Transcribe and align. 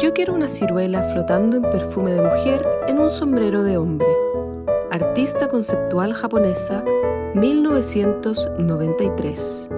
Yo 0.00 0.14
quiero 0.14 0.32
una 0.32 0.48
ciruela 0.48 1.02
flotando 1.12 1.56
en 1.56 1.64
perfume 1.64 2.12
de 2.12 2.22
mujer 2.22 2.64
en 2.86 3.00
un 3.00 3.10
sombrero 3.10 3.64
de 3.64 3.78
hombre. 3.78 4.06
Artista 4.92 5.48
conceptual 5.48 6.14
japonesa, 6.14 6.84
1993. 7.34 9.70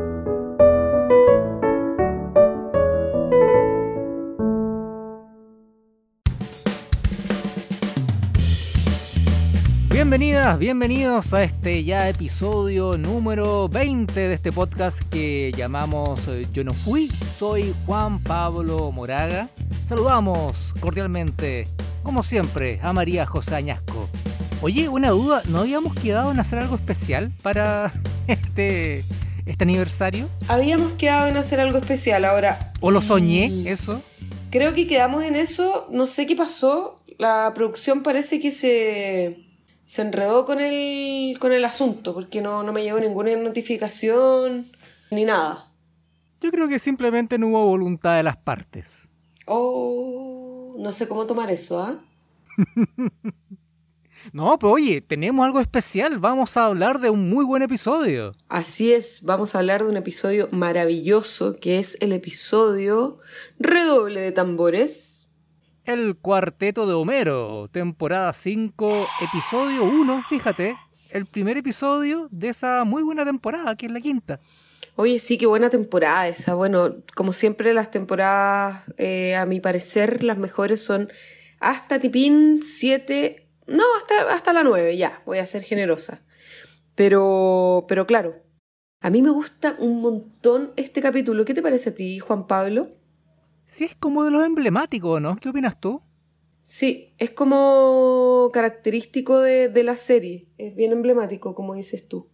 Bienvenidos 10.58 11.32
a 11.32 11.44
este 11.44 11.84
ya 11.84 12.08
episodio 12.08 12.94
número 12.98 13.68
20 13.68 14.12
de 14.12 14.34
este 14.34 14.50
podcast 14.50 15.00
que 15.08 15.52
llamamos 15.56 16.26
eh, 16.26 16.46
Yo 16.52 16.64
no 16.64 16.74
fui, 16.74 17.08
soy 17.38 17.72
Juan 17.86 18.18
Pablo 18.20 18.90
Moraga. 18.90 19.48
Saludamos 19.86 20.74
cordialmente, 20.80 21.68
como 22.02 22.24
siempre, 22.24 22.80
a 22.82 22.92
María 22.92 23.26
José 23.26 23.54
Añasco. 23.54 24.08
Oye, 24.60 24.88
una 24.88 25.10
duda, 25.10 25.42
¿no 25.48 25.60
habíamos 25.60 25.94
quedado 25.94 26.32
en 26.32 26.40
hacer 26.40 26.58
algo 26.58 26.74
especial 26.74 27.30
para 27.42 27.92
este, 28.26 29.04
este 29.46 29.64
aniversario? 29.64 30.28
Habíamos 30.48 30.92
quedado 30.92 31.28
en 31.28 31.36
hacer 31.36 31.60
algo 31.60 31.78
especial, 31.78 32.24
ahora... 32.24 32.72
¿O 32.80 32.90
lo 32.90 33.00
soñé, 33.00 33.70
eso? 33.70 34.02
Creo 34.50 34.74
que 34.74 34.88
quedamos 34.88 35.22
en 35.22 35.36
eso, 35.36 35.86
no 35.92 36.08
sé 36.08 36.26
qué 36.26 36.34
pasó, 36.34 36.98
la 37.18 37.52
producción 37.54 38.02
parece 38.02 38.40
que 38.40 38.50
se 38.50 39.49
se 39.90 40.02
enredó 40.02 40.46
con 40.46 40.60
el, 40.60 41.36
con 41.40 41.50
el 41.50 41.64
asunto, 41.64 42.14
porque 42.14 42.40
no, 42.40 42.62
no 42.62 42.72
me 42.72 42.84
llegó 42.84 43.00
ninguna 43.00 43.34
notificación 43.34 44.70
ni 45.10 45.24
nada. 45.24 45.72
Yo 46.40 46.52
creo 46.52 46.68
que 46.68 46.78
simplemente 46.78 47.38
no 47.38 47.48
hubo 47.48 47.66
voluntad 47.66 48.16
de 48.16 48.22
las 48.22 48.36
partes. 48.36 49.08
Oh, 49.46 50.76
no 50.78 50.92
sé 50.92 51.08
cómo 51.08 51.26
tomar 51.26 51.50
eso, 51.50 51.82
¿ah? 51.82 51.98
no, 54.32 54.56
pero 54.60 54.70
oye, 54.70 55.00
tenemos 55.00 55.44
algo 55.44 55.58
especial. 55.58 56.20
Vamos 56.20 56.56
a 56.56 56.66
hablar 56.66 57.00
de 57.00 57.10
un 57.10 57.28
muy 57.28 57.44
buen 57.44 57.62
episodio. 57.62 58.32
Así 58.48 58.92
es, 58.92 59.24
vamos 59.24 59.56
a 59.56 59.58
hablar 59.58 59.82
de 59.82 59.90
un 59.90 59.96
episodio 59.96 60.48
maravilloso 60.52 61.56
que 61.56 61.80
es 61.80 61.98
el 62.00 62.12
episodio 62.12 63.18
Redoble 63.58 64.20
de 64.20 64.30
tambores 64.30 65.19
el 65.84 66.16
Cuarteto 66.16 66.86
de 66.86 66.94
Homero, 66.94 67.68
temporada 67.72 68.32
5, 68.32 69.06
episodio 69.22 69.84
1, 69.84 70.24
fíjate, 70.28 70.76
el 71.10 71.26
primer 71.26 71.56
episodio 71.56 72.28
de 72.30 72.48
esa 72.48 72.84
muy 72.84 73.02
buena 73.02 73.24
temporada, 73.24 73.76
que 73.76 73.86
es 73.86 73.92
la 73.92 74.00
quinta. 74.00 74.40
Oye, 74.96 75.18
sí, 75.18 75.38
qué 75.38 75.46
buena 75.46 75.70
temporada 75.70 76.28
esa. 76.28 76.54
Bueno, 76.54 76.96
como 77.16 77.32
siempre 77.32 77.72
las 77.74 77.90
temporadas, 77.90 78.84
eh, 78.98 79.34
a 79.34 79.46
mi 79.46 79.60
parecer, 79.60 80.22
las 80.22 80.38
mejores 80.38 80.82
son 80.82 81.10
hasta 81.58 81.98
Tipín 81.98 82.60
7, 82.62 83.48
no, 83.66 83.84
hasta, 83.96 84.34
hasta 84.34 84.52
la 84.52 84.62
9, 84.62 84.96
ya, 84.96 85.22
voy 85.24 85.38
a 85.38 85.46
ser 85.46 85.62
generosa. 85.62 86.22
Pero, 86.94 87.86
pero 87.88 88.06
claro, 88.06 88.42
a 89.00 89.10
mí 89.10 89.22
me 89.22 89.30
gusta 89.30 89.76
un 89.78 90.02
montón 90.02 90.72
este 90.76 91.00
capítulo. 91.00 91.44
¿Qué 91.44 91.54
te 91.54 91.62
parece 91.62 91.90
a 91.90 91.94
ti, 91.94 92.18
Juan 92.18 92.46
Pablo? 92.46 92.99
Sí, 93.70 93.84
es 93.84 93.94
como 93.94 94.24
de 94.24 94.32
los 94.32 94.44
emblemáticos, 94.44 95.22
¿no? 95.22 95.36
¿Qué 95.36 95.48
opinas 95.48 95.78
tú? 95.78 96.02
Sí, 96.64 97.14
es 97.18 97.30
como 97.30 98.50
característico 98.52 99.38
de, 99.38 99.84
la 99.84 99.96
serie. 99.96 100.48
Es 100.58 100.74
bien 100.74 100.90
emblemático, 100.90 101.54
como 101.54 101.76
dices 101.76 102.08
tú. 102.08 102.28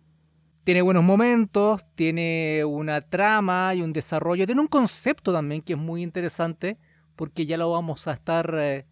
Tiene 0.65 0.81
buenos 0.81 1.05
momentos, 1.05 1.85
tiene 1.95 2.65
una 2.65 3.03
trama 3.03 3.75
y 3.75 3.83
un 3.83 3.93
desarrollo, 3.93 4.47
tiene 4.47 4.63
un 4.63 4.67
concepto 4.67 5.31
también 5.31 5.61
que 5.61 5.75
es 5.75 5.79
muy 5.79 6.03
interesante, 6.03 6.79
porque 7.17 7.45
ya 7.45 7.59
lo 7.59 7.71
vamos 7.71 8.09
a 8.09 8.15
estar 8.15 8.55
eh, 8.59 8.87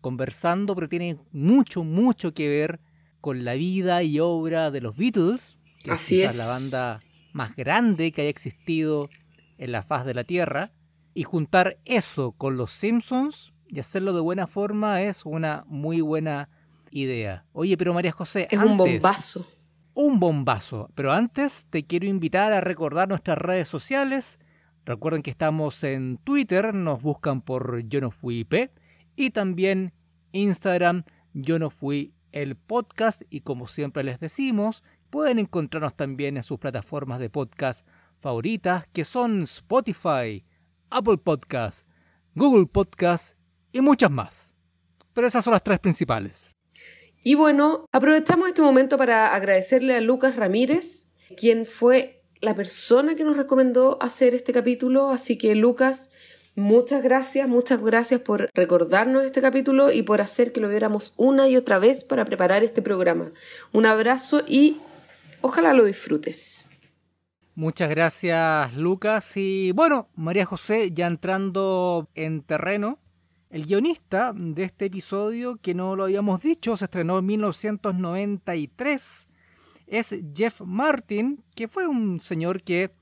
conversando, 0.00 0.76
pero 0.76 0.88
tiene 0.88 1.18
mucho, 1.32 1.82
mucho 1.82 2.32
que 2.32 2.48
ver 2.48 2.78
con 3.20 3.44
la 3.44 3.54
vida 3.54 4.04
y 4.04 4.20
obra 4.20 4.70
de 4.70 4.80
los 4.80 4.96
Beatles, 4.96 5.58
que 5.82 5.90
Así 5.90 6.22
es, 6.22 6.34
es 6.34 6.38
la 6.38 6.46
banda 6.46 7.00
más 7.32 7.56
grande 7.56 8.12
que 8.12 8.20
haya 8.20 8.30
existido 8.30 9.10
en 9.58 9.72
la 9.72 9.82
faz 9.82 10.06
de 10.06 10.14
la 10.14 10.22
Tierra 10.22 10.70
y 11.18 11.24
juntar 11.24 11.78
eso 11.84 12.30
con 12.30 12.56
los 12.56 12.70
Simpsons 12.70 13.52
y 13.66 13.80
hacerlo 13.80 14.12
de 14.12 14.20
buena 14.20 14.46
forma 14.46 15.02
es 15.02 15.26
una 15.26 15.64
muy 15.66 16.00
buena 16.00 16.48
idea. 16.92 17.44
Oye, 17.52 17.76
pero 17.76 17.92
María 17.92 18.12
José. 18.12 18.46
Es 18.48 18.60
un 18.60 18.76
bombazo. 18.76 19.44
Un 19.94 20.20
bombazo. 20.20 20.92
Pero 20.94 21.12
antes 21.12 21.66
te 21.70 21.84
quiero 21.84 22.06
invitar 22.06 22.52
a 22.52 22.60
recordar 22.60 23.08
nuestras 23.08 23.36
redes 23.36 23.66
sociales. 23.66 24.38
Recuerden 24.84 25.22
que 25.22 25.32
estamos 25.32 25.82
en 25.82 26.18
Twitter, 26.18 26.72
nos 26.72 27.02
buscan 27.02 27.40
por 27.40 27.82
Yo 27.88 28.00
no 28.00 28.12
fui 28.12 28.46
IP. 28.48 28.70
Y 29.16 29.30
también 29.30 29.92
Instagram, 30.30 31.02
Yo 31.32 31.58
no 31.58 31.70
fui 31.70 32.14
el 32.30 32.54
podcast. 32.54 33.22
Y 33.28 33.40
como 33.40 33.66
siempre 33.66 34.04
les 34.04 34.20
decimos, 34.20 34.84
pueden 35.10 35.40
encontrarnos 35.40 35.96
también 35.96 36.36
en 36.36 36.44
sus 36.44 36.60
plataformas 36.60 37.18
de 37.18 37.28
podcast 37.28 37.84
favoritas, 38.20 38.86
que 38.92 39.04
son 39.04 39.42
Spotify, 39.42 40.44
Apple 40.90 41.18
Podcast, 41.18 41.86
Google 42.34 42.66
Podcast 42.66 43.36
y 43.72 43.80
muchas 43.80 44.10
más. 44.10 44.54
Pero 45.12 45.26
esas 45.26 45.44
son 45.44 45.52
las 45.52 45.62
tres 45.62 45.80
principales. 45.80 46.52
Y 47.22 47.34
bueno, 47.34 47.86
aprovechamos 47.92 48.48
este 48.48 48.62
momento 48.62 48.96
para 48.96 49.34
agradecerle 49.34 49.96
a 49.96 50.00
Lucas 50.00 50.36
Ramírez, 50.36 51.08
quien 51.36 51.66
fue 51.66 52.22
la 52.40 52.54
persona 52.54 53.16
que 53.16 53.24
nos 53.24 53.36
recomendó 53.36 53.98
hacer 54.00 54.34
este 54.34 54.52
capítulo. 54.52 55.10
Así 55.10 55.36
que 55.36 55.54
Lucas, 55.54 56.10
muchas 56.54 57.02
gracias, 57.02 57.48
muchas 57.48 57.80
gracias 57.82 58.20
por 58.20 58.48
recordarnos 58.54 59.24
este 59.24 59.42
capítulo 59.42 59.90
y 59.90 60.02
por 60.02 60.20
hacer 60.20 60.52
que 60.52 60.60
lo 60.60 60.68
viéramos 60.68 61.14
una 61.16 61.48
y 61.48 61.56
otra 61.56 61.78
vez 61.78 62.04
para 62.04 62.24
preparar 62.24 62.62
este 62.62 62.82
programa. 62.82 63.32
Un 63.72 63.86
abrazo 63.86 64.42
y 64.46 64.78
ojalá 65.42 65.72
lo 65.72 65.84
disfrutes. 65.84 66.67
Muchas 67.58 67.90
gracias 67.90 68.72
Lucas. 68.76 69.36
Y 69.36 69.72
bueno, 69.72 70.08
María 70.14 70.46
José, 70.46 70.92
ya 70.92 71.08
entrando 71.08 72.08
en 72.14 72.42
terreno, 72.42 73.00
el 73.50 73.66
guionista 73.66 74.32
de 74.32 74.62
este 74.62 74.84
episodio, 74.84 75.56
que 75.56 75.74
no 75.74 75.96
lo 75.96 76.04
habíamos 76.04 76.40
dicho, 76.40 76.76
se 76.76 76.84
estrenó 76.84 77.18
en 77.18 77.26
1993, 77.26 79.26
es 79.88 80.14
Jeff 80.36 80.60
Martin, 80.60 81.42
que 81.56 81.66
fue 81.66 81.88
un 81.88 82.20
señor 82.20 82.62
que 82.62 82.92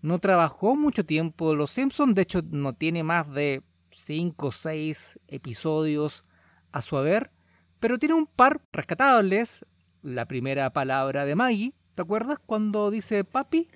no 0.00 0.18
trabajó 0.18 0.76
mucho 0.76 1.04
tiempo 1.04 1.52
en 1.52 1.58
Los 1.58 1.72
Simpsons, 1.72 2.14
de 2.14 2.22
hecho 2.22 2.40
no 2.50 2.72
tiene 2.72 3.02
más 3.02 3.30
de 3.30 3.64
5 3.90 4.46
o 4.46 4.50
6 4.50 5.20
episodios 5.28 6.24
a 6.72 6.80
su 6.80 6.96
haber, 6.96 7.32
pero 7.80 7.98
tiene 7.98 8.14
un 8.14 8.26
par 8.26 8.62
rescatables. 8.72 9.66
La 10.00 10.24
primera 10.24 10.72
palabra 10.72 11.26
de 11.26 11.34
Maggie, 11.34 11.74
¿te 11.94 12.00
acuerdas 12.00 12.38
cuando 12.46 12.90
dice 12.90 13.22
papi? 13.22 13.68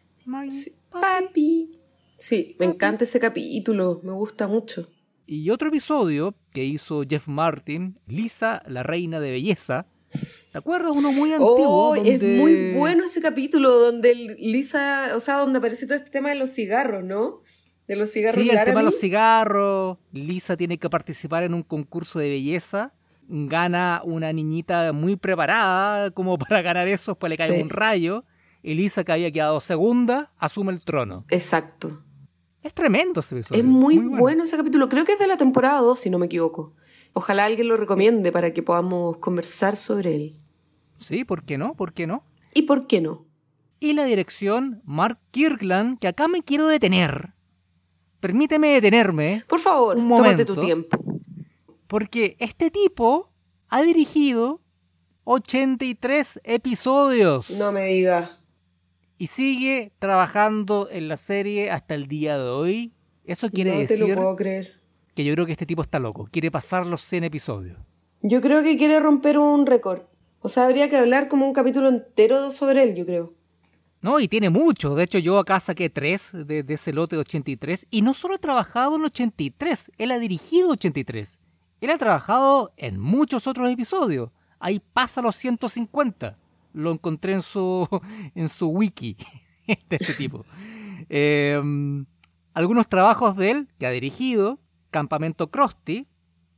Sí, 0.50 0.72
papi. 0.90 1.70
Sí, 2.18 2.56
me 2.58 2.66
encanta 2.66 3.04
ese 3.04 3.18
capítulo, 3.18 4.00
me 4.04 4.12
gusta 4.12 4.46
mucho. 4.46 4.88
Y 5.26 5.48
otro 5.50 5.68
episodio 5.68 6.34
que 6.52 6.64
hizo 6.64 7.02
Jeff 7.08 7.28
Martin, 7.28 7.98
Lisa, 8.06 8.62
la 8.66 8.82
reina 8.82 9.20
de 9.20 9.30
belleza. 9.30 9.86
¿Te 10.52 10.58
acuerdas? 10.58 10.90
Uno 10.90 11.12
muy 11.12 11.32
antiguo. 11.32 11.90
Oh, 11.90 11.94
Es 11.94 12.20
muy 12.20 12.72
bueno 12.74 13.04
ese 13.04 13.22
capítulo 13.22 13.70
donde 13.70 14.14
Lisa, 14.14 15.12
o 15.14 15.20
sea, 15.20 15.36
donde 15.36 15.58
aparece 15.58 15.86
todo 15.86 15.96
este 15.96 16.10
tema 16.10 16.30
de 16.30 16.34
los 16.34 16.50
cigarros, 16.50 17.04
¿no? 17.04 17.42
De 17.86 17.96
los 17.96 18.12
cigarros. 18.12 18.42
Sí, 18.42 18.50
el 18.50 18.64
tema 18.64 18.80
de 18.80 18.86
los 18.86 18.98
cigarros. 18.98 19.98
Lisa 20.12 20.56
tiene 20.56 20.78
que 20.78 20.90
participar 20.90 21.44
en 21.44 21.54
un 21.54 21.62
concurso 21.62 22.18
de 22.18 22.28
belleza. 22.28 22.92
Gana 23.28 24.02
una 24.04 24.32
niñita 24.32 24.92
muy 24.92 25.14
preparada 25.14 26.10
como 26.10 26.36
para 26.38 26.60
ganar 26.60 26.88
eso, 26.88 27.16
pues 27.16 27.30
le 27.30 27.36
cae 27.36 27.62
un 27.62 27.70
rayo 27.70 28.24
Elisa, 28.62 29.04
que 29.04 29.12
había 29.12 29.30
quedado 29.30 29.60
segunda, 29.60 30.32
asume 30.38 30.72
el 30.72 30.80
trono. 30.80 31.24
Exacto. 31.28 32.02
Es 32.62 32.74
tremendo 32.74 33.20
ese 33.20 33.36
episodio. 33.36 33.60
Es 33.60 33.66
muy, 33.66 33.98
bueno. 33.98 34.44
ese 34.44 34.56
capítulo. 34.56 34.88
Creo 34.88 35.04
que 35.04 35.12
es 35.12 35.18
de 35.18 35.26
la 35.26 35.36
temporada 35.36 35.80
2, 35.80 35.98
si 35.98 36.10
no 36.10 36.18
me 36.18 36.26
equivoco. 36.26 36.74
Ojalá 37.12 37.46
alguien 37.46 37.68
lo 37.68 37.76
recomiende 37.76 38.32
para 38.32 38.52
que 38.52 38.62
podamos 38.62 39.16
conversar 39.16 39.76
sobre 39.76 40.14
él. 40.14 40.36
Sí, 40.98 41.24
¿por 41.24 41.44
qué 41.44 41.56
no? 41.56 41.74
¿Por 41.74 41.94
qué 41.94 42.06
no? 42.06 42.22
¿Y 42.52 42.62
por 42.62 42.86
qué 42.86 43.00
no? 43.00 43.24
Y 43.80 43.94
la 43.94 44.04
dirección, 44.04 44.82
Mark 44.84 45.18
Kirkland, 45.30 45.98
que 45.98 46.08
acá 46.08 46.28
me 46.28 46.42
quiero 46.42 46.66
detener. 46.66 47.32
Permíteme 48.20 48.68
detenerme. 48.68 49.44
Por 49.48 49.60
favor, 49.60 49.96
un 49.96 50.08
tómate 50.08 50.44
tu 50.44 50.56
tiempo. 50.56 51.02
Porque 51.86 52.36
este 52.38 52.70
tipo 52.70 53.32
ha 53.68 53.80
dirigido 53.80 54.60
83 55.24 56.40
episodios. 56.44 57.50
No 57.50 57.72
me 57.72 57.86
diga 57.86 58.39
y 59.20 59.26
sigue 59.26 59.92
trabajando 59.98 60.88
en 60.90 61.08
la 61.08 61.18
serie 61.18 61.70
hasta 61.70 61.94
el 61.94 62.06
día 62.06 62.38
de 62.38 62.48
hoy. 62.48 62.94
Eso 63.26 63.50
quiere 63.50 63.72
decir 63.72 64.00
lo 64.00 64.14
puedo 64.14 64.34
creer. 64.34 64.80
que 65.14 65.24
yo 65.24 65.34
creo 65.34 65.44
que 65.44 65.52
este 65.52 65.66
tipo 65.66 65.82
está 65.82 65.98
loco, 65.98 66.26
quiere 66.32 66.50
pasar 66.50 66.86
los 66.86 67.02
100 67.02 67.24
episodios. 67.24 67.78
Yo 68.22 68.40
creo 68.40 68.62
que 68.62 68.78
quiere 68.78 68.98
romper 68.98 69.38
un 69.38 69.66
récord. 69.66 70.04
O 70.40 70.48
sea, 70.48 70.64
habría 70.64 70.88
que 70.88 70.96
hablar 70.96 71.28
como 71.28 71.44
un 71.46 71.52
capítulo 71.52 71.90
entero 71.90 72.50
sobre 72.50 72.82
él, 72.82 72.94
yo 72.94 73.04
creo. 73.04 73.34
No, 74.00 74.20
y 74.20 74.26
tiene 74.26 74.48
muchos. 74.48 74.96
De 74.96 75.02
hecho, 75.02 75.18
yo 75.18 75.38
acá 75.38 75.60
saqué 75.60 75.90
tres 75.90 76.30
de, 76.32 76.64
ese 76.66 76.94
lote 76.94 77.16
de 77.16 77.20
83. 77.20 77.88
Y 77.90 78.00
no 78.00 78.14
solo 78.14 78.36
ha 78.36 78.38
trabajado 78.38 78.96
en 78.96 79.04
83, 79.04 79.92
él 79.98 80.12
ha 80.12 80.18
dirigido 80.18 80.70
83. 80.70 81.38
Él 81.82 81.90
ha 81.90 81.98
trabajado 81.98 82.72
en 82.78 82.98
muchos 82.98 83.46
otros 83.46 83.68
episodios. 83.68 84.30
Ahí 84.58 84.80
pasa 84.94 85.20
los 85.20 85.36
150. 85.36 86.38
Lo 86.72 86.92
encontré 86.92 87.32
en 87.32 87.42
su, 87.42 87.88
en 88.34 88.48
su 88.48 88.68
wiki 88.68 89.16
de 89.66 89.96
este 89.96 90.14
tipo. 90.14 90.44
Em, 91.08 92.06
algunos 92.54 92.88
trabajos 92.88 93.36
de 93.36 93.50
él 93.50 93.68
que 93.78 93.86
ha 93.86 93.90
dirigido. 93.90 94.60
Campamento 94.90 95.50
Krusty. 95.50 96.08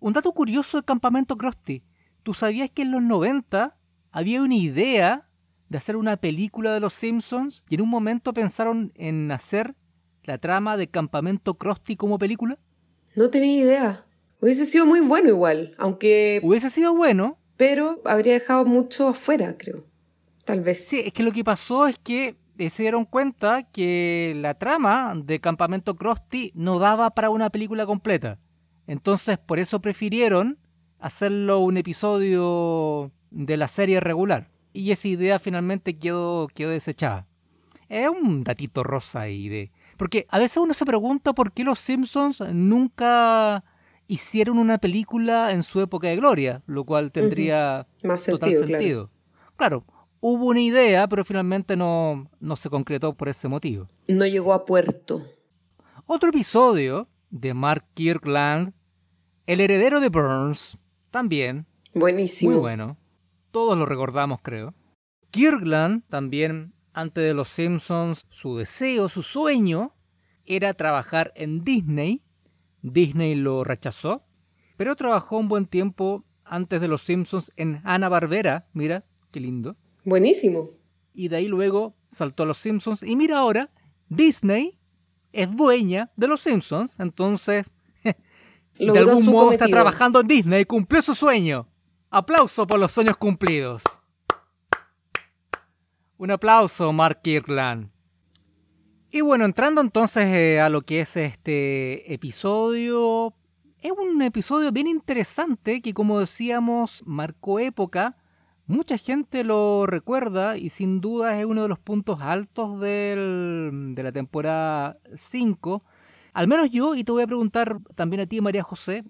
Un 0.00 0.14
dato 0.14 0.32
curioso 0.32 0.78
de 0.78 0.84
Campamento 0.84 1.36
Krusty. 1.36 1.82
¿Tú 2.22 2.34
sabías 2.34 2.70
que 2.70 2.82
en 2.82 2.90
los 2.90 3.02
90 3.02 3.76
había 4.10 4.42
una 4.42 4.54
idea 4.54 5.28
de 5.68 5.78
hacer 5.78 5.96
una 5.96 6.16
película 6.16 6.72
de 6.72 6.80
los 6.80 6.92
Simpsons 6.92 7.64
y 7.68 7.76
en 7.76 7.82
un 7.82 7.88
momento 7.88 8.32
pensaron 8.32 8.92
en 8.94 9.30
hacer 9.30 9.74
la 10.24 10.38
trama 10.38 10.76
de 10.76 10.88
Campamento 10.88 11.54
Krusty 11.54 11.96
como 11.96 12.18
película? 12.18 12.58
No 13.14 13.30
tenía 13.30 13.62
idea. 13.62 14.06
Hubiese 14.40 14.66
sido 14.66 14.86
muy 14.86 15.00
bueno 15.00 15.28
igual, 15.28 15.74
aunque... 15.78 16.40
Hubiese 16.42 16.68
sido 16.68 16.94
bueno. 16.94 17.38
Pero 17.56 18.00
habría 18.04 18.34
dejado 18.34 18.64
mucho 18.64 19.08
afuera, 19.08 19.56
creo. 19.56 19.86
Tal 20.44 20.60
vez. 20.60 20.86
Sí, 20.86 21.02
es 21.04 21.12
que 21.12 21.22
lo 21.22 21.32
que 21.32 21.44
pasó 21.44 21.86
es 21.86 21.98
que 21.98 22.36
se 22.70 22.82
dieron 22.82 23.04
cuenta 23.04 23.62
que 23.62 24.34
la 24.36 24.54
trama 24.54 25.14
de 25.16 25.40
Campamento 25.40 25.96
Krusty 25.96 26.52
no 26.54 26.78
daba 26.78 27.10
para 27.10 27.30
una 27.30 27.50
película 27.50 27.86
completa. 27.86 28.38
Entonces, 28.86 29.38
por 29.38 29.58
eso 29.58 29.80
prefirieron 29.80 30.58
hacerlo 30.98 31.60
un 31.60 31.76
episodio 31.76 33.10
de 33.30 33.56
la 33.56 33.68
serie 33.68 34.00
regular. 34.00 34.50
Y 34.72 34.90
esa 34.90 35.08
idea 35.08 35.38
finalmente 35.38 35.98
quedó, 35.98 36.48
quedó 36.48 36.70
desechada. 36.70 37.26
Es 37.88 38.08
un 38.08 38.42
datito 38.44 38.82
rosa 38.82 39.20
ahí 39.20 39.48
de... 39.48 39.70
Porque 39.96 40.26
a 40.30 40.38
veces 40.38 40.56
uno 40.56 40.74
se 40.74 40.86
pregunta 40.86 41.32
por 41.34 41.52
qué 41.52 41.62
los 41.64 41.78
Simpsons 41.78 42.40
nunca 42.52 43.64
hicieron 44.08 44.58
una 44.58 44.78
película 44.78 45.52
en 45.52 45.62
su 45.62 45.80
época 45.80 46.08
de 46.08 46.16
gloria, 46.16 46.62
lo 46.66 46.84
cual 46.84 47.12
tendría 47.12 47.86
Más 48.02 48.24
total 48.24 48.54
sentido. 48.56 49.10
Claro. 49.56 49.84
Hubo 50.22 50.46
una 50.46 50.60
idea, 50.60 51.06
pero 51.06 51.26
finalmente 51.26 51.76
no, 51.76 52.30
no 52.40 52.56
se 52.56 52.70
concretó 52.70 53.12
por 53.14 53.28
ese 53.28 53.48
motivo. 53.48 53.88
No 54.08 54.24
llegó 54.24 54.54
a 54.54 54.64
puerto. 54.64 55.22
Otro 56.06 56.30
episodio 56.30 57.06
de 57.28 57.52
Mark 57.52 57.84
Kirkland, 57.92 58.72
El 59.44 59.60
heredero 59.60 60.00
de 60.00 60.08
Burns, 60.08 60.78
también. 61.10 61.66
Buenísimo. 61.92 62.52
Muy 62.52 62.60
bueno 62.60 62.96
todos 63.52 63.78
lo 63.78 63.86
recordamos 63.86 64.40
creo. 64.42 64.74
Kirkland 65.30 66.02
también, 66.08 66.74
antes 66.92 67.22
de 67.22 67.34
Los 67.34 67.48
Simpsons, 67.48 68.26
su 68.30 68.56
deseo, 68.56 69.08
su 69.08 69.22
sueño, 69.22 69.94
era 70.44 70.74
trabajar 70.74 71.32
en 71.36 71.62
Disney. 71.62 72.22
Disney 72.82 73.36
lo 73.36 73.62
rechazó, 73.62 74.24
pero 74.76 74.96
trabajó 74.96 75.38
un 75.38 75.48
buen 75.48 75.66
tiempo 75.66 76.24
antes 76.44 76.80
de 76.80 76.88
Los 76.88 77.02
Simpsons 77.02 77.52
en 77.56 77.80
Ana 77.84 78.08
Barbera. 78.08 78.66
Mira, 78.72 79.04
qué 79.30 79.38
lindo. 79.38 79.76
Buenísimo. 80.04 80.70
Y 81.14 81.28
de 81.28 81.36
ahí 81.36 81.48
luego 81.48 81.94
saltó 82.10 82.42
a 82.42 82.46
Los 82.46 82.58
Simpsons. 82.58 83.02
Y 83.02 83.16
mira 83.16 83.38
ahora, 83.38 83.70
Disney 84.08 84.78
es 85.32 85.50
dueña 85.54 86.10
de 86.16 86.28
Los 86.28 86.40
Simpsons. 86.40 86.98
Entonces, 86.98 87.66
de 88.78 88.98
algún 88.98 89.26
modo 89.26 89.52
está 89.52 89.68
trabajando 89.68 90.20
en 90.20 90.28
Disney, 90.28 90.64
cumplió 90.64 91.02
su 91.02 91.14
sueño. 91.14 91.68
Aplauso 92.10 92.66
por 92.66 92.78
los 92.78 92.92
sueños 92.92 93.16
cumplidos. 93.16 93.82
Un 96.18 96.30
aplauso, 96.30 96.92
Mark 96.92 97.20
Kirkland. 97.22 97.90
Y 99.10 99.20
bueno, 99.20 99.44
entrando 99.44 99.80
entonces 99.80 100.24
eh, 100.26 100.60
a 100.60 100.68
lo 100.68 100.82
que 100.82 101.00
es 101.00 101.16
este 101.16 102.12
episodio, 102.12 103.34
es 103.80 103.92
un 103.92 104.22
episodio 104.22 104.72
bien 104.72 104.86
interesante 104.86 105.82
que 105.82 105.92
como 105.92 106.20
decíamos 106.20 107.02
marcó 107.04 107.58
época, 107.58 108.16
mucha 108.72 108.98
gente 108.98 109.44
lo 109.44 109.86
recuerda 109.86 110.56
y 110.56 110.70
sin 110.70 111.00
duda 111.00 111.38
es 111.38 111.44
uno 111.44 111.62
de 111.62 111.68
los 111.68 111.78
puntos 111.78 112.20
altos 112.20 112.80
de 112.80 113.94
la 113.96 114.12
temporada 114.12 114.98
5. 115.14 115.84
Al 116.32 116.48
menos 116.48 116.70
yo, 116.70 116.94
y 116.94 117.04
te 117.04 117.12
voy 117.12 117.22
a 117.22 117.26
preguntar 117.26 117.78
también 117.94 118.20
a 118.20 118.26
ti, 118.26 118.40
María 118.40 118.62
José, 118.62 119.04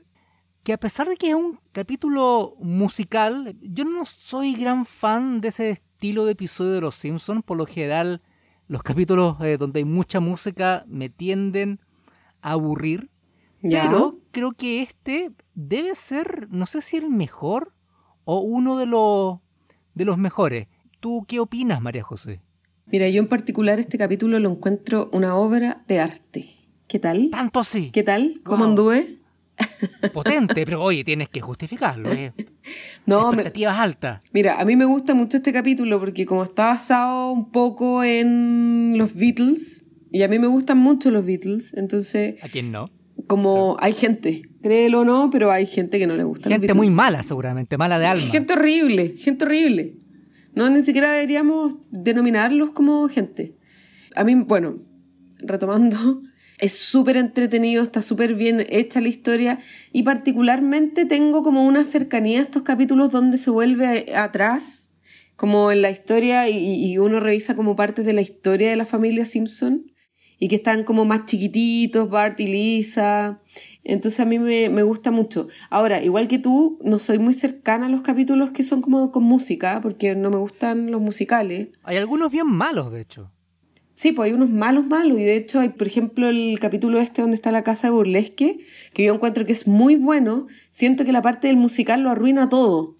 que 0.62 0.72
a 0.72 0.78
pesar 0.78 1.08
de 1.08 1.16
que 1.16 1.30
es 1.30 1.34
un 1.34 1.60
capítulo 1.72 2.54
musical, 2.60 3.56
yo 3.60 3.84
no 3.84 4.04
soy 4.04 4.54
gran 4.54 4.84
fan 4.84 5.40
de 5.40 5.48
ese 5.48 5.70
estilo 5.70 6.24
de 6.24 6.32
episodio 6.32 6.72
de 6.72 6.80
Los 6.80 6.96
Simpsons. 6.96 7.42
Por 7.44 7.56
lo 7.56 7.66
general, 7.66 8.22
los 8.68 8.82
capítulos 8.82 9.36
eh, 9.40 9.56
donde 9.58 9.80
hay 9.80 9.84
mucha 9.84 10.20
música 10.20 10.84
me 10.86 11.08
tienden 11.08 11.80
a 12.40 12.52
aburrir. 12.52 13.10
Pero 13.60 14.18
creo 14.32 14.52
que 14.52 14.82
este 14.82 15.30
debe 15.54 15.94
ser, 15.94 16.48
no 16.50 16.66
sé 16.66 16.82
si 16.82 16.96
el 16.96 17.08
mejor 17.08 17.72
o 18.24 18.40
uno 18.40 18.76
de 18.76 18.86
los, 18.86 19.38
de 19.94 20.04
los 20.04 20.18
mejores. 20.18 20.68
¿Tú 21.00 21.24
qué 21.26 21.40
opinas, 21.40 21.80
María 21.80 22.02
José? 22.02 22.40
Mira, 22.86 23.08
yo 23.08 23.20
en 23.20 23.28
particular 23.28 23.80
este 23.80 23.98
capítulo 23.98 24.38
lo 24.38 24.50
encuentro 24.50 25.08
una 25.12 25.36
obra 25.36 25.82
de 25.88 26.00
arte. 26.00 26.56
¿Qué 26.88 26.98
tal? 26.98 27.30
Tanto 27.30 27.64
sí. 27.64 27.90
¿Qué 27.92 28.02
tal? 28.02 28.40
¿Cómo 28.44 28.64
anduve? 28.64 29.18
potente, 30.12 30.64
pero 30.64 30.82
oye, 30.82 31.04
tienes 31.04 31.28
que 31.28 31.40
justificarlo. 31.40 32.12
¿eh? 32.12 32.32
No, 33.06 33.28
expectativas 33.28 33.78
altas. 33.78 34.20
Mira, 34.32 34.60
a 34.60 34.64
mí 34.64 34.76
me 34.76 34.84
gusta 34.84 35.14
mucho 35.14 35.38
este 35.38 35.52
capítulo 35.52 35.98
porque 35.98 36.24
como 36.24 36.44
está 36.44 36.66
basado 36.66 37.32
un 37.32 37.50
poco 37.50 38.04
en 38.04 38.96
los 38.96 39.14
Beatles, 39.14 39.84
y 40.12 40.22
a 40.22 40.28
mí 40.28 40.38
me 40.38 40.46
gustan 40.46 40.78
mucho 40.78 41.10
los 41.10 41.24
Beatles, 41.24 41.74
entonces... 41.74 42.36
¿A 42.44 42.48
quién 42.48 42.70
no? 42.70 42.90
Como 43.26 43.76
hay 43.80 43.92
gente, 43.92 44.42
créelo 44.62 45.00
o 45.00 45.04
no, 45.04 45.30
pero 45.30 45.50
hay 45.50 45.66
gente 45.66 45.98
que 45.98 46.06
no 46.06 46.16
le 46.16 46.24
gusta. 46.24 46.48
Gente 46.48 46.74
muy 46.74 46.90
mala 46.90 47.22
seguramente, 47.22 47.78
mala 47.78 47.98
de 47.98 48.06
alma. 48.06 48.24
Gente 48.24 48.52
horrible, 48.54 49.14
gente 49.18 49.44
horrible. 49.44 49.96
No, 50.54 50.68
ni 50.68 50.82
siquiera 50.82 51.12
deberíamos 51.12 51.76
denominarlos 51.90 52.70
como 52.70 53.08
gente. 53.08 53.56
A 54.14 54.24
mí, 54.24 54.34
bueno, 54.34 54.82
retomando, 55.38 56.22
es 56.58 56.78
súper 56.78 57.16
entretenido, 57.16 57.82
está 57.82 58.02
súper 58.02 58.34
bien 58.34 58.64
hecha 58.68 59.00
la 59.00 59.08
historia 59.08 59.58
y 59.92 60.02
particularmente 60.02 61.04
tengo 61.06 61.42
como 61.42 61.64
una 61.64 61.84
cercanía 61.84 62.38
a 62.38 62.42
estos 62.42 62.62
capítulos 62.62 63.10
donde 63.10 63.38
se 63.38 63.50
vuelve 63.50 64.14
atrás, 64.14 64.90
como 65.36 65.72
en 65.72 65.82
la 65.82 65.90
historia 65.90 66.48
y, 66.48 66.96
uno 66.98 67.18
revisa 67.18 67.56
como 67.56 67.74
parte 67.74 68.02
de 68.02 68.12
la 68.12 68.20
historia 68.20 68.70
de 68.70 68.76
la 68.76 68.84
familia 68.84 69.26
Simpson 69.26 69.91
y 70.42 70.48
que 70.48 70.56
están 70.56 70.82
como 70.82 71.04
más 71.04 71.24
chiquititos, 71.26 72.10
Bart 72.10 72.40
y 72.40 72.48
Lisa. 72.48 73.38
Entonces 73.84 74.18
a 74.18 74.24
mí 74.24 74.40
me, 74.40 74.70
me, 74.70 74.82
gusta 74.82 75.12
mucho. 75.12 75.46
Ahora, 75.70 76.02
igual 76.02 76.26
que 76.26 76.40
tú, 76.40 76.80
no 76.82 76.98
soy 76.98 77.20
muy 77.20 77.32
cercana 77.32 77.86
a 77.86 77.88
los 77.88 78.00
capítulos 78.00 78.50
que 78.50 78.64
son 78.64 78.82
como 78.82 79.12
con 79.12 79.22
música, 79.22 79.78
porque 79.80 80.16
no 80.16 80.30
me 80.30 80.38
gustan 80.38 80.90
los 80.90 81.00
musicales. 81.00 81.68
Hay 81.84 81.96
algunos 81.96 82.32
bien 82.32 82.48
malos, 82.48 82.90
de 82.90 83.02
hecho. 83.02 83.30
Sí, 83.94 84.10
pues 84.10 84.26
hay 84.26 84.32
unos 84.32 84.50
malos 84.50 84.84
malos 84.84 85.16
y 85.20 85.22
de 85.22 85.36
hecho 85.36 85.60
hay, 85.60 85.68
por 85.68 85.86
ejemplo, 85.86 86.28
el 86.28 86.58
capítulo 86.58 86.98
este 86.98 87.22
donde 87.22 87.36
está 87.36 87.52
la 87.52 87.62
casa 87.62 87.86
de 87.86 87.92
burlesque, 87.92 88.58
que 88.94 89.04
yo 89.04 89.14
encuentro 89.14 89.46
que 89.46 89.52
es 89.52 89.68
muy 89.68 89.94
bueno, 89.94 90.48
siento 90.70 91.04
que 91.04 91.12
la 91.12 91.22
parte 91.22 91.46
del 91.46 91.56
musical 91.56 92.02
lo 92.02 92.10
arruina 92.10 92.48
todo. 92.48 92.96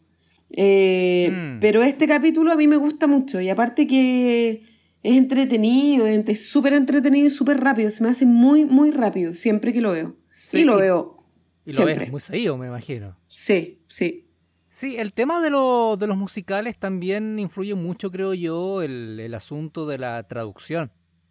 Eh, 0.52 1.33
mm. 1.33 1.59
Pero 1.59 1.83
este 1.83 2.07
capítulo 2.07 2.52
a 2.52 2.57
mí 2.57 2.69
me 2.69 2.76
gusta 2.76 3.09
mucho 3.09 3.40
y 3.40 3.49
aparte 3.49 3.88
que 3.88 4.72
es 5.02 5.16
entretenido, 5.16 6.06
es 6.06 6.49
súper 6.49 6.75
entretenido 6.75 7.26
y 7.26 7.30
súper 7.30 7.61
rápido, 7.61 7.90
se 7.90 8.02
me 8.02 8.11
hace 8.11 8.26
muy, 8.26 8.64
muy 8.64 8.90
rápido 8.90 9.35
siempre 9.35 9.73
que 9.73 9.80
lo 9.80 9.92
veo. 9.92 10.16
Sí, 10.37 10.64
lo 10.64 10.76
veo. 10.76 11.25
Y 11.64 11.73
lo 11.73 11.85
ves 11.85 12.11
muy 12.11 12.21
seguido, 12.21 12.56
me 12.56 12.66
imagino. 12.66 13.16
Sí, 13.28 13.80
sí. 13.88 14.28
Sí, 14.71 14.97
el 14.97 15.12
tema 15.12 15.40
de, 15.40 15.50
de 15.50 16.06
los 16.06 16.16
musicales 16.16 16.78
también 16.78 17.38
influye 17.38 17.75
mucho, 17.75 18.11
creo 18.11 18.32
yo, 18.32 18.82
el, 18.82 19.21
el, 19.21 19.35
asunto 19.35 19.87
de 19.87 19.99
la 19.99 20.23
traducción. 20.23 20.90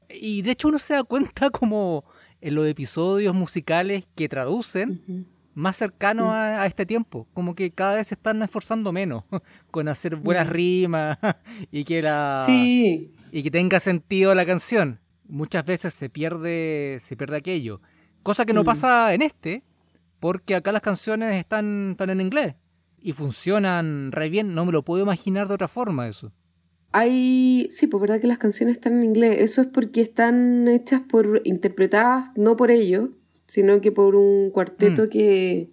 Y 0.09 0.43
de 0.43 0.51
hecho 0.51 0.67
uno 0.67 0.77
se 0.77 0.93
da 0.93 1.03
cuenta 1.03 1.49
como 1.49 2.05
en 2.39 2.55
los 2.55 2.67
episodios 2.67 3.33
musicales 3.33 4.05
que 4.15 4.29
traducen, 4.29 5.27
más 5.53 5.77
cercanos 5.77 6.27
mm. 6.27 6.31
a, 6.31 6.65
este 6.65 6.85
tiempo, 6.85 7.27
como 7.33 7.55
que 7.55 7.71
cada 7.71 7.95
vez 7.95 8.07
se 8.07 8.15
están 8.15 8.41
esforzando 8.41 8.91
menos 8.91 9.23
con 9.71 9.87
hacer 9.87 10.15
buenas 10.15 10.47
mm. 10.47 10.51
rimas 10.51 11.17
y 11.71 11.83
que 11.83 12.01
la 12.01 12.43
sí. 12.45 13.13
y 13.31 13.43
que 13.43 13.51
tenga 13.51 13.79
sentido 13.79 14.35
la 14.35 14.45
canción. 14.45 14.99
Muchas 15.27 15.65
veces 15.65 15.93
se 15.93 16.09
pierde 16.09 16.99
se 17.01 17.15
pierde 17.15 17.37
aquello, 17.37 17.81
cosa 18.23 18.45
que 18.45 18.53
no 18.53 18.63
mm. 18.63 18.65
pasa 18.65 19.13
en 19.13 19.21
este, 19.21 19.63
porque 20.19 20.55
acá 20.55 20.71
las 20.71 20.81
canciones 20.81 21.35
están, 21.35 21.91
están 21.91 22.09
en 22.09 22.21
inglés 22.21 22.55
y 23.01 23.13
funcionan 23.13 24.11
re 24.11 24.29
bien. 24.29 24.53
No 24.53 24.65
me 24.65 24.71
lo 24.71 24.83
puedo 24.83 25.03
imaginar 25.03 25.47
de 25.47 25.55
otra 25.55 25.67
forma 25.67 26.07
eso. 26.07 26.31
Hay, 26.93 27.67
sí, 27.69 27.87
pues 27.87 28.01
verdad 28.01 28.19
que 28.19 28.27
las 28.27 28.37
canciones 28.37 28.75
están 28.75 28.97
en 28.97 29.03
inglés. 29.03 29.37
Eso 29.39 29.61
es 29.61 29.67
porque 29.67 30.01
están 30.01 30.67
hechas 30.67 31.01
por, 31.01 31.41
interpretadas 31.45 32.29
no 32.35 32.57
por 32.57 32.69
ellos, 32.69 33.09
sino 33.51 33.81
que 33.81 33.91
por 33.91 34.15
un 34.15 34.49
cuarteto 34.49 35.03
mm. 35.03 35.07
que, 35.09 35.69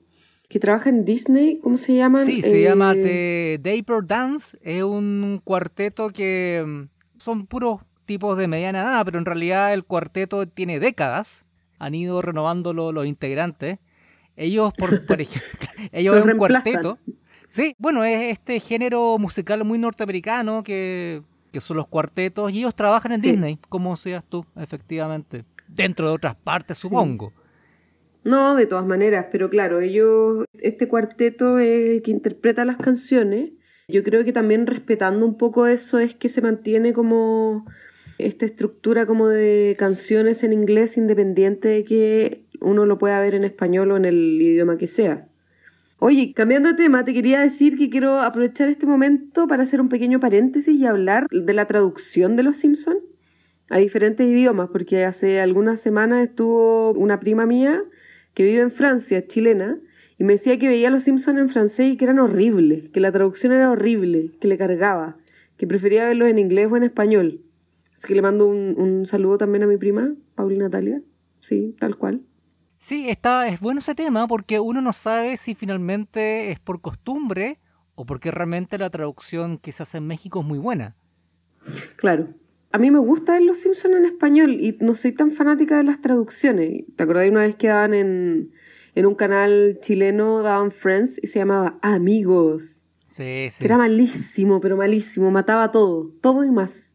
que 0.48 0.58
trabaja 0.58 0.90
en 0.90 1.04
Disney. 1.04 1.60
¿Cómo 1.60 1.76
se 1.76 1.94
llaman? 1.94 2.26
Sí, 2.26 2.42
se 2.42 2.60
llama 2.60 2.92
eh, 2.96 3.60
The 3.62 3.76
Dapper 3.76 4.04
Dance. 4.04 4.58
Es 4.62 4.82
un 4.82 5.40
cuarteto 5.44 6.10
que 6.10 6.64
mm, 6.66 7.20
son 7.20 7.46
puros 7.46 7.82
tipos 8.04 8.36
de 8.36 8.48
mediana 8.48 8.80
edad, 8.80 9.04
pero 9.04 9.20
en 9.20 9.26
realidad 9.26 9.72
el 9.72 9.84
cuarteto 9.84 10.48
tiene 10.48 10.80
décadas. 10.80 11.44
Han 11.78 11.94
ido 11.94 12.20
renovando 12.20 12.72
los 12.72 13.06
integrantes. 13.06 13.78
Ellos, 14.34 14.72
por, 14.76 14.88
por 15.06 15.20
ejemplo, 15.20 15.68
ellos 15.92 16.16
es 16.16 16.24
un 16.24 16.36
cuarteto. 16.36 16.98
Sí, 17.46 17.76
bueno, 17.78 18.02
es 18.02 18.32
este 18.36 18.58
género 18.58 19.18
musical 19.20 19.64
muy 19.64 19.78
norteamericano 19.78 20.64
que, 20.64 21.22
son 21.60 21.76
los 21.76 21.86
cuartetos 21.86 22.50
y 22.52 22.58
ellos 22.58 22.74
trabajan 22.74 23.12
en 23.12 23.20
Disney, 23.20 23.58
como 23.68 23.96
seas 23.96 24.24
tú, 24.24 24.44
efectivamente. 24.56 25.44
Dentro 25.68 26.08
de 26.08 26.14
otras 26.14 26.34
partes, 26.34 26.76
supongo. 26.76 27.32
No, 28.28 28.56
de 28.56 28.66
todas 28.66 28.84
maneras, 28.84 29.28
pero 29.32 29.48
claro, 29.48 29.80
ellos, 29.80 30.44
este 30.60 30.86
cuarteto 30.86 31.58
es 31.58 31.88
el 31.88 32.02
que 32.02 32.10
interpreta 32.10 32.66
las 32.66 32.76
canciones. 32.76 33.52
Yo 33.88 34.04
creo 34.04 34.22
que 34.22 34.34
también 34.34 34.66
respetando 34.66 35.24
un 35.24 35.38
poco 35.38 35.66
eso 35.66 35.98
es 35.98 36.14
que 36.14 36.28
se 36.28 36.42
mantiene 36.42 36.92
como 36.92 37.64
esta 38.18 38.44
estructura 38.44 39.06
como 39.06 39.28
de 39.28 39.76
canciones 39.78 40.42
en 40.42 40.52
inglés 40.52 40.98
independiente 40.98 41.68
de 41.68 41.84
que 41.84 42.44
uno 42.60 42.84
lo 42.84 42.98
pueda 42.98 43.18
ver 43.18 43.34
en 43.34 43.44
español 43.44 43.92
o 43.92 43.96
en 43.96 44.04
el 44.04 44.42
idioma 44.42 44.76
que 44.76 44.88
sea. 44.88 45.26
Oye, 45.98 46.34
cambiando 46.34 46.68
de 46.68 46.74
tema, 46.74 47.06
te 47.06 47.14
quería 47.14 47.40
decir 47.40 47.78
que 47.78 47.88
quiero 47.88 48.20
aprovechar 48.20 48.68
este 48.68 48.86
momento 48.86 49.46
para 49.48 49.62
hacer 49.62 49.80
un 49.80 49.88
pequeño 49.88 50.20
paréntesis 50.20 50.78
y 50.78 50.84
hablar 50.84 51.28
de 51.30 51.54
la 51.54 51.66
traducción 51.66 52.36
de 52.36 52.42
Los 52.42 52.56
Simpsons 52.56 53.00
a 53.70 53.78
diferentes 53.78 54.26
idiomas, 54.26 54.68
porque 54.70 55.06
hace 55.06 55.40
algunas 55.40 55.80
semanas 55.80 56.28
estuvo 56.28 56.92
una 56.92 57.20
prima 57.20 57.46
mía 57.46 57.82
que 58.38 58.44
vive 58.44 58.60
en 58.60 58.70
Francia, 58.70 59.26
chilena, 59.26 59.80
y 60.16 60.22
me 60.22 60.34
decía 60.34 60.56
que 60.60 60.68
veía 60.68 60.90
Los 60.90 61.02
Simpsons 61.02 61.40
en 61.40 61.48
francés 61.48 61.92
y 61.92 61.96
que 61.96 62.04
eran 62.04 62.20
horribles, 62.20 62.88
que 62.90 63.00
la 63.00 63.10
traducción 63.10 63.50
era 63.50 63.68
horrible, 63.68 64.30
que 64.40 64.46
le 64.46 64.56
cargaba, 64.56 65.16
que 65.56 65.66
prefería 65.66 66.04
verlos 66.04 66.28
en 66.28 66.38
inglés 66.38 66.68
o 66.70 66.76
en 66.76 66.84
español. 66.84 67.40
Así 67.96 68.06
que 68.06 68.14
le 68.14 68.22
mando 68.22 68.46
un, 68.46 68.76
un 68.78 69.06
saludo 69.06 69.38
también 69.38 69.64
a 69.64 69.66
mi 69.66 69.76
prima, 69.76 70.14
Pauli 70.36 70.56
Natalia. 70.56 71.02
Sí, 71.40 71.74
tal 71.80 71.96
cual. 71.96 72.22
Sí, 72.76 73.08
está, 73.10 73.48
es 73.48 73.58
bueno 73.58 73.80
ese 73.80 73.96
tema 73.96 74.28
porque 74.28 74.60
uno 74.60 74.80
no 74.80 74.92
sabe 74.92 75.36
si 75.36 75.56
finalmente 75.56 76.52
es 76.52 76.60
por 76.60 76.80
costumbre 76.80 77.58
o 77.96 78.06
porque 78.06 78.30
realmente 78.30 78.78
la 78.78 78.88
traducción 78.88 79.58
que 79.58 79.72
se 79.72 79.82
hace 79.82 79.98
en 79.98 80.06
México 80.06 80.42
es 80.42 80.46
muy 80.46 80.60
buena. 80.60 80.94
Claro. 81.96 82.28
A 82.70 82.78
mí 82.78 82.90
me 82.90 82.98
gusta 82.98 83.32
ver 83.32 83.42
Los 83.42 83.58
Simpsons 83.58 83.96
en 83.96 84.04
español 84.04 84.52
y 84.52 84.76
no 84.80 84.94
soy 84.94 85.12
tan 85.12 85.32
fanática 85.32 85.78
de 85.78 85.84
las 85.84 86.02
traducciones. 86.02 86.84
¿Te 86.96 87.02
acordás 87.02 87.28
una 87.28 87.40
vez 87.40 87.56
que 87.56 87.68
daban 87.68 87.94
en, 87.94 88.52
en 88.94 89.06
un 89.06 89.14
canal 89.14 89.78
chileno, 89.80 90.42
daban 90.42 90.70
Friends 90.70 91.18
y 91.22 91.28
se 91.28 91.38
llamaba 91.38 91.78
Amigos? 91.80 92.86
Sí, 93.06 93.48
sí. 93.50 93.64
era 93.64 93.78
malísimo, 93.78 94.60
pero 94.60 94.76
malísimo. 94.76 95.30
Mataba 95.30 95.72
todo, 95.72 96.12
todo 96.20 96.44
y 96.44 96.50
más. 96.50 96.92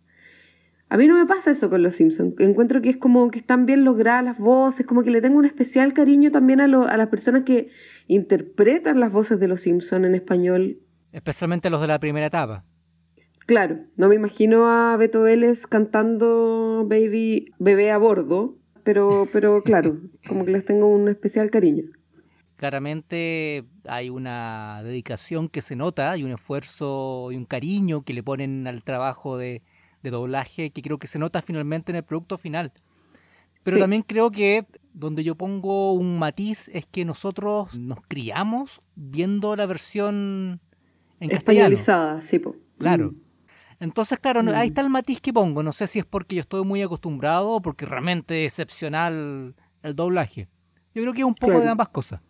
A 0.89 0.97
mí 0.97 1.07
no 1.07 1.15
me 1.15 1.25
pasa 1.25 1.49
eso 1.49 1.71
con 1.71 1.81
los 1.81 1.95
Simpsons. 1.95 2.35
Encuentro 2.37 2.79
que 2.79 2.91
es 2.91 2.97
como 2.97 3.31
que 3.31 3.39
están 3.39 3.65
bien 3.65 3.83
logradas 3.83 4.23
las 4.23 4.37
voces, 4.37 4.85
como 4.85 5.01
que 5.01 5.09
le 5.09 5.21
tengo 5.21 5.39
un 5.39 5.45
especial 5.45 5.91
cariño 5.93 6.29
también 6.29 6.61
a, 6.61 6.65
a 6.65 6.97
las 6.97 7.07
personas 7.07 7.45
que 7.45 7.69
interpretan 8.05 8.99
las 8.99 9.11
voces 9.11 9.39
de 9.39 9.47
los 9.47 9.61
Simpsons 9.61 10.05
en 10.05 10.13
español. 10.13 10.77
Especialmente 11.11 11.71
los 11.71 11.81
de 11.81 11.87
la 11.87 11.99
primera 11.99 12.27
etapa. 12.27 12.63
Claro, 13.45 13.79
no 13.97 14.09
me 14.09 14.15
imagino 14.15 14.69
a 14.69 14.95
Beto 14.97 15.21
Vélez 15.21 15.67
cantando 15.67 16.85
Baby 16.87 17.53
Bebé 17.59 17.91
a 17.91 17.97
bordo, 17.97 18.55
pero, 18.83 19.27
pero 19.31 19.61
claro, 19.63 19.99
como 20.27 20.45
que 20.45 20.51
les 20.51 20.65
tengo 20.65 20.87
un 20.87 21.09
especial 21.09 21.49
cariño. 21.49 21.83
Claramente 22.55 23.65
hay 23.85 24.09
una 24.09 24.81
dedicación 24.83 25.49
que 25.49 25.61
se 25.61 25.75
nota, 25.75 26.11
hay 26.11 26.23
un 26.23 26.31
esfuerzo 26.31 27.29
y 27.31 27.35
un 27.35 27.45
cariño 27.45 28.03
que 28.03 28.13
le 28.13 28.23
ponen 28.23 28.67
al 28.67 28.83
trabajo 28.83 29.37
de, 29.37 29.61
de 30.01 30.09
doblaje 30.11 30.69
que 30.69 30.81
creo 30.81 30.97
que 30.97 31.07
se 31.07 31.19
nota 31.19 31.41
finalmente 31.41 31.91
en 31.91 31.97
el 31.97 32.03
producto 32.03 32.37
final. 32.37 32.71
Pero 33.63 33.79
también 33.79 34.01
creo 34.01 34.29
que 34.29 34.65
donde 34.93 35.23
yo 35.23 35.35
pongo 35.35 35.93
un 35.93 36.19
matiz 36.19 36.69
es 36.73 36.85
que 36.85 37.05
nosotros 37.05 37.77
nos 37.77 37.99
criamos 38.07 38.81
viendo 38.95 39.55
la 39.55 39.65
versión 39.65 40.59
en 41.19 41.31
Españolizada, 41.31 42.19
sí, 42.21 42.39
po. 42.39 42.55
Claro. 42.77 43.11
Mm. 43.11 43.23
Entonces, 43.83 44.17
claro, 44.17 44.39
ahí 44.39 44.67
mm. 44.67 44.69
está 44.69 44.79
el 44.79 44.89
matiz 44.89 45.19
que 45.19 45.33
pongo. 45.33 45.61
No 45.61 45.73
sé 45.73 45.87
si 45.87 45.99
es 45.99 46.05
porque 46.05 46.35
yo 46.35 46.39
estoy 46.39 46.63
muy 46.63 46.81
acostumbrado 46.81 47.49
o 47.51 47.61
porque 47.61 47.85
realmente 47.85 48.45
es 48.45 48.53
excepcional 48.53 49.55
el 49.81 49.93
doblaje. 49.93 50.47
Yo 50.95 51.01
creo 51.01 51.11
que 51.11 51.19
es 51.19 51.25
un 51.25 51.35
poco 51.35 51.59
de 51.59 51.67
ambas 51.67 51.89
cosas. 51.89 52.21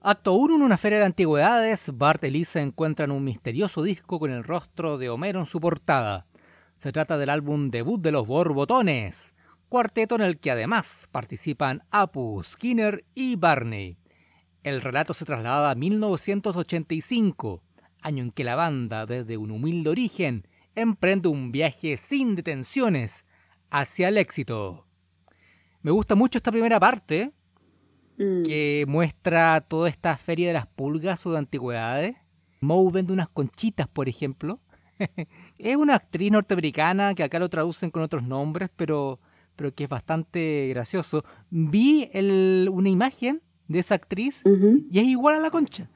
Acto 0.00 0.32
1 0.32 0.56
en 0.56 0.62
una 0.62 0.78
feria 0.78 1.00
de 1.00 1.04
antigüedades, 1.04 1.90
Bart 1.92 2.24
y 2.24 2.30
Lisa 2.30 2.62
encuentran 2.62 3.10
un 3.10 3.24
misterioso 3.24 3.82
disco 3.82 4.18
con 4.18 4.30
el 4.30 4.42
rostro 4.42 4.96
de 4.96 5.10
Homero 5.10 5.40
en 5.40 5.46
su 5.46 5.60
portada. 5.60 6.26
Se 6.78 6.90
trata 6.90 7.18
del 7.18 7.28
álbum 7.28 7.68
debut 7.70 8.00
de 8.00 8.12
los 8.12 8.26
Borbotones, 8.26 9.34
cuarteto 9.68 10.14
en 10.14 10.22
el 10.22 10.38
que 10.38 10.50
además 10.50 11.10
participan 11.12 11.82
Apu, 11.90 12.42
Skinner 12.42 13.04
y 13.14 13.36
Barney. 13.36 13.98
El 14.62 14.80
relato 14.80 15.12
se 15.12 15.26
traslada 15.26 15.72
a 15.72 15.74
1985, 15.74 17.62
año 18.00 18.22
en 18.22 18.30
que 18.30 18.44
la 18.44 18.54
banda, 18.54 19.06
desde 19.06 19.36
un 19.36 19.50
humilde 19.50 19.90
origen, 19.90 20.46
emprende 20.74 21.28
un 21.28 21.52
viaje 21.52 21.96
sin 21.96 22.36
detenciones 22.36 23.24
hacia 23.70 24.08
el 24.08 24.18
éxito. 24.18 24.86
Me 25.82 25.90
gusta 25.90 26.14
mucho 26.14 26.38
esta 26.38 26.50
primera 26.52 26.78
parte, 26.80 27.32
Mm. 28.18 28.44
que 28.44 28.84
muestra 28.88 29.60
toda 29.60 29.88
esta 29.90 30.16
feria 30.16 30.48
de 30.48 30.54
las 30.54 30.66
pulgas 30.66 31.26
o 31.26 31.32
de 31.32 31.38
antigüedades. 31.38 32.16
Moe 32.62 32.90
vende 32.90 33.12
unas 33.12 33.28
conchitas, 33.28 33.88
por 33.88 34.08
ejemplo. 34.08 34.60
es 35.58 35.76
una 35.76 35.96
actriz 35.96 36.32
norteamericana 36.32 37.14
que 37.14 37.22
acá 37.22 37.38
lo 37.38 37.50
traducen 37.50 37.90
con 37.90 38.02
otros 38.02 38.22
nombres, 38.22 38.70
pero, 38.74 39.20
pero 39.54 39.74
que 39.74 39.84
es 39.84 39.90
bastante 39.90 40.68
gracioso. 40.70 41.24
Vi 41.50 42.08
una 42.70 42.88
imagen 42.88 43.42
de 43.68 43.80
esa 43.80 43.96
actriz 43.96 44.42
y 44.90 44.98
es 44.98 45.04
igual 45.04 45.34
a 45.34 45.40
la 45.40 45.50
concha. 45.50 45.90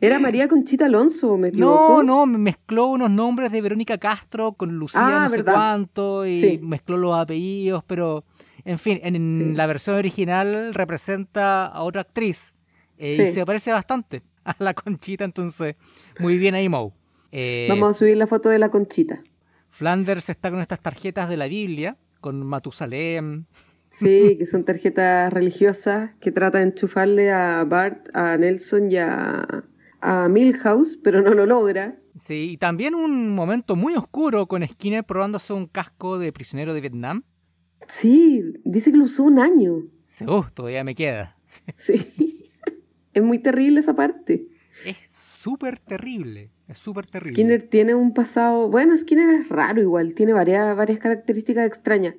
Era 0.00 0.18
María 0.18 0.48
Conchita 0.48 0.86
Alonso, 0.86 1.36
me 1.36 1.48
equivoco. 1.48 2.02
No, 2.02 2.26
no, 2.26 2.38
mezcló 2.38 2.86
unos 2.86 3.10
nombres 3.10 3.52
de 3.52 3.60
Verónica 3.60 3.98
Castro 3.98 4.52
con 4.52 4.76
Lucía 4.76 5.00
ah, 5.02 5.22
no 5.24 5.28
sé 5.28 5.44
cuánto 5.44 6.26
y 6.26 6.58
mezcló 6.62 6.96
los 6.96 7.14
apellidos, 7.14 7.84
pero 7.86 8.24
en 8.64 8.78
fin, 8.78 9.00
en 9.02 9.56
la 9.56 9.66
versión 9.66 9.96
original 9.96 10.74
representa 10.74 11.66
a 11.66 11.82
otra 11.82 12.02
actriz 12.02 12.54
eh, 12.98 13.28
y 13.30 13.32
se 13.32 13.46
parece 13.46 13.72
bastante 13.72 14.22
a 14.44 14.54
la 14.58 14.74
Conchita, 14.74 15.24
entonces 15.24 15.76
muy 16.20 16.38
bien 16.38 16.54
ahí 16.54 16.68
Moe. 16.68 16.92
Eh, 17.32 17.66
Vamos 17.68 17.90
a 17.90 17.98
subir 17.98 18.16
la 18.16 18.26
foto 18.26 18.48
de 18.48 18.58
la 18.58 18.70
Conchita. 18.70 19.22
Flanders 19.70 20.28
está 20.28 20.50
con 20.50 20.60
estas 20.60 20.80
tarjetas 20.80 21.28
de 21.28 21.36
la 21.36 21.46
Biblia, 21.46 21.96
con 22.20 22.44
Matusalem. 22.44 23.44
Sí, 23.90 24.36
que 24.38 24.46
son 24.46 24.64
tarjetas 24.64 25.32
religiosas 25.32 26.14
que 26.20 26.30
trata 26.30 26.58
de 26.58 26.64
enchufarle 26.64 27.30
a 27.30 27.64
Bart, 27.64 28.08
a 28.14 28.36
Nelson 28.36 28.90
y 28.90 28.96
a, 28.96 29.64
a 30.00 30.28
Milhouse, 30.28 30.98
pero 31.02 31.22
no 31.22 31.34
lo 31.34 31.46
logra. 31.46 31.98
Sí, 32.16 32.50
y 32.52 32.56
también 32.56 32.94
un 32.94 33.34
momento 33.34 33.76
muy 33.76 33.94
oscuro 33.94 34.46
con 34.46 34.66
Skinner 34.66 35.04
probándose 35.04 35.52
un 35.52 35.66
casco 35.66 36.18
de 36.18 36.32
prisionero 36.32 36.74
de 36.74 36.80
Vietnam. 36.80 37.24
Sí, 37.86 38.42
dice 38.64 38.90
que 38.90 38.98
lo 38.98 39.04
usó 39.04 39.24
un 39.24 39.38
año. 39.38 39.84
Sí, 40.06 40.24
uh, 40.26 40.44
todavía 40.52 40.84
me 40.84 40.94
queda. 40.94 41.36
Sí. 41.76 42.50
es 43.14 43.22
muy 43.22 43.38
terrible 43.38 43.80
esa 43.80 43.94
parte. 43.94 44.48
Es 44.84 44.96
súper 45.08 45.78
terrible. 45.78 46.50
Es 46.66 46.78
súper 46.78 47.06
terrible. 47.06 47.34
Skinner 47.34 47.62
tiene 47.62 47.94
un 47.94 48.12
pasado. 48.12 48.68
Bueno, 48.68 48.96
Skinner 48.96 49.30
es 49.30 49.48
raro 49.48 49.80
igual, 49.80 50.14
tiene 50.14 50.32
varias, 50.32 50.76
varias 50.76 50.98
características 50.98 51.66
extrañas. 51.66 52.14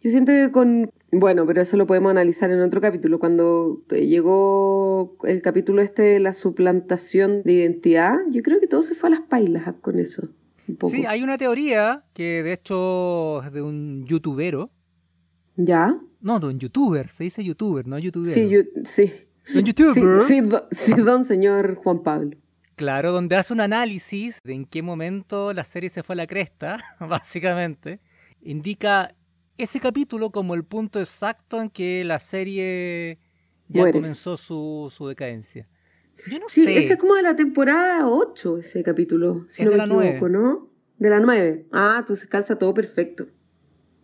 Yo 0.00 0.10
siento 0.10 0.32
que 0.32 0.50
con. 0.50 0.90
Bueno, 1.16 1.46
pero 1.46 1.62
eso 1.62 1.76
lo 1.76 1.86
podemos 1.86 2.10
analizar 2.10 2.50
en 2.50 2.60
otro 2.60 2.80
capítulo. 2.80 3.18
Cuando 3.18 3.82
llegó 3.90 5.16
el 5.24 5.42
capítulo 5.42 5.82
este 5.82 6.02
de 6.02 6.20
la 6.20 6.32
suplantación 6.32 7.42
de 7.42 7.52
identidad, 7.52 8.16
yo 8.30 8.42
creo 8.42 8.60
que 8.60 8.66
todo 8.66 8.82
se 8.82 8.94
fue 8.94 9.08
a 9.08 9.10
las 9.10 9.20
pailas 9.22 9.74
con 9.80 9.98
eso. 9.98 10.28
Sí, 10.90 11.04
hay 11.06 11.22
una 11.22 11.36
teoría 11.36 12.04
que 12.14 12.42
de 12.42 12.54
hecho 12.54 13.42
es 13.42 13.52
de 13.52 13.60
un 13.60 14.06
youtubero 14.06 14.70
¿Ya? 15.56 15.98
No, 16.20 16.40
don 16.40 16.58
youtuber, 16.58 17.10
se 17.10 17.24
dice 17.24 17.44
youtuber, 17.44 17.86
no 17.86 17.98
youtuber. 17.98 18.32
Sí, 18.32 18.50
sí. 18.84 19.12
Don 19.52 19.64
youtuber. 19.64 20.22
Sí, 20.22 20.40
sí, 20.70 20.94
don 20.94 21.24
señor 21.24 21.76
Juan 21.76 22.02
Pablo. 22.02 22.36
Claro, 22.76 23.12
donde 23.12 23.36
hace 23.36 23.52
un 23.52 23.60
análisis 23.60 24.40
de 24.42 24.54
en 24.54 24.64
qué 24.64 24.82
momento 24.82 25.52
la 25.52 25.64
serie 25.64 25.90
se 25.90 26.02
fue 26.02 26.14
a 26.14 26.16
la 26.16 26.26
cresta, 26.26 26.78
básicamente. 27.00 28.00
Indica 28.42 29.14
ese 29.56 29.80
capítulo 29.80 30.30
como 30.30 30.54
el 30.54 30.64
punto 30.64 30.98
exacto 30.98 31.60
en 31.62 31.70
que 31.70 32.04
la 32.04 32.18
serie 32.18 33.18
ya 33.68 33.90
comenzó 33.92 34.36
su, 34.36 34.90
decadencia. 35.08 35.68
Yo 36.28 36.38
no 36.38 36.48
sí, 36.48 36.64
sé. 36.64 36.78
ese 36.78 36.92
es 36.94 36.98
como 36.98 37.14
de 37.14 37.22
la 37.22 37.34
temporada 37.34 38.08
8, 38.08 38.58
ese 38.58 38.82
capítulo, 38.82 39.46
si 39.48 39.64
no 39.64 39.70
de 39.70 39.76
me 39.76 39.86
la 39.86 40.04
equivoco, 40.04 40.28
¿no? 40.28 40.70
De 40.98 41.10
la 41.10 41.18
9. 41.18 41.66
Ah, 41.72 41.96
entonces 41.98 42.28
calza 42.28 42.56
todo 42.56 42.72
perfecto. 42.72 43.26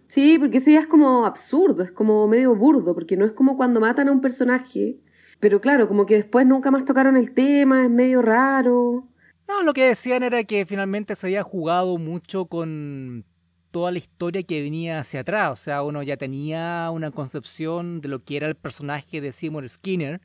Sí, 0.08 0.38
porque 0.40 0.58
eso 0.58 0.72
ya 0.72 0.80
es 0.80 0.88
como 0.88 1.24
absurdo, 1.24 1.84
es 1.84 1.92
como 1.92 2.26
medio 2.26 2.54
burdo, 2.56 2.94
porque 2.94 3.16
no 3.16 3.24
es 3.24 3.30
como 3.30 3.56
cuando 3.56 3.78
matan 3.78 4.08
a 4.08 4.12
un 4.12 4.20
personaje, 4.20 4.98
pero 5.38 5.60
claro, 5.60 5.86
como 5.86 6.04
que 6.04 6.16
después 6.16 6.44
nunca 6.46 6.72
más 6.72 6.84
tocaron 6.84 7.16
el 7.16 7.32
tema, 7.32 7.84
es 7.84 7.90
medio 7.90 8.20
raro. 8.20 9.06
No, 9.46 9.62
lo 9.62 9.72
que 9.72 9.84
decían 9.84 10.24
era 10.24 10.42
que 10.42 10.66
finalmente 10.66 11.14
se 11.14 11.28
había 11.28 11.44
jugado 11.44 11.96
mucho 11.96 12.46
con 12.46 13.24
toda 13.70 13.90
la 13.90 13.98
historia 13.98 14.42
que 14.42 14.62
venía 14.62 15.00
hacia 15.00 15.20
atrás. 15.20 15.50
O 15.50 15.56
sea, 15.56 15.82
uno 15.82 16.02
ya 16.02 16.16
tenía 16.16 16.90
una 16.92 17.10
concepción 17.10 18.00
de 18.00 18.08
lo 18.08 18.24
que 18.24 18.36
era 18.36 18.46
el 18.46 18.54
personaje 18.54 19.20
de 19.20 19.32
Seymour 19.32 19.68
Skinner 19.68 20.20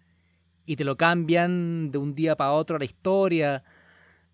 y 0.66 0.76
te 0.76 0.84
lo 0.84 0.98
cambian 0.98 1.92
de 1.92 1.98
un 1.98 2.16
día 2.16 2.36
para 2.36 2.52
otro 2.52 2.76
a 2.76 2.80
la 2.80 2.86
historia. 2.86 3.64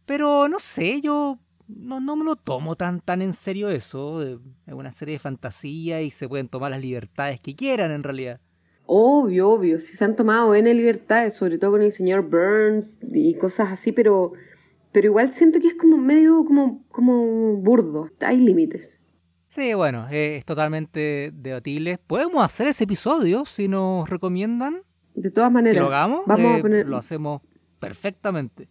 Pero 0.06 0.48
no 0.48 0.60
sé, 0.60 1.02
yo 1.02 1.40
no, 1.68 2.00
no 2.00 2.16
me 2.16 2.26
lo 2.26 2.36
tomo 2.36 2.76
tan, 2.76 3.02
tan 3.02 3.22
en 3.22 3.34
serio 3.34 3.70
eso. 3.70 4.22
Es 4.22 4.74
una 4.74 4.92
serie 4.92 5.14
de 5.14 5.20
fantasía 5.20 6.02
y 6.02 6.12
se 6.12 6.28
pueden 6.28 6.48
tomar 6.48 6.72
las 6.72 6.82
libertades 6.82 7.40
que 7.40 7.56
quieran 7.56 7.92
en 7.92 8.04
realidad. 8.04 8.40
Obvio, 8.86 9.50
obvio. 9.50 9.80
Si 9.80 9.96
se 9.96 10.04
han 10.04 10.16
tomado 10.16 10.54
N 10.54 10.74
libertades, 10.74 11.36
sobre 11.36 11.58
todo 11.58 11.72
con 11.72 11.82
el 11.82 11.92
señor 11.92 12.24
Burns 12.24 13.00
y 13.10 13.36
cosas 13.36 13.72
así, 13.72 13.92
pero, 13.92 14.34
pero 14.92 15.08
igual 15.08 15.34
siento 15.34 15.60
que 15.60 15.68
es 15.68 15.76
como 15.76 15.98
medio 15.98 16.44
como, 16.46 16.84
como 16.90 17.56
burdo. 17.58 18.10
Hay 18.20 18.38
límites. 18.38 19.14
Sí, 19.48 19.74
bueno, 19.74 20.08
es 20.10 20.46
totalmente 20.46 21.32
debatible. 21.34 21.98
Podemos 21.98 22.44
hacer 22.44 22.68
ese 22.68 22.86
episodio 22.86 23.46
si 23.46 23.68
nos 23.68 24.10
recomiendan. 24.10 24.84
De 25.14 25.30
todas 25.30 25.52
maneras. 25.52 25.82
lo 25.82 25.88
hagamos. 25.88 26.22
Vamos 26.26 26.54
a 26.54 26.58
eh, 26.58 26.62
poner... 26.62 26.88
Lo 26.88 26.98
hacemos 26.98 27.42
perfectamente. 27.80 28.70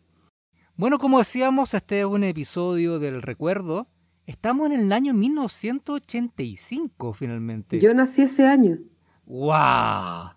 Bueno, 0.76 0.98
como 0.98 1.18
decíamos, 1.18 1.74
este 1.74 2.00
es 2.00 2.06
un 2.06 2.24
episodio 2.24 2.98
del 2.98 3.20
recuerdo. 3.20 3.88
Estamos 4.26 4.70
en 4.70 4.80
el 4.80 4.92
año 4.92 5.12
1985, 5.12 7.12
finalmente. 7.12 7.78
Yo 7.78 7.92
nací 7.92 8.22
ese 8.22 8.46
año. 8.46 8.78
¡Wow! 9.26 10.30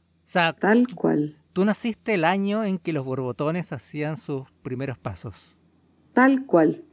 Tal 0.59 0.87
cual. 0.95 1.37
Tú 1.53 1.63
naciste 1.63 2.15
el 2.15 2.25
año 2.25 2.63
en 2.63 2.79
que 2.79 2.91
los 2.91 3.05
borbotones 3.05 3.71
hacían 3.71 4.17
sus 4.17 4.51
primeros 4.63 4.97
pasos. 4.97 5.55
Tal 6.13 6.45
cual. 6.45 6.83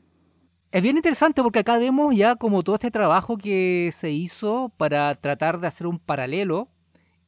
Es 0.72 0.82
bien 0.82 0.96
interesante 0.96 1.42
porque 1.42 1.58
acá 1.58 1.78
vemos 1.78 2.14
ya 2.14 2.36
como 2.36 2.62
todo 2.62 2.76
este 2.76 2.90
trabajo 2.90 3.36
que 3.36 3.90
se 3.92 4.10
hizo 4.10 4.72
para 4.76 5.14
tratar 5.16 5.60
de 5.60 5.66
hacer 5.66 5.86
un 5.86 5.98
paralelo 5.98 6.68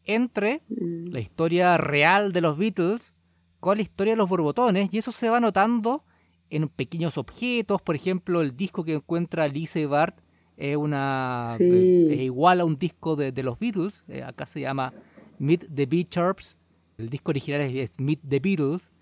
entre 0.04 0.62
mm. 0.68 1.08
la 1.10 1.20
historia 1.20 1.76
real 1.76 2.32
de 2.32 2.40
los 2.40 2.56
Beatles 2.56 3.14
con 3.60 3.78
la 3.78 3.82
historia 3.82 4.12
de 4.12 4.16
los 4.16 4.28
borbotones 4.28 4.88
y 4.92 4.98
eso 4.98 5.12
se 5.12 5.28
va 5.28 5.40
notando 5.40 6.04
en 6.50 6.68
pequeños 6.68 7.18
objetos, 7.18 7.80
por 7.82 7.96
ejemplo 7.96 8.42
el 8.42 8.56
disco 8.56 8.84
que 8.84 8.94
encuentra 8.94 9.48
Lisa 9.48 9.80
y 9.80 9.86
Bart 9.86 10.18
es, 10.56 10.76
una, 10.76 11.56
es 11.58 12.20
igual 12.20 12.60
a 12.60 12.64
un 12.64 12.78
disco 12.78 13.16
de, 13.16 13.32
los 13.42 13.58
Beatles, 13.58 14.04
eh, 14.08 14.22
acá 14.22 14.46
se 14.46 14.60
llama 14.60 14.92
Meet 15.38 15.66
the 15.74 15.86
Beatles, 15.86 16.58
el 16.98 17.08
disco 17.08 17.30
original 17.30 17.62
es 17.62 17.98
Meet 17.98 18.20
the 18.28 18.38
Beatles, 18.38 18.92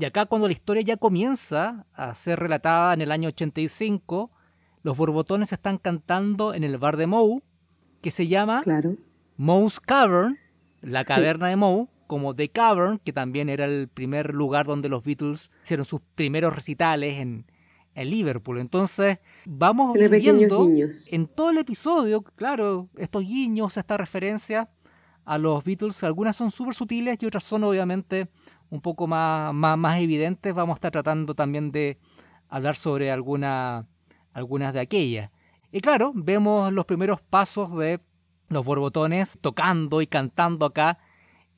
y 0.00 0.04
acá 0.06 0.24
cuando 0.24 0.48
la 0.48 0.54
historia 0.54 0.82
ya 0.82 0.96
comienza 0.96 1.86
a 1.92 2.14
ser 2.14 2.40
relatada 2.40 2.94
en 2.94 3.02
el 3.02 3.12
año 3.12 3.28
85, 3.28 4.30
los 4.82 4.96
borbotones 4.96 5.52
están 5.52 5.76
cantando 5.76 6.54
en 6.54 6.64
el 6.64 6.78
bar 6.78 6.96
de 6.96 7.06
Moe, 7.06 7.42
que 8.00 8.10
se 8.10 8.26
llama 8.26 8.62
claro. 8.62 8.96
Moe's 9.36 9.78
Cavern, 9.78 10.38
la 10.80 11.04
caverna 11.04 11.48
de 11.48 11.56
Moe, 11.56 11.88
como 12.06 12.34
The 12.34 12.48
Cavern, 12.48 12.98
que 12.98 13.12
también 13.12 13.50
era 13.50 13.66
el 13.66 13.88
primer 13.88 14.34
lugar 14.34 14.64
donde 14.64 14.88
los 14.88 15.04
Beatles 15.04 15.50
hicieron 15.64 15.84
sus 15.84 16.00
primeros 16.14 16.54
recitales 16.54 17.18
en, 17.18 17.44
en 17.94 18.08
Liverpool. 18.08 18.58
Entonces, 18.58 19.18
vamos 19.44 19.92
viendo 19.92 20.66
en 21.10 21.26
todo 21.26 21.50
el 21.50 21.58
episodio, 21.58 22.22
claro, 22.22 22.88
estos 22.96 23.22
guiños, 23.22 23.76
esta 23.76 23.98
referencia 23.98 24.70
a 25.24 25.38
los 25.38 25.62
Beatles, 25.64 26.02
algunas 26.02 26.36
son 26.36 26.50
súper 26.50 26.74
sutiles 26.74 27.18
y 27.20 27.26
otras 27.26 27.44
son 27.44 27.64
obviamente 27.64 28.28
un 28.70 28.80
poco 28.80 29.06
más, 29.06 29.52
más, 29.54 30.00
evidentes, 30.00 30.54
vamos 30.54 30.74
a 30.74 30.76
estar 30.76 30.92
tratando 30.92 31.34
también 31.34 31.72
de 31.72 31.98
hablar 32.48 32.76
sobre 32.76 33.10
alguna, 33.10 33.86
algunas 34.32 34.72
de 34.72 34.80
aquellas. 34.80 35.30
Y 35.72 35.80
claro, 35.80 36.12
vemos 36.14 36.72
los 36.72 36.84
primeros 36.84 37.20
pasos 37.20 37.76
de 37.76 38.00
los 38.48 38.64
borbotones 38.64 39.38
tocando 39.40 40.02
y 40.02 40.06
cantando 40.06 40.66
acá 40.66 40.98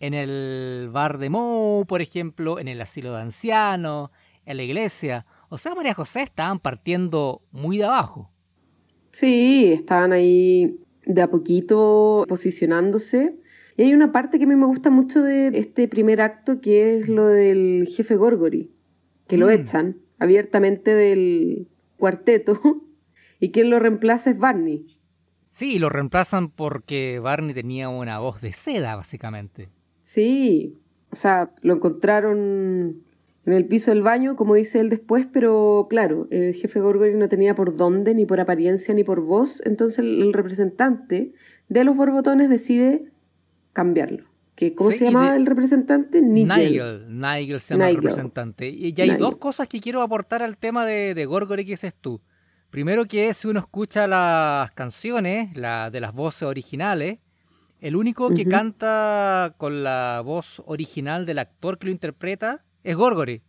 en 0.00 0.14
el 0.14 0.88
bar 0.90 1.18
de 1.18 1.30
Moe, 1.30 1.84
por 1.86 2.02
ejemplo, 2.02 2.58
en 2.58 2.68
el 2.68 2.80
asilo 2.80 3.14
de 3.14 3.22
ancianos, 3.22 4.10
en 4.44 4.56
la 4.56 4.62
iglesia. 4.62 5.26
O 5.48 5.58
sea, 5.58 5.74
María 5.74 5.94
José 5.94 6.22
estaban 6.22 6.58
partiendo 6.58 7.42
muy 7.52 7.78
de 7.78 7.84
abajo. 7.84 8.30
Sí, 9.12 9.72
estaban 9.72 10.12
ahí 10.12 10.78
de 11.04 11.22
a 11.22 11.30
poquito 11.30 12.24
posicionándose 12.28 13.36
y 13.82 13.86
hay 13.86 13.94
una 13.94 14.12
parte 14.12 14.38
que 14.38 14.44
a 14.44 14.46
mí 14.46 14.54
me 14.54 14.66
gusta 14.66 14.90
mucho 14.90 15.22
de 15.22 15.48
este 15.48 15.88
primer 15.88 16.20
acto 16.20 16.60
que 16.60 16.96
es 16.96 17.08
lo 17.08 17.26
del 17.26 17.88
jefe 17.88 18.14
Gorgory, 18.14 18.70
que 19.26 19.36
lo 19.36 19.46
mm. 19.46 19.50
echan 19.50 19.96
abiertamente 20.20 20.94
del 20.94 21.66
cuarteto 21.96 22.60
y 23.40 23.50
quien 23.50 23.70
lo 23.70 23.80
reemplaza 23.80 24.30
es 24.30 24.38
Barney. 24.38 24.86
Sí, 25.48 25.80
lo 25.80 25.88
reemplazan 25.88 26.48
porque 26.48 27.18
Barney 27.18 27.54
tenía 27.54 27.88
una 27.88 28.20
voz 28.20 28.40
de 28.40 28.52
seda, 28.52 28.94
básicamente. 28.94 29.68
Sí, 30.00 30.78
o 31.10 31.16
sea, 31.16 31.52
lo 31.60 31.74
encontraron 31.74 33.02
en 33.44 33.52
el 33.52 33.66
piso 33.66 33.90
del 33.90 34.02
baño, 34.02 34.36
como 34.36 34.54
dice 34.54 34.78
él 34.78 34.90
después, 34.90 35.26
pero 35.26 35.88
claro, 35.90 36.28
el 36.30 36.54
jefe 36.54 36.78
Gorgory 36.78 37.14
no 37.14 37.28
tenía 37.28 37.56
por 37.56 37.76
dónde, 37.76 38.14
ni 38.14 38.26
por 38.26 38.38
apariencia, 38.38 38.94
ni 38.94 39.02
por 39.02 39.22
voz, 39.22 39.60
entonces 39.64 39.98
el 39.98 40.32
representante 40.32 41.32
de 41.68 41.84
los 41.84 41.96
borbotones 41.96 42.48
decide 42.48 43.11
cambiarlo. 43.72 44.24
Que, 44.54 44.74
¿Cómo 44.74 44.90
se 44.90 45.04
llamaba 45.04 45.34
el 45.34 45.46
representante? 45.46 46.20
Nigel. 46.20 47.06
Nigel 47.08 47.60
se 47.60 47.74
llama 47.74 47.88
el 47.88 47.96
representante. 47.96 48.68
Y, 48.68 48.94
hay 49.00 49.16
dos 49.16 49.36
cosas 49.36 49.66
que 49.66 49.80
quiero 49.80 50.02
aportar 50.02 50.42
al 50.42 50.58
tema 50.58 50.84
de, 50.84 51.14
de 51.14 51.24
Gorgory 51.26 51.64
que 51.64 51.72
dices 51.72 51.94
tú. 51.98 52.20
Primero 52.72 53.04
que 53.06 53.34
si 53.34 53.48
uno 53.48 53.60
escucha 53.60 54.06
las 54.06 54.70
canciones, 54.70 55.54
la, 55.56 55.90
de 55.90 56.00
las 56.00 56.14
voces 56.14 56.44
originales, 56.44 57.18
el 57.80 57.96
único 57.96 58.30
que 58.30 58.46
canta 58.46 59.54
con 59.58 59.82
la 59.82 60.22
voz 60.24 60.62
original 60.66 61.26
del 61.26 61.40
actor 61.40 61.78
que 61.78 61.86
lo 61.86 61.92
interpreta 61.92 62.64
es 62.84 62.96
Gorgory. 62.96 63.42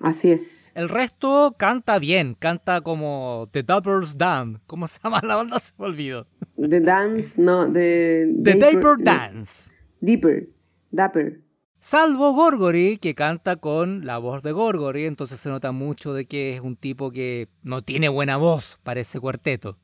Así 0.00 0.30
es. 0.30 0.72
El 0.74 0.88
resto 0.88 1.56
canta 1.58 1.98
bien, 1.98 2.34
canta 2.34 2.80
como 2.80 3.48
The 3.50 3.62
Doubles 3.62 4.16
Dance. 4.16 4.60
¿Cómo 4.66 4.86
se 4.88 5.00
llama 5.02 5.20
la 5.22 5.36
banda? 5.36 5.58
Se 5.60 5.72
me 5.78 5.86
olvidó. 5.86 6.26
The 6.56 6.80
Dance, 6.80 7.40
no, 7.40 7.70
The... 7.70 8.32
The 8.42 8.54
Dapper 8.54 8.96
Dance. 8.98 9.70
Deeper, 10.00 10.48
Dapper. 10.90 11.40
Salvo 11.80 12.32
Gorgory, 12.32 12.96
que 12.96 13.14
canta 13.14 13.56
con 13.56 14.06
la 14.06 14.18
voz 14.18 14.42
de 14.42 14.52
Gorgory, 14.52 15.04
entonces 15.04 15.38
se 15.38 15.50
nota 15.50 15.70
mucho 15.70 16.14
de 16.14 16.26
que 16.26 16.54
es 16.54 16.60
un 16.60 16.76
tipo 16.76 17.12
que 17.12 17.48
no 17.62 17.82
tiene 17.82 18.08
buena 18.08 18.36
voz 18.36 18.78
para 18.82 19.00
ese 19.00 19.20
cuarteto. 19.20 19.78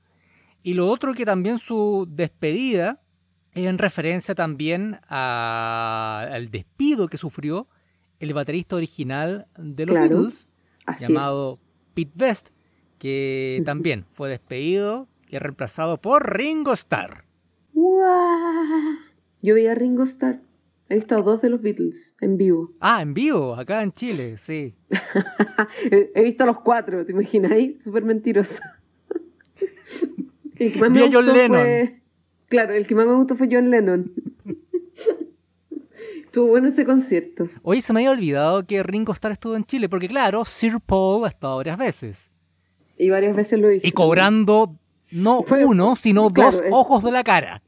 Y 0.63 0.75
lo 0.75 0.89
otro 0.89 1.15
que 1.15 1.25
también 1.25 1.59
su 1.59 2.09
despedida 2.11 3.03
es 3.53 3.67
en 3.67 3.79
referencia 3.79 4.35
también 4.35 4.99
al 5.09 6.51
despido 6.51 7.09
que 7.09 7.19
sufrió 7.19 7.69
el 8.19 8.33
baterista 8.33 8.77
original 8.77 9.47
de 9.57 9.87
los 9.87 9.95
Beatles, 9.95 10.49
llamado 10.99 11.59
Pete 11.95 12.13
Best, 12.15 12.49
que 12.99 13.63
también 13.65 14.07
fue 14.13 14.31
despedido 14.31 15.09
y 15.33 15.39
reemplazado 15.39 16.01
por 16.01 16.37
Ringo 16.37 16.75
Starr. 16.75 17.25
Yo 19.43 19.55
vi 19.55 19.67
a 19.67 19.75
Ringo 19.75 20.05
Starr. 20.05 20.41
He 20.89 20.97
visto 20.97 21.17
a 21.17 21.23
dos 21.23 21.41
de 21.41 21.49
los 21.49 21.63
Beatles 21.63 22.15
en 22.21 22.37
vivo. 22.37 22.71
Ah, 22.79 23.01
en 23.01 23.15
vivo, 23.15 23.55
acá 23.55 23.83
en 23.83 23.93
Chile, 23.93 24.37
sí. 24.37 24.75
He 25.91 26.23
visto 26.23 26.45
a 26.45 26.47
los 26.47 26.61
cuatro, 26.61 27.07
¿te 27.07 27.13
imagináis? 27.13 27.83
Súper 27.83 28.05
mentiroso. 28.05 28.61
el 30.57 30.73
que 30.73 30.79
más 30.79 30.91
me 30.91 31.01
gustó 31.01 31.19
John 31.19 31.33
Lennon. 31.33 32.03
Claro, 32.49 32.75
el 32.75 32.87
que 32.87 32.95
más 32.95 33.07
me 33.07 33.15
gustó 33.15 33.35
fue 33.35 33.49
John 33.51 33.71
Lennon. 33.71 34.13
Estuvo 36.27 36.49
bueno 36.49 36.69
ese 36.69 36.85
concierto. 36.85 37.49
Oye, 37.63 37.81
se 37.81 37.95
me 37.95 38.01
había 38.01 38.11
olvidado 38.11 38.67
que 38.67 38.83
Ringo 38.83 39.13
Starr 39.13 39.33
estuvo 39.33 39.57
en 39.57 39.65
Chile, 39.65 39.89
porque 39.89 40.09
claro, 40.09 40.45
Sir 40.45 40.79
Paul 40.85 41.25
ha 41.25 41.29
estado 41.29 41.57
varias 41.57 41.79
veces. 41.79 42.31
Y 42.99 43.09
varias 43.09 43.35
veces 43.35 43.59
lo 43.59 43.73
hizo. 43.73 43.87
Y 43.87 43.93
cobrando 43.93 44.79
no 45.13 45.45
uno, 45.67 45.97
sino 45.97 46.31
dos 46.31 46.63
ojos 46.71 47.03
de 47.03 47.13
la 47.13 47.25
cara. 47.25 47.63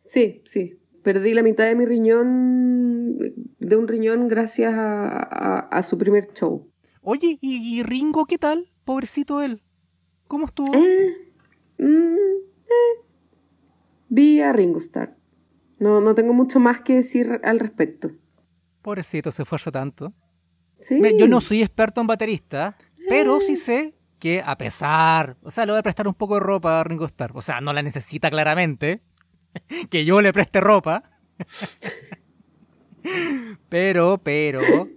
Sí, 0.00 0.42
sí. 0.44 0.78
Perdí 1.02 1.34
la 1.34 1.42
mitad 1.42 1.66
de 1.66 1.76
mi 1.76 1.86
riñón, 1.86 3.18
de 3.58 3.76
un 3.76 3.86
riñón 3.86 4.26
gracias 4.26 4.74
a, 4.76 5.82
su 5.84 5.96
primer 5.98 6.32
show. 6.32 6.68
Oye, 7.02 7.38
¿y, 7.40 7.82
Ringo 7.84 8.26
qué 8.26 8.38
tal? 8.38 8.72
Pobrecito 8.84 9.40
él. 9.40 9.62
¿Cómo 10.26 10.46
estuvo? 10.46 10.74
Eh, 10.74 11.32
mm, 11.78 11.84
eh. 11.86 13.06
Vi 14.08 14.40
a 14.40 14.52
Ringo 14.52 14.78
Starr. 14.78 15.12
No, 15.78 16.00
no 16.00 16.14
tengo 16.14 16.32
mucho 16.32 16.58
más 16.58 16.80
que 16.80 16.94
decir 16.94 17.40
al 17.44 17.60
respecto. 17.60 18.10
Pobrecito, 18.82 19.30
se 19.30 19.42
esfuerza 19.42 19.70
tanto. 19.70 20.12
¿Sí? 20.80 21.00
Yo 21.18 21.28
no 21.28 21.40
soy 21.40 21.62
experto 21.62 22.00
en 22.00 22.06
baterista, 22.06 22.76
pero 23.08 23.40
sí 23.40 23.56
sé 23.56 23.94
que 24.18 24.42
a 24.44 24.56
pesar, 24.56 25.36
o 25.42 25.50
sea, 25.50 25.66
le 25.66 25.72
voy 25.72 25.78
a 25.78 25.82
prestar 25.82 26.08
un 26.08 26.14
poco 26.14 26.34
de 26.34 26.40
ropa 26.40 26.80
a 26.80 26.84
Ringo 26.84 27.06
Starr. 27.06 27.32
O 27.34 27.42
sea, 27.42 27.60
no 27.60 27.72
la 27.72 27.82
necesita 27.82 28.30
claramente, 28.30 29.02
que 29.90 30.04
yo 30.04 30.20
le 30.20 30.32
preste 30.32 30.60
ropa. 30.60 31.02
pero, 33.68 34.18
pero, 34.22 34.88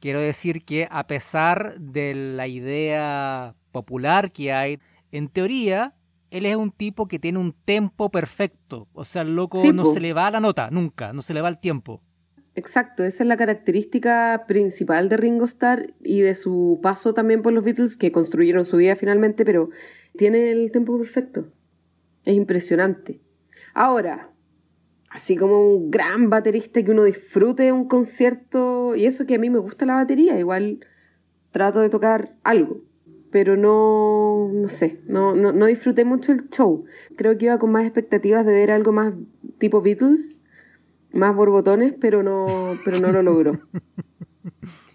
Quiero 0.00 0.20
decir 0.20 0.64
que 0.64 0.86
a 0.90 1.06
pesar 1.06 1.78
de 1.80 2.14
la 2.14 2.46
idea 2.46 3.56
popular 3.72 4.30
que 4.30 4.52
hay, 4.52 4.78
en 5.10 5.28
teoría, 5.28 5.96
él 6.30 6.46
es 6.46 6.54
un 6.54 6.70
tipo 6.70 7.08
que 7.08 7.18
tiene 7.18 7.40
un 7.40 7.52
tempo 7.52 8.10
perfecto. 8.10 8.86
O 8.92 9.04
sea, 9.04 9.22
el 9.22 9.34
loco 9.34 9.60
no 9.72 9.86
se 9.86 10.00
le 10.00 10.12
va 10.12 10.30
la 10.30 10.38
nota, 10.38 10.70
nunca, 10.70 11.12
no 11.12 11.22
se 11.22 11.34
le 11.34 11.40
va 11.40 11.48
el 11.48 11.58
tiempo. 11.58 12.00
Exacto, 12.58 13.04
esa 13.04 13.22
es 13.22 13.28
la 13.28 13.36
característica 13.36 14.44
principal 14.48 15.08
de 15.08 15.16
Ringo 15.16 15.44
Starr 15.44 15.94
y 16.02 16.22
de 16.22 16.34
su 16.34 16.80
paso 16.82 17.14
también 17.14 17.40
por 17.40 17.52
los 17.52 17.62
Beatles, 17.62 17.96
que 17.96 18.10
construyeron 18.10 18.64
su 18.64 18.78
vida 18.78 18.96
finalmente, 18.96 19.44
pero 19.44 19.70
tiene 20.16 20.50
el 20.50 20.72
tempo 20.72 20.98
perfecto. 20.98 21.52
Es 22.24 22.34
impresionante. 22.34 23.20
Ahora, 23.74 24.32
así 25.08 25.36
como 25.36 25.72
un 25.72 25.92
gran 25.92 26.30
baterista 26.30 26.82
que 26.82 26.90
uno 26.90 27.04
disfrute 27.04 27.70
un 27.70 27.86
concierto, 27.86 28.96
y 28.96 29.06
eso 29.06 29.24
que 29.24 29.36
a 29.36 29.38
mí 29.38 29.50
me 29.50 29.60
gusta 29.60 29.86
la 29.86 29.94
batería, 29.94 30.36
igual 30.36 30.80
trato 31.52 31.78
de 31.78 31.90
tocar 31.90 32.34
algo, 32.42 32.80
pero 33.30 33.56
no, 33.56 34.50
no 34.52 34.68
sé, 34.68 35.00
no, 35.06 35.36
no, 35.36 35.52
no 35.52 35.66
disfruté 35.66 36.04
mucho 36.04 36.32
el 36.32 36.50
show. 36.50 36.86
Creo 37.14 37.38
que 37.38 37.44
iba 37.44 37.58
con 37.60 37.70
más 37.70 37.84
expectativas 37.84 38.44
de 38.44 38.52
ver 38.52 38.72
algo 38.72 38.90
más 38.90 39.14
tipo 39.58 39.80
Beatles, 39.80 40.37
más 41.12 41.34
borbotones, 41.34 41.94
pero 42.00 42.22
no, 42.22 42.78
pero 42.84 43.00
no 43.00 43.12
lo 43.12 43.22
logró. 43.22 43.60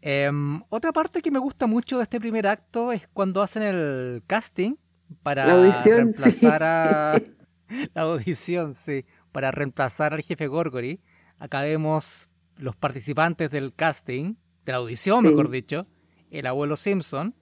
Em, 0.00 0.62
otra 0.68 0.92
parte 0.92 1.20
que 1.20 1.30
me 1.30 1.40
gusta 1.40 1.66
mucho 1.66 1.98
de 1.98 2.04
este 2.04 2.20
primer 2.20 2.46
acto 2.46 2.92
es 2.92 3.08
cuando 3.08 3.42
hacen 3.42 3.64
el 3.64 4.22
casting 4.26 4.76
para 5.22 5.44
la 5.44 5.54
audición, 5.54 5.96
reemplazar 5.96 6.62
a 6.62 7.22
la 7.94 8.02
audición, 8.02 8.74
sí, 8.74 9.04
para 9.32 9.50
reemplazar 9.50 10.14
al 10.14 10.22
jefe 10.22 10.46
Gorgory. 10.46 11.00
Acá 11.38 11.62
vemos 11.62 12.30
los 12.56 12.76
participantes 12.76 13.50
del 13.50 13.74
casting, 13.74 14.34
de 14.64 14.72
la 14.72 14.78
audición, 14.78 15.24
mejor 15.24 15.50
dicho, 15.50 15.86
el 16.30 16.46
abuelo 16.46 16.76
Simpson, 16.76 17.34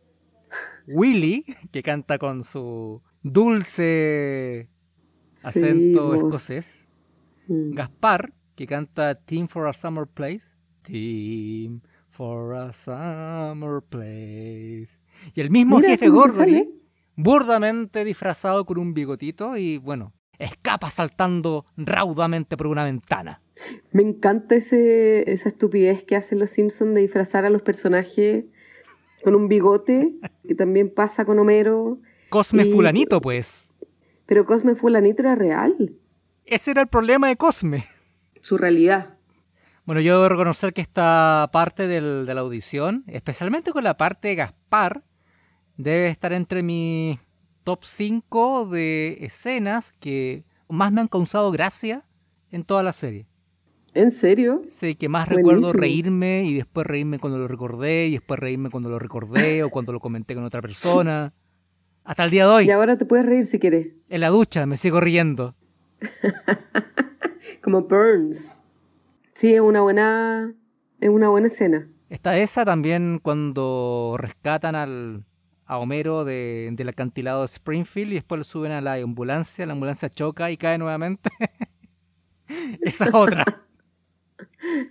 Willy, 0.87 1.45
que 1.73 1.83
canta 1.83 2.19
con 2.19 2.45
su 2.45 3.03
dulce 3.23 4.71
acento 5.43 6.15
escocés, 6.15 6.86
mm. 7.49 7.75
Gaspar, 7.75 8.33
que 8.55 8.67
canta 8.67 9.15
Team 9.15 9.49
for 9.49 9.67
a 9.69 9.73
Summer 9.73 10.07
Place, 10.07 10.57
Team 10.83 11.81
for 12.09 12.55
a 12.55 12.73
Summer 12.73 13.83
Place, 13.83 14.99
y 15.35 15.41
el 15.41 15.51
mismo 15.51 15.81
jefe 15.81 16.09
Gorgory, 16.09 16.69
burdamente 17.17 18.05
disfrazado 18.05 18.65
con 18.65 18.79
un 18.79 18.95
bigotito 18.95 19.57
y 19.57 19.79
bueno, 19.79 20.13
escapa 20.39 20.91
saltando 20.91 21.67
raudamente 21.77 22.57
por 22.57 22.67
una 22.67 22.85
ventana. 22.85 23.43
Me 23.93 24.03
encanta 24.03 24.55
ese, 24.55 25.31
esa 25.31 25.49
estupidez 25.49 26.05
que 26.05 26.17
hacen 26.17 26.39
los 26.39 26.51
Simpsons 26.51 26.95
de 26.95 27.01
disfrazar 27.01 27.45
a 27.45 27.51
los 27.51 27.63
personajes 27.63 28.45
con 29.25 29.35
un 29.35 29.49
bigote, 29.49 30.15
que 30.47 30.55
también 30.55 30.93
pasa 30.93 31.25
con 31.25 31.39
Homero. 31.39 31.99
Cosme 32.29 32.67
Fulanito, 32.67 33.21
pues. 33.21 33.71
Pero 34.27 34.45
Cosme 34.45 34.75
Fulanito 34.75 35.23
era 35.23 35.35
real. 35.35 35.97
Ese 36.47 36.71
era 36.71 36.83
el 36.83 36.87
problema 36.87 37.27
de 37.27 37.37
Cosme. 37.37 37.87
Su 38.41 38.57
realidad. 38.57 39.17
Bueno, 39.85 40.01
yo 40.01 40.15
debo 40.15 40.29
reconocer 40.29 40.73
que 40.73 40.81
esta 40.81 41.51
parte 41.53 41.89
de 41.89 42.01
la 42.01 42.41
audición, 42.41 43.03
especialmente 43.09 43.73
con 43.73 43.83
la 43.83 43.97
parte 43.97 44.29
de 44.29 44.37
Gaspar, 44.37 45.03
debe 45.77 46.07
estar 46.07 46.33
entre 46.33 46.63
mis 46.63 47.19
top 47.65 47.81
5 47.83 48.69
de 48.69 49.19
escenas 49.23 49.93
que 49.99 50.45
más 50.69 50.93
me 50.93 51.01
han 51.01 51.09
causado 51.09 51.51
gracia 51.51 52.05
en 52.53 52.63
toda 52.63 52.85
la 52.85 52.93
serie. 52.93 53.27
¿En 53.93 54.13
serio? 54.13 54.63
Sí, 54.69 54.95
que 54.95 55.09
más 55.09 55.29
recuerdo 55.29 55.73
reírme 55.73 56.45
y 56.45 56.55
después 56.55 56.87
reírme 56.87 57.19
cuando 57.19 57.39
lo 57.39 57.49
recordé 57.49 58.07
y 58.07 58.13
después 58.13 58.39
reírme 58.39 58.71
cuando 58.71 58.89
lo 58.89 59.01
recordé 59.01 59.65
o 59.65 59.71
cuando 59.71 59.93
lo 59.93 59.99
comenté 59.99 60.37
con 60.37 60.45
otra 60.45 60.63
persona. 60.63 61.35
Hasta 62.05 62.23
el 62.23 62.31
día 62.31 62.47
de 62.47 62.53
hoy. 62.53 62.65
Y 62.67 62.71
ahora 62.71 62.97
te 62.97 63.05
puedes 63.05 63.27
reír 63.27 63.47
si 63.47 63.59
quieres. 63.59 63.89
En 64.09 64.21
la 64.21 64.29
ducha 64.29 64.65
me 64.67 64.77
sigo 64.77 65.01
riendo. 65.01 65.57
Como 67.63 67.83
Burns. 67.83 68.59
Sí, 69.35 69.55
es 69.55 69.61
una 69.61 69.81
buena 69.81 70.55
es 71.01 71.11
una 71.11 71.29
buena 71.29 71.49
escena. 71.49 71.89
Está 72.09 72.39
esa 72.39 72.65
también 72.65 73.19
cuando 73.23 74.17
rescatan 74.19 74.75
al, 74.75 75.25
a 75.67 75.79
Homero 75.79 76.25
de, 76.25 76.71
del 76.73 76.89
acantilado 76.89 77.41
de 77.41 77.47
Springfield 77.47 78.13
y 78.13 78.15
después 78.17 78.39
lo 78.39 78.45
suben 78.45 78.73
a 78.73 78.81
la 78.81 78.95
ambulancia, 78.95 79.67
la 79.67 79.73
ambulancia 79.73 80.09
choca 80.09 80.51
y 80.51 80.57
cae 80.57 80.79
nuevamente. 80.79 81.29
esa 82.81 83.07
es 83.07 83.15
otra. 83.15 83.45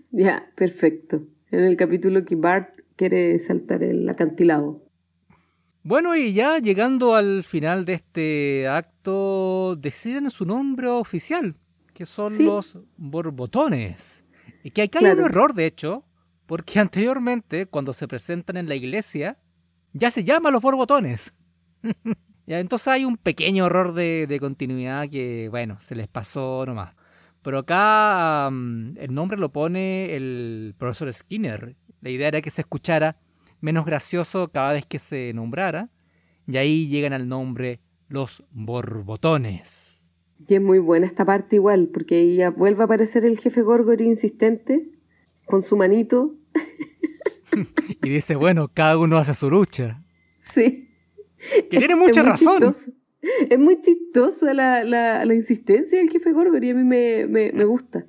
Ya, 0.10 0.50
perfecto. 0.56 1.28
En 1.52 1.60
el 1.60 1.76
capítulo 1.78 2.24
que 2.24 2.36
Bart 2.36 2.80
quiere 2.96 3.38
saltar 3.38 3.84
el 3.84 4.08
acantilado. 4.08 4.85
Bueno, 5.86 6.16
y 6.16 6.34
ya 6.34 6.58
llegando 6.58 7.14
al 7.14 7.44
final 7.44 7.86
de 7.86 7.94
este 7.94 8.68
acto, 8.68 9.76
deciden 9.76 10.32
su 10.32 10.44
nombre 10.44 10.88
oficial, 10.88 11.56
que 11.94 12.08
son 12.08 12.36
los 12.44 12.80
borbotones. 12.98 14.26
Y 14.64 14.72
que 14.72 14.82
acá 14.82 14.98
hay 14.98 15.06
un 15.06 15.22
error, 15.22 15.54
de 15.54 15.68
hecho, 15.68 16.04
porque 16.48 16.80
anteriormente, 16.80 17.68
cuando 17.68 17.94
se 17.94 18.08
presentan 18.08 18.58
en 18.58 18.68
la 18.68 18.74
iglesia, 18.74 19.38
ya 19.94 20.10
se 20.10 20.24
llama 20.24 20.50
los 20.50 20.64
borbotones. 20.64 21.36
entonces 22.48 22.88
hay 22.88 23.06
un 23.06 23.16
pequeño 23.16 23.68
error 23.68 23.94
de, 23.94 24.26
de 24.28 24.40
continuidad 24.40 25.08
que, 25.08 25.50
bueno, 25.52 25.80
se 25.80 25.94
les 25.94 26.08
pasó 26.08 26.66
nomás. 26.66 26.96
Pero 27.44 27.60
acá 27.60 28.48
el 28.48 29.14
nombre 29.14 29.38
lo 29.38 29.50
pone 29.50 30.16
el 30.16 30.74
profesor 30.80 31.14
Skinner. 31.14 31.76
La 32.02 32.10
idea 32.10 32.30
era 32.30 32.42
que 32.42 32.50
se 32.50 32.62
escuchara 32.62 33.18
menos 33.62 33.86
gracioso 33.86 34.52
cada 34.52 34.74
vez 34.74 34.86
que 34.86 35.00
se 35.00 35.34
nombrara. 35.34 35.90
Y 36.48 36.58
ahí 36.58 36.88
llegan 36.88 37.14
al 37.14 37.28
nombre 37.28 37.80
los 38.08 38.44
borbotones. 38.52 39.96
Y 40.48 40.56
es 40.56 40.62
muy 40.62 40.80
buena 40.80 41.06
esta 41.06 41.26
parte 41.26 41.56
igual, 41.56 41.90
porque 41.94 42.16
ahí 42.16 42.40
vuelve 42.56 42.82
a 42.82 42.86
aparecer 42.86 43.26
el 43.26 43.40
jefe 43.40 43.62
Gorgory 43.62 44.06
insistente, 44.06 44.90
con 45.46 45.64
su 45.64 45.78
manito. 45.78 46.36
y 48.04 48.10
dice, 48.10 48.36
bueno, 48.36 48.70
cada 48.74 48.98
uno 48.98 49.18
hace 49.18 49.34
su 49.34 49.50
lucha. 49.50 50.04
Sí. 50.42 50.90
Que 51.70 51.78
tiene 51.78 51.96
mucha 51.96 52.24
razón. 52.24 52.76
Es 53.50 53.58
muy 53.58 53.82
chistosa 53.82 54.54
la, 54.54 54.84
la, 54.84 55.34
insistencia 55.34 55.98
del 55.98 56.10
jefe 56.10 56.32
Gorgory, 56.32 56.70
a 56.70 56.76
mí 56.76 56.84
me, 56.84 57.26
me, 57.26 57.66
gusta. 57.66 58.06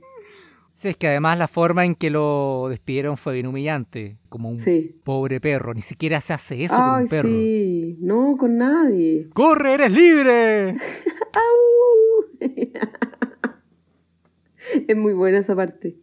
Sí, 0.76 0.88
es 0.88 0.96
que 0.98 1.08
además 1.08 1.38
la 1.38 1.48
forma 1.48 1.86
en 1.86 1.94
que 1.94 2.10
lo 2.10 2.66
despidieron 2.68 3.16
fue 3.16 3.32
bien 3.32 3.46
humillante, 3.46 4.18
como 4.28 4.50
un 4.50 4.58
pobre 5.04 5.40
perro. 5.40 5.72
Ni 5.72 5.80
siquiera 5.80 6.20
se 6.20 6.34
hace 6.34 6.64
eso 6.64 6.76
con 6.76 7.00
un 7.00 7.08
perro. 7.08 7.28
Sí, 7.30 7.96
no, 8.00 8.36
con 8.36 8.58
nadie. 8.58 9.26
¡Corre, 9.32 9.72
eres 9.72 9.90
libre! 9.90 10.76
es 14.86 14.96
muy 14.96 15.14
buena 15.14 15.38
esa 15.38 15.56
parte. 15.56 15.98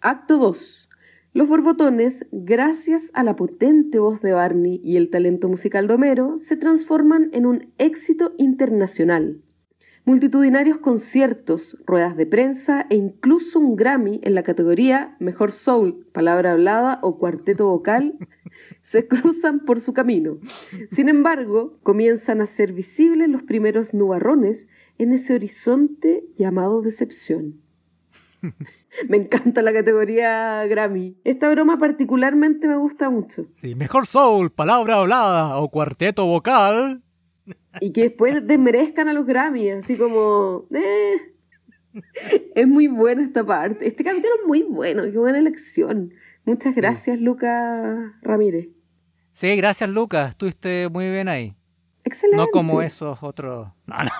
Acto 0.00 0.38
2. 0.38 0.88
Los 1.32 1.48
borbotones, 1.48 2.26
gracias 2.30 3.10
a 3.14 3.24
la 3.24 3.34
potente 3.34 3.98
voz 3.98 4.22
de 4.22 4.32
Barney 4.32 4.80
y 4.84 4.96
el 4.96 5.10
talento 5.10 5.48
musical 5.48 5.88
de 5.88 5.94
Homero, 5.94 6.38
se 6.38 6.56
transforman 6.56 7.30
en 7.32 7.46
un 7.46 7.66
éxito 7.78 8.32
internacional. 8.38 9.42
Multitudinarios 10.06 10.78
conciertos, 10.80 11.78
ruedas 11.86 12.14
de 12.14 12.26
prensa 12.26 12.86
e 12.90 12.94
incluso 12.94 13.58
un 13.58 13.74
Grammy 13.74 14.20
en 14.22 14.34
la 14.34 14.42
categoría 14.42 15.16
Mejor 15.18 15.50
Soul, 15.50 16.06
palabra 16.12 16.52
hablada 16.52 16.98
o 17.02 17.16
cuarteto 17.16 17.68
vocal 17.68 18.18
se 18.82 19.08
cruzan 19.08 19.60
por 19.60 19.80
su 19.80 19.94
camino. 19.94 20.36
Sin 20.90 21.08
embargo, 21.08 21.78
comienzan 21.82 22.42
a 22.42 22.46
ser 22.46 22.74
visibles 22.74 23.30
los 23.30 23.44
primeros 23.44 23.94
nubarrones 23.94 24.68
en 24.98 25.12
ese 25.12 25.36
horizonte 25.36 26.24
llamado 26.36 26.82
decepción. 26.82 27.62
Me 29.08 29.16
encanta 29.16 29.62
la 29.62 29.72
categoría 29.72 30.66
Grammy. 30.66 31.16
Esta 31.24 31.48
broma 31.48 31.78
particularmente 31.78 32.68
me 32.68 32.76
gusta 32.76 33.08
mucho. 33.08 33.46
Sí, 33.54 33.74
mejor 33.74 34.06
soul, 34.06 34.52
palabra 34.52 34.96
hablada 34.96 35.56
o 35.56 35.70
cuarteto 35.70 36.26
vocal. 36.26 37.03
Y 37.80 37.92
que 37.92 38.02
después 38.02 38.46
desmerezcan 38.46 39.08
a 39.08 39.12
los 39.12 39.26
Grammy, 39.26 39.70
así 39.70 39.96
como... 39.96 40.66
Eh. 40.72 41.16
Es 42.54 42.66
muy 42.66 42.88
buena 42.88 43.22
esta 43.22 43.44
parte. 43.44 43.86
Este 43.86 44.02
capítulo 44.02 44.34
es 44.40 44.46
muy 44.46 44.62
bueno, 44.62 45.02
qué 45.04 45.16
buena 45.16 45.38
elección. 45.38 46.12
Muchas 46.44 46.74
gracias, 46.74 47.20
Lucas 47.20 48.12
Ramírez. 48.22 48.68
Sí, 49.32 49.56
gracias, 49.56 49.88
Lucas. 49.90 50.30
Estuviste 50.30 50.88
muy 50.90 51.10
bien 51.10 51.28
ahí. 51.28 51.56
Excelente. 52.04 52.36
No 52.36 52.48
como 52.48 52.82
esos 52.82 53.18
otros. 53.22 53.68
No, 53.86 53.96
no. 53.96 54.10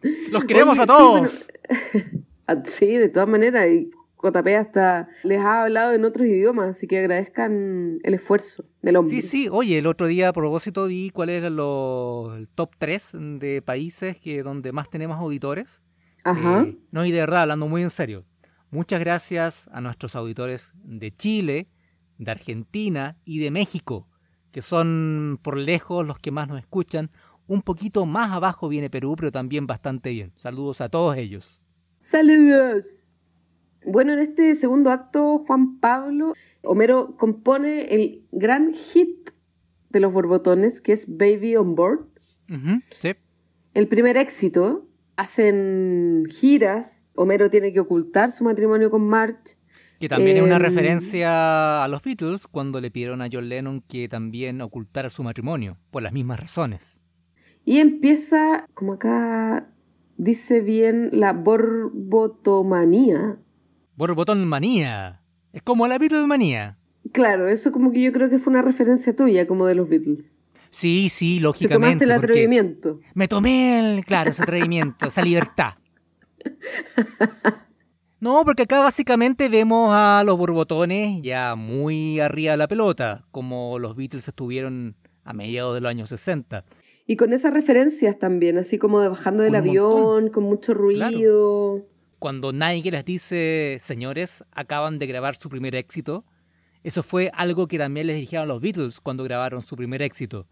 Los 0.30 0.44
queremos 0.44 0.78
a 0.78 0.86
todos. 0.86 1.48
Ah, 2.46 2.62
sí, 2.66 2.98
de 2.98 3.08
todas 3.08 3.26
maneras. 3.26 3.66
Y 3.68 3.88
JP 4.24 4.46
hasta 4.56 5.08
les 5.22 5.40
ha 5.40 5.64
hablado 5.64 5.92
en 5.92 6.04
otros 6.04 6.26
idiomas, 6.26 6.76
así 6.76 6.86
que 6.86 6.98
agradezcan 6.98 7.98
el 8.02 8.14
esfuerzo 8.14 8.64
del 8.80 8.96
hombre. 8.96 9.20
Sí, 9.20 9.22
sí. 9.22 9.48
Oye, 9.50 9.78
el 9.78 9.86
otro 9.86 10.06
día 10.06 10.30
a 10.30 10.32
propósito 10.32 10.86
vi 10.86 11.10
cuál 11.10 11.28
era 11.28 11.48
el 11.48 12.48
top 12.54 12.70
3 12.78 13.10
de 13.38 13.62
países 13.62 14.18
que 14.18 14.42
donde 14.42 14.72
más 14.72 14.88
tenemos 14.88 15.18
auditores. 15.18 15.82
Ajá. 16.24 16.62
Eh, 16.62 16.78
no, 16.90 17.04
y 17.04 17.12
de 17.12 17.20
verdad, 17.20 17.42
hablando 17.42 17.68
muy 17.68 17.82
en 17.82 17.90
serio, 17.90 18.24
muchas 18.70 19.00
gracias 19.00 19.68
a 19.72 19.80
nuestros 19.82 20.16
auditores 20.16 20.72
de 20.82 21.14
Chile, 21.14 21.68
de 22.16 22.30
Argentina 22.30 23.18
y 23.24 23.40
de 23.40 23.50
México, 23.50 24.08
que 24.52 24.62
son 24.62 25.38
por 25.42 25.58
lejos 25.58 26.06
los 26.06 26.18
que 26.18 26.30
más 26.30 26.48
nos 26.48 26.58
escuchan. 26.58 27.10
Un 27.46 27.60
poquito 27.60 28.06
más 28.06 28.30
abajo 28.32 28.68
viene 28.68 28.88
Perú, 28.88 29.16
pero 29.16 29.30
también 29.30 29.66
bastante 29.66 30.10
bien. 30.10 30.32
Saludos 30.36 30.80
a 30.80 30.88
todos 30.88 31.16
ellos. 31.18 31.60
Saludos. 32.00 33.03
Bueno, 33.86 34.12
en 34.12 34.20
este 34.20 34.54
segundo 34.54 34.90
acto, 34.90 35.38
Juan 35.38 35.78
Pablo 35.78 36.34
Homero 36.64 37.16
compone 37.16 37.94
el 37.94 38.24
gran 38.32 38.72
hit 38.72 39.30
de 39.90 40.00
los 40.00 40.12
borbotones, 40.12 40.80
que 40.80 40.92
es 40.92 41.06
Baby 41.06 41.56
on 41.56 41.74
Board. 41.74 42.08
Sí. 42.90 43.12
El 43.74 43.88
primer 43.88 44.16
éxito. 44.16 44.88
Hacen 45.16 46.24
giras. 46.28 47.06
Homero 47.14 47.48
tiene 47.48 47.72
que 47.72 47.78
ocultar 47.78 48.32
su 48.32 48.42
matrimonio 48.42 48.90
con 48.90 49.06
Marge. 49.06 49.56
Que 50.00 50.08
también 50.08 50.38
es 50.38 50.42
una 50.42 50.56
Em, 50.56 50.62
referencia 50.62 51.84
a 51.84 51.88
los 51.88 52.02
Beatles 52.02 52.48
cuando 52.48 52.80
le 52.80 52.90
pidieron 52.90 53.22
a 53.22 53.28
John 53.30 53.48
Lennon 53.48 53.80
que 53.82 54.08
también 54.08 54.60
ocultara 54.60 55.10
su 55.10 55.22
matrimonio, 55.22 55.78
por 55.92 56.02
las 56.02 56.12
mismas 56.12 56.40
razones. 56.40 57.00
Y 57.64 57.78
empieza, 57.78 58.66
como 58.74 58.94
acá 58.94 59.68
dice 60.16 60.60
bien, 60.60 61.10
la 61.12 61.32
borbotomanía. 61.32 63.38
Borbotón 63.96 64.46
manía. 64.46 65.20
Es 65.52 65.62
como 65.62 65.86
la 65.86 65.98
Beatles 65.98 66.26
manía. 66.26 66.78
Claro, 67.12 67.48
eso 67.48 67.70
como 67.70 67.90
que 67.90 68.02
yo 68.02 68.12
creo 68.12 68.28
que 68.30 68.38
fue 68.38 68.52
una 68.52 68.62
referencia 68.62 69.14
tuya, 69.14 69.46
como 69.46 69.66
de 69.66 69.74
los 69.74 69.88
Beatles. 69.88 70.36
Sí, 70.70 71.08
sí, 71.08 71.36
Te 71.36 71.42
lógicamente. 71.42 72.04
tomaste 72.04 72.04
el 72.04 72.12
atrevimiento. 72.12 73.00
Me 73.14 73.28
tomé 73.28 73.78
el, 73.78 74.04
claro, 74.04 74.30
ese 74.30 74.42
atrevimiento, 74.42 75.06
esa 75.06 75.22
libertad. 75.22 75.74
No, 78.20 78.42
porque 78.42 78.62
acá 78.62 78.80
básicamente 78.80 79.50
vemos 79.50 79.90
a 79.92 80.22
los 80.24 80.38
borbotones 80.38 81.20
ya 81.20 81.56
muy 81.56 82.20
arriba 82.20 82.52
de 82.52 82.56
la 82.56 82.68
pelota, 82.68 83.26
como 83.30 83.78
los 83.78 83.96
Beatles 83.96 84.26
estuvieron 84.26 84.96
a 85.24 85.34
mediados 85.34 85.74
de 85.74 85.82
los 85.82 85.90
años 85.90 86.08
60. 86.08 86.64
Y 87.06 87.16
con 87.16 87.34
esas 87.34 87.52
referencias 87.52 88.18
también, 88.18 88.56
así 88.56 88.78
como 88.78 89.00
de 89.00 89.08
bajando 89.08 89.42
del 89.42 89.54
avión, 89.54 90.30
con 90.30 90.44
mucho 90.44 90.72
ruido. 90.72 91.82
Cuando 92.24 92.54
Nike 92.54 92.90
les 92.90 93.04
dice, 93.04 93.76
señores, 93.80 94.42
acaban 94.50 94.98
de 94.98 95.06
grabar 95.06 95.36
su 95.36 95.50
primer 95.50 95.74
éxito, 95.74 96.24
eso 96.82 97.02
fue 97.02 97.30
algo 97.34 97.68
que 97.68 97.76
también 97.76 98.06
les 98.06 98.16
dijeron 98.16 98.48
los 98.48 98.62
Beatles 98.62 98.98
cuando 98.98 99.24
grabaron 99.24 99.60
su 99.60 99.76
primer 99.76 100.00
éxito. 100.00 100.48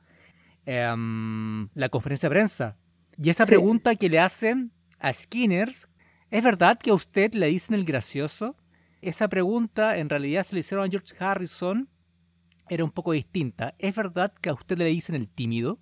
Em, 0.66 1.70
la 1.72 1.88
conferencia 1.88 2.28
de 2.28 2.35
prensa. 2.35 2.76
Y 3.16 3.30
esa 3.30 3.46
Sí. 3.46 3.52
pregunta 3.52 3.96
que 3.96 4.11
le 4.11 4.18
hacen 4.20 4.70
a 4.98 5.14
Skinners, 5.14 5.88
¿es 6.30 6.44
verdad 6.44 6.78
que 6.78 6.90
a 6.90 6.94
usted 6.94 7.32
le 7.32 7.46
dicen 7.46 7.74
el 7.74 7.87
gracioso? 7.87 8.54
Esa 9.00 9.28
pregunta 9.28 9.96
en 9.96 10.11
realidad 10.11 10.42
se 10.42 10.54
le 10.54 10.61
hicieron 10.61 10.87
a 10.87 10.90
George 10.90 11.14
Harrison, 11.18 11.88
era 12.68 12.85
un 12.85 12.90
poco 12.90 13.12
distinta. 13.12 13.74
¿Es 13.78 13.96
verdad 13.96 14.35
que 14.42 14.50
a 14.50 14.52
usted 14.52 14.76
le 14.76 14.85
dicen 14.85 15.14
el 15.14 15.26
tímido? 15.26 15.78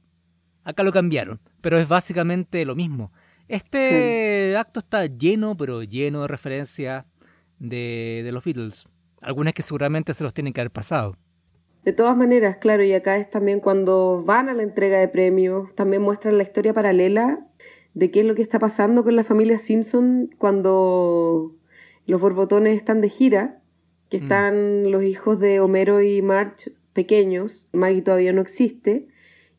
Acá 0.62 0.84
lo 0.84 0.92
cambiaron, 0.92 1.40
pero 1.60 1.78
es 1.78 1.88
básicamente 1.88 2.64
lo 2.64 2.76
mismo. 2.76 3.10
Este 3.50 4.56
acto 4.56 4.80
está 4.80 5.06
lleno, 5.06 5.56
pero 5.56 5.82
lleno 5.82 6.22
de 6.22 6.28
referencias 6.28 7.04
de, 7.58 8.22
de 8.24 8.32
los 8.32 8.44
Beatles. 8.44 8.86
Algunas 9.20 9.52
que 9.52 9.62
seguramente 9.62 10.14
se 10.14 10.24
los 10.24 10.32
tienen 10.32 10.52
que 10.52 10.60
haber 10.60 10.70
pasado. 10.70 11.16
De 11.84 11.92
todas 11.92 12.16
maneras, 12.16 12.56
claro, 12.58 12.84
y 12.84 12.92
acá 12.92 13.16
es 13.16 13.28
también 13.30 13.60
cuando 13.60 14.22
van 14.24 14.48
a 14.48 14.54
la 14.54 14.62
entrega 14.62 14.98
de 14.98 15.08
premios, 15.08 15.74
también 15.74 16.02
muestran 16.02 16.36
la 16.36 16.42
historia 16.42 16.74
paralela 16.74 17.46
de 17.94 18.10
qué 18.10 18.20
es 18.20 18.26
lo 18.26 18.34
que 18.34 18.42
está 18.42 18.58
pasando 18.58 19.02
con 19.02 19.16
la 19.16 19.24
familia 19.24 19.58
Simpson 19.58 20.30
cuando 20.38 21.56
los 22.06 22.20
borbotones 22.20 22.76
están 22.76 23.00
de 23.00 23.08
gira, 23.08 23.62
que 24.10 24.18
Mm. 24.18 24.22
están 24.22 24.90
los 24.90 25.02
hijos 25.02 25.38
de 25.40 25.60
Homero 25.60 26.02
y 26.02 26.22
Marge 26.22 26.72
pequeños, 26.92 27.66
Maggie 27.72 28.02
todavía 28.02 28.32
no 28.32 28.42
existe, 28.42 29.06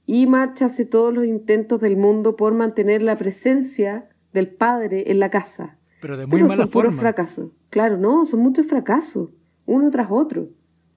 y 0.06 0.28
Marge 0.28 0.64
hace 0.66 0.86
todos 0.86 1.14
los 1.14 1.26
intentos 1.26 1.80
del 1.80 1.98
mundo 1.98 2.36
por 2.36 2.54
mantener 2.54 3.02
la 3.02 3.16
presencia 3.18 4.10
del 4.34 4.50
padre 4.50 5.12
en 5.12 5.20
la 5.20 5.30
casa. 5.30 5.78
Pero 6.02 6.18
de 6.18 6.26
muy 6.26 6.38
Pero 6.38 6.48
mala 6.48 6.64
son 6.64 6.72
puros 6.72 6.96
fracasos. 6.96 7.52
Claro, 7.70 7.98
no, 7.98 8.26
son 8.26 8.40
muchos 8.42 8.66
fracasos, 8.68 9.30
uno 9.66 9.92
tras 9.92 10.08
otro. 10.10 10.50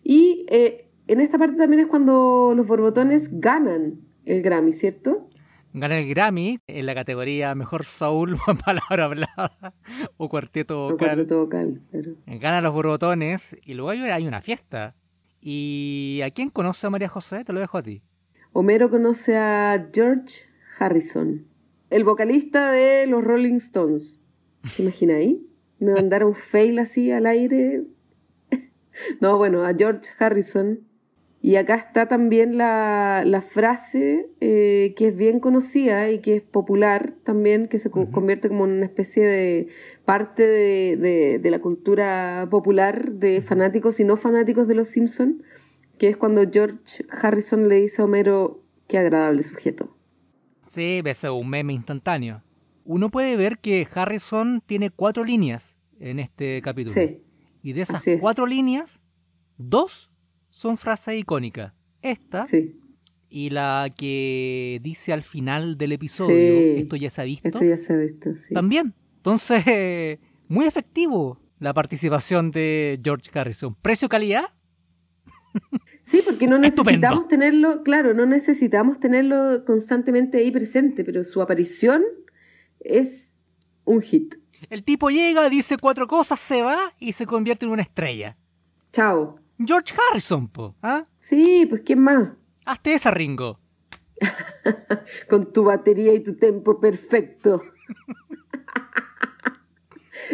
Y 0.03 0.47
eh, 0.49 0.89
en 1.07 1.21
esta 1.21 1.39
parte 1.39 1.57
también 1.57 1.81
es 1.81 1.87
cuando 1.89 2.53
los 2.57 2.67
borbotones 2.67 3.29
ganan 3.41 4.01
el 4.25 4.43
Grammy, 4.43 4.73
¿cierto? 4.73 5.29
Gana 5.77 5.99
el 5.99 6.09
Grammy 6.09 6.61
en 6.69 6.87
la 6.87 6.95
categoría 6.95 7.55
Mejor 7.55 7.85
Soul, 7.85 8.37
Palabra 8.65 9.05
Hablada 9.07 9.75
o 10.17 10.29
Cuarteto 10.29 10.87
O 10.87 10.91
Vocal. 10.93 11.09
cuarteto 11.09 11.39
vocal, 11.41 11.81
claro. 11.91 12.13
Gana 12.27 12.61
los 12.61 12.73
borbotones 12.73 13.57
y 13.65 13.75
luego 13.75 13.91
hay- 13.91 14.01
hay 14.11 14.27
una 14.27 14.41
fiesta. 14.41 14.95
¿Y 15.41 16.21
a 16.25 16.31
quién 16.31 16.49
conoce 16.49 16.87
a 16.87 16.91
María 16.91 17.09
José? 17.09 17.45
Te 17.45 17.53
lo 17.53 17.61
dejo 17.61 17.77
a 17.79 17.83
ti. 17.83 18.03
Homero 18.57 18.89
conoce 18.89 19.37
a 19.37 19.89
George 19.93 20.43
Harrison, 20.79 21.45
el 21.91 22.05
vocalista 22.05 22.71
de 22.71 23.05
los 23.09 23.25
Rolling 23.25 23.57
Stones. 23.57 24.21
¿Te 24.77 24.83
imaginas 24.83 25.17
ahí? 25.17 25.45
Me 25.81 25.93
mandaron 25.93 26.29
un 26.29 26.35
fail 26.37 26.79
así 26.79 27.11
al 27.11 27.27
aire. 27.27 27.83
No, 29.21 29.39
bueno, 29.39 29.65
a 29.65 29.75
George 29.75 30.09
Harrison. 30.21 30.79
Y 31.43 31.57
acá 31.57 31.75
está 31.75 32.07
también 32.07 32.57
la, 32.57 33.25
la 33.27 33.41
frase 33.41 34.31
eh, 34.41 34.95
que 34.97 35.09
es 35.09 35.17
bien 35.17 35.41
conocida 35.41 36.09
y 36.13 36.21
que 36.21 36.37
es 36.37 36.43
popular 36.43 37.13
también, 37.25 37.67
que 37.67 37.81
se 37.81 37.91
convierte 37.91 38.49
como 38.49 38.67
en 38.67 38.71
una 38.71 38.87
especie 38.87 39.25
de 39.27 39.67
parte 40.05 40.47
de, 40.47 40.97
de- 40.97 41.39
de 41.41 41.51
la 41.51 41.59
cultura 41.61 42.47
popular 42.53 43.11
de 43.11 43.43
fanáticos 43.43 43.99
y 43.99 44.05
no 44.05 44.17
fanáticos 44.17 44.69
de 44.69 44.77
los 44.77 44.87
Simpsons, 44.89 45.43
que 45.99 46.09
es 46.09 46.17
cuando 46.17 46.43
George 46.51 47.05
Harrison 47.11 47.69
le 47.69 47.77
dice 47.77 48.03
a 48.03 48.05
Homero, 48.05 48.63
qué 48.89 48.99
agradable 48.99 49.43
sujeto. 49.43 49.97
Sí, 50.67 51.01
ves 51.03 51.25
un 51.25 51.49
meme 51.49 51.73
instantáneo. 51.73 52.43
Uno 52.85 53.11
puede 53.11 53.37
ver 53.37 53.59
que 53.59 53.87
Harrison 53.95 54.63
tiene 54.65 54.91
cuatro 54.91 55.25
líneas 55.25 55.77
en 56.01 56.19
este 56.19 56.61
capítulo. 56.63 56.93
Sí, 56.95 57.23
Y 57.63 57.73
de 57.73 57.83
esas 57.83 58.07
es. 58.07 58.21
cuatro 58.21 58.47
líneas, 58.47 59.01
dos 59.57 60.11
son 60.51 60.77
frases 60.77 61.19
icónicas. 61.19 61.73
Esta 62.03 62.45
sí, 62.47 62.79
y 63.31 63.51
la 63.51 63.93
que 63.97 64.79
dice 64.83 65.13
al 65.13 65.23
final 65.23 65.77
del 65.79 65.93
episodio, 65.93 66.35
Sí. 66.37 66.75
esto 66.81 66.97
ya 66.97 67.11
se 67.11 67.21
ha 67.21 67.25
visto, 67.25 67.49
esto 67.49 67.65
ya 67.65 67.77
se 67.79 67.93
ha 67.93 67.97
visto, 67.97 68.35
sí. 68.37 68.53
también. 68.55 68.95
Entonces, 69.17 69.65
muy 70.49 70.67
efectivo 70.67 71.41
la 71.59 71.73
participación 71.73 72.51
de 72.51 73.01
George 73.03 73.31
Harrison. 73.39 73.75
¿Precio-calidad? 73.81 74.45
Sí, 76.05 76.21
porque 76.25 76.47
no 76.47 76.57
Estupendo. 76.57 76.91
necesitamos 77.09 77.29
tenerlo, 77.29 77.83
claro, 77.83 78.13
no 78.15 78.27
necesitamos 78.27 79.01
tenerlo 79.01 79.65
constantemente 79.65 80.39
ahí 80.39 80.51
presente, 80.53 81.03
pero 81.03 81.25
su 81.25 81.41
aparición 81.43 82.05
es 82.81 83.41
un 83.85 84.01
hit. 84.03 84.35
El 84.71 84.85
tipo 84.85 85.11
llega, 85.11 85.49
dice 85.49 85.77
cuatro 85.81 86.07
cosas, 86.07 86.39
se 86.41 86.63
va 86.63 86.93
y 86.99 87.13
se 87.13 87.27
convierte 87.27 87.65
en 87.67 87.73
una 87.73 87.83
estrella. 87.83 88.37
Chao. 88.93 89.39
George 89.59 89.95
Harrison, 90.11 90.49
po. 90.49 90.75
¿ah? 90.83 91.07
Sí, 91.19 91.67
pues 91.69 91.81
¿quién 91.83 92.01
más? 92.01 92.29
Hazte 92.67 92.95
esa, 92.95 93.11
Ringo. 93.11 93.59
Con 95.29 95.53
tu 95.53 95.65
batería 95.65 96.13
y 96.15 96.23
tu 96.23 96.37
tempo 96.37 96.81
perfecto. 96.81 97.63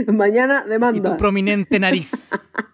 Mañana 0.07 0.61
Y 0.61 0.65
tu 0.65 0.71
demanda. 0.71 1.17
prominente 1.17 1.79
nariz. 1.79 2.13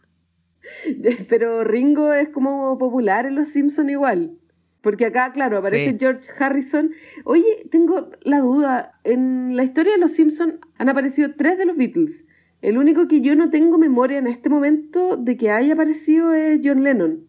Pero 1.28 1.64
Ringo 1.64 2.12
es 2.12 2.28
como 2.30 2.76
popular 2.78 3.26
en 3.26 3.34
Los 3.34 3.48
Simpson 3.48 3.90
igual. 3.90 4.32
Porque 4.80 5.06
acá, 5.06 5.32
claro, 5.32 5.58
aparece 5.58 5.90
Sí. 5.90 5.96
George 5.98 6.28
Harrison. 6.38 6.92
Oye, 7.24 7.66
tengo 7.70 8.10
la 8.22 8.38
duda. 8.38 9.00
En 9.04 9.56
la 9.56 9.64
historia 9.64 9.92
de 9.92 9.98
Los 9.98 10.12
Simpson 10.12 10.60
han 10.78 10.88
aparecido 10.88 11.30
tres 11.36 11.58
de 11.58 11.66
los 11.66 11.76
Beatles. 11.76 12.24
El 12.62 12.78
único 12.78 13.08
que 13.08 13.20
yo 13.20 13.34
no 13.36 13.50
tengo 13.50 13.78
memoria 13.78 14.18
en 14.18 14.26
este 14.26 14.48
momento 14.48 15.16
de 15.16 15.36
que 15.36 15.50
haya 15.50 15.74
aparecido 15.74 16.32
es 16.32 16.60
John 16.62 16.84
Lennon. 16.84 17.26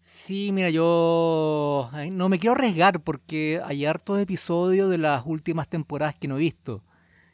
Sí, 0.00 0.50
mira, 0.52 0.70
yo 0.70 1.88
no 2.10 2.28
me 2.28 2.38
quiero 2.38 2.54
arriesgar 2.54 3.00
porque 3.02 3.60
hay 3.64 3.84
hartos 3.84 4.18
episodios 4.20 4.90
de 4.90 4.98
las 4.98 5.24
últimas 5.26 5.68
temporadas 5.68 6.16
que 6.16 6.26
no 6.26 6.36
he 6.36 6.40
visto. 6.40 6.82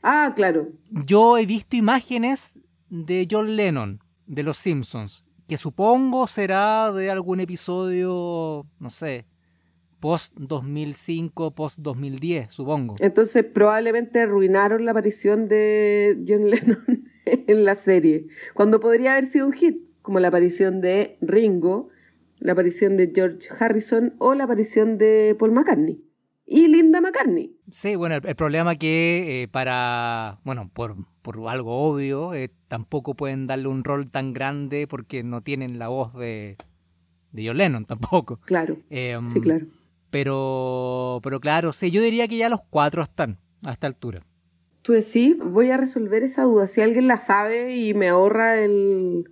Ah, 0.03 0.33
claro. 0.37 0.69
Yo 0.91 1.39
he 1.39 1.47
visto 1.47 1.77
imágenes 1.77 2.59
de 2.91 3.27
John 3.31 3.57
Lennon, 3.57 4.01
de 4.27 4.43
Los 4.43 4.59
Simpsons, 4.59 5.25
que 5.49 5.57
supongo 5.57 6.29
será 6.29 6.93
de 6.93 7.11
algún 7.11 7.41
episodio, 7.41 8.67
no 8.79 8.91
sé, 8.91 9.25
post 9.99 10.35
2005, 10.37 11.55
post 11.55 11.79
2010, 11.81 12.53
supongo. 12.53 12.97
Entonces 13.01 13.45
probablemente 13.45 14.21
arruinaron 14.21 14.85
la 14.85 14.91
aparición 14.91 15.47
de 15.47 16.23
John 16.29 16.51
Lennon 16.51 17.09
en 17.25 17.65
la 17.65 17.75
serie. 17.75 18.27
Cuando 18.55 18.79
podría 18.79 19.13
haber 19.13 19.27
sido 19.27 19.47
un 19.47 19.55
hit, 19.55 19.89
como 20.03 20.21
la 20.21 20.29
aparición 20.29 20.83
de 20.83 21.17
Ringo, 21.23 21.89
la 22.39 22.53
aparición 22.53 22.97
de 22.97 23.11
George 23.15 23.49
Harrison 23.59 24.15
o 24.19 24.35
la 24.35 24.45
aparición 24.45 24.99
de 24.99 25.35
Paul 25.39 25.53
McCartney. 25.53 26.05
Y 26.51 26.67
Linda 26.67 27.03
McCartney. 27.03 27.55
Sí, 27.71 27.95
bueno, 27.95 28.17
el, 28.17 28.35
problema 28.35 28.77
que 28.77 29.43
eh, 29.43 29.49
para, 29.49 30.41
bueno, 30.45 30.71
por, 30.73 30.97
por 31.21 31.47
algo 31.47 31.89
obvio, 31.89 32.33
eh, 32.33 32.51
tampoco 32.69 33.15
pueden 33.15 33.47
darle 33.47 33.69
un 33.69 33.85
rol 33.85 34.11
tan 34.11 34.33
grande 34.33 34.87
porque 34.89 35.23
no 35.23 35.43
tienen 35.43 35.79
la 35.79 35.89
voz 35.89 36.15
de, 36.15 36.57
de 37.33 37.47
John 37.47 37.59
Lennon 37.59 37.85
tampoco. 37.85 38.41
Claro. 38.47 38.79
Em, 38.89 39.29
sí, 39.29 39.41
claro. 39.41 39.67
Pero, 40.11 41.21
pero 41.23 41.39
claro, 41.39 41.75
sí, 41.75 41.91
yo 41.91 42.01
diría 42.01 42.27
que 42.29 42.39
ya 42.39 42.49
los 42.49 42.61
cuatro 42.71 43.03
están 43.03 43.39
a 43.67 43.73
esta 43.73 43.87
altura. 43.87 44.25
Tú 44.81 44.93
decís, 44.93 45.37
voy 45.39 45.71
a 45.71 45.77
resolver 45.77 46.23
esa 46.23 46.45
duda. 46.45 46.67
Si 46.67 46.81
alguien 46.81 47.09
la 47.09 47.19
sabe 47.19 47.77
y 47.77 47.93
me 47.93 48.09
ahorra 48.09 48.59
el, 48.59 49.31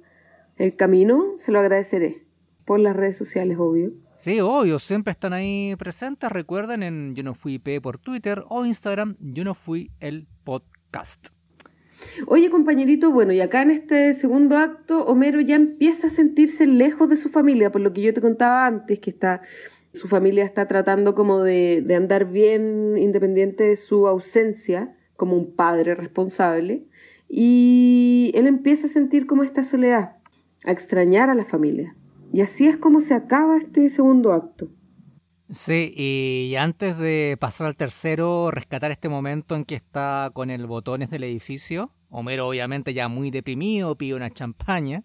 el 0.57 0.76
camino, 0.76 1.33
se 1.37 1.50
lo 1.50 1.61
agradeceré. 1.61 2.26
Por 2.66 2.79
las 2.81 2.94
redes 2.94 3.16
sociales, 3.16 3.57
obvio. 3.59 3.92
Sí, 4.16 4.40
obvio, 4.40 4.79
siempre 4.79 5.11
están 5.11 5.35
ahí 5.35 5.76
presentes. 5.79 6.31
Recuerden 6.31 6.83
en 6.83 7.14
Yo 7.14 7.22
no 7.22 7.35
fui 7.35 7.59
P 7.59 7.83
por 7.83 7.98
Twitter 7.98 8.42
o 8.48 8.64
Instagram, 8.64 9.16
Yo 9.20 9.44
no 9.44 9.55
fui 9.55 9.90
el 10.00 10.26
podcast. 10.42 11.29
Oye, 12.26 12.48
compañerito, 12.48 13.12
bueno, 13.12 13.35
y 13.35 13.40
acá 13.42 13.61
en 13.61 13.70
este 13.70 14.14
segundo 14.14 14.57
acto, 14.57 15.05
Homero 15.05 15.42
ya 15.42 15.57
empieza 15.57 16.07
a 16.07 16.11
sentirse 16.11 16.66
lejos 16.66 17.11
de 17.11 17.16
su 17.16 17.29
familia, 17.29 17.70
por 17.70 17.83
lo 17.83 17.92
que 17.92 18.00
yo 18.00 18.14
te 18.14 18.22
contaba 18.22 18.66
antes, 18.66 19.00
que 19.00 19.11
está, 19.11 19.42
su 19.92 20.09
familia 20.09 20.44
está 20.44 20.66
tratando 20.66 21.14
como 21.14 21.42
de, 21.42 21.83
de 21.85 21.94
andar 21.94 22.24
bien 22.31 22.96
independiente 22.96 23.64
de 23.64 23.76
su 23.76 24.09
ausencia, 24.09 24.96
como 25.16 25.37
un 25.37 25.55
padre 25.55 25.94
responsable, 25.94 26.87
y 27.29 28.33
él 28.35 28.46
empieza 28.46 28.87
a 28.87 28.90
sentir 28.90 29.26
como 29.26 29.42
esta 29.42 29.62
soledad, 29.62 30.16
a 30.64 30.72
extrañar 30.72 31.29
a 31.29 31.35
la 31.35 31.44
familia. 31.44 31.94
Y 32.32 32.40
así 32.40 32.66
es 32.66 32.76
como 32.76 33.00
se 33.00 33.14
acaba 33.14 33.56
este 33.58 33.88
segundo 33.88 34.32
acto. 34.32 34.68
Sí, 35.50 35.92
y 35.96 36.56
antes 36.56 36.98
de 36.98 37.36
pasar 37.38 37.68
al 37.68 37.76
tercero, 37.76 38.50
rescatar 38.50 38.90
este 38.90 39.08
momento 39.08 39.54
en 39.54 39.64
que 39.64 39.76
está 39.76 40.30
con 40.32 40.50
el 40.50 40.66
botones 40.66 41.08
del 41.08 41.22
edificio. 41.22 41.92
Homero 42.10 42.48
obviamente 42.48 42.94
ya 42.94 43.08
muy 43.08 43.30
deprimido, 43.30 43.96
pide 43.96 44.14
una 44.14 44.30
champaña. 44.30 45.04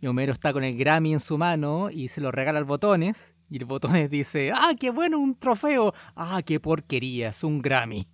Y 0.00 0.06
Homero 0.06 0.32
está 0.32 0.52
con 0.52 0.64
el 0.64 0.76
Grammy 0.76 1.12
en 1.12 1.20
su 1.20 1.36
mano 1.36 1.90
y 1.90 2.08
se 2.08 2.22
lo 2.22 2.30
regala 2.30 2.58
al 2.58 2.64
botones. 2.64 3.34
Y 3.50 3.58
el 3.58 3.66
botones 3.66 4.10
dice, 4.10 4.52
ah, 4.54 4.72
qué 4.78 4.90
bueno, 4.90 5.18
un 5.18 5.38
trofeo. 5.38 5.92
Ah, 6.16 6.40
qué 6.44 6.60
porquería, 6.60 7.28
es 7.28 7.44
un 7.44 7.60
Grammy. 7.60 8.08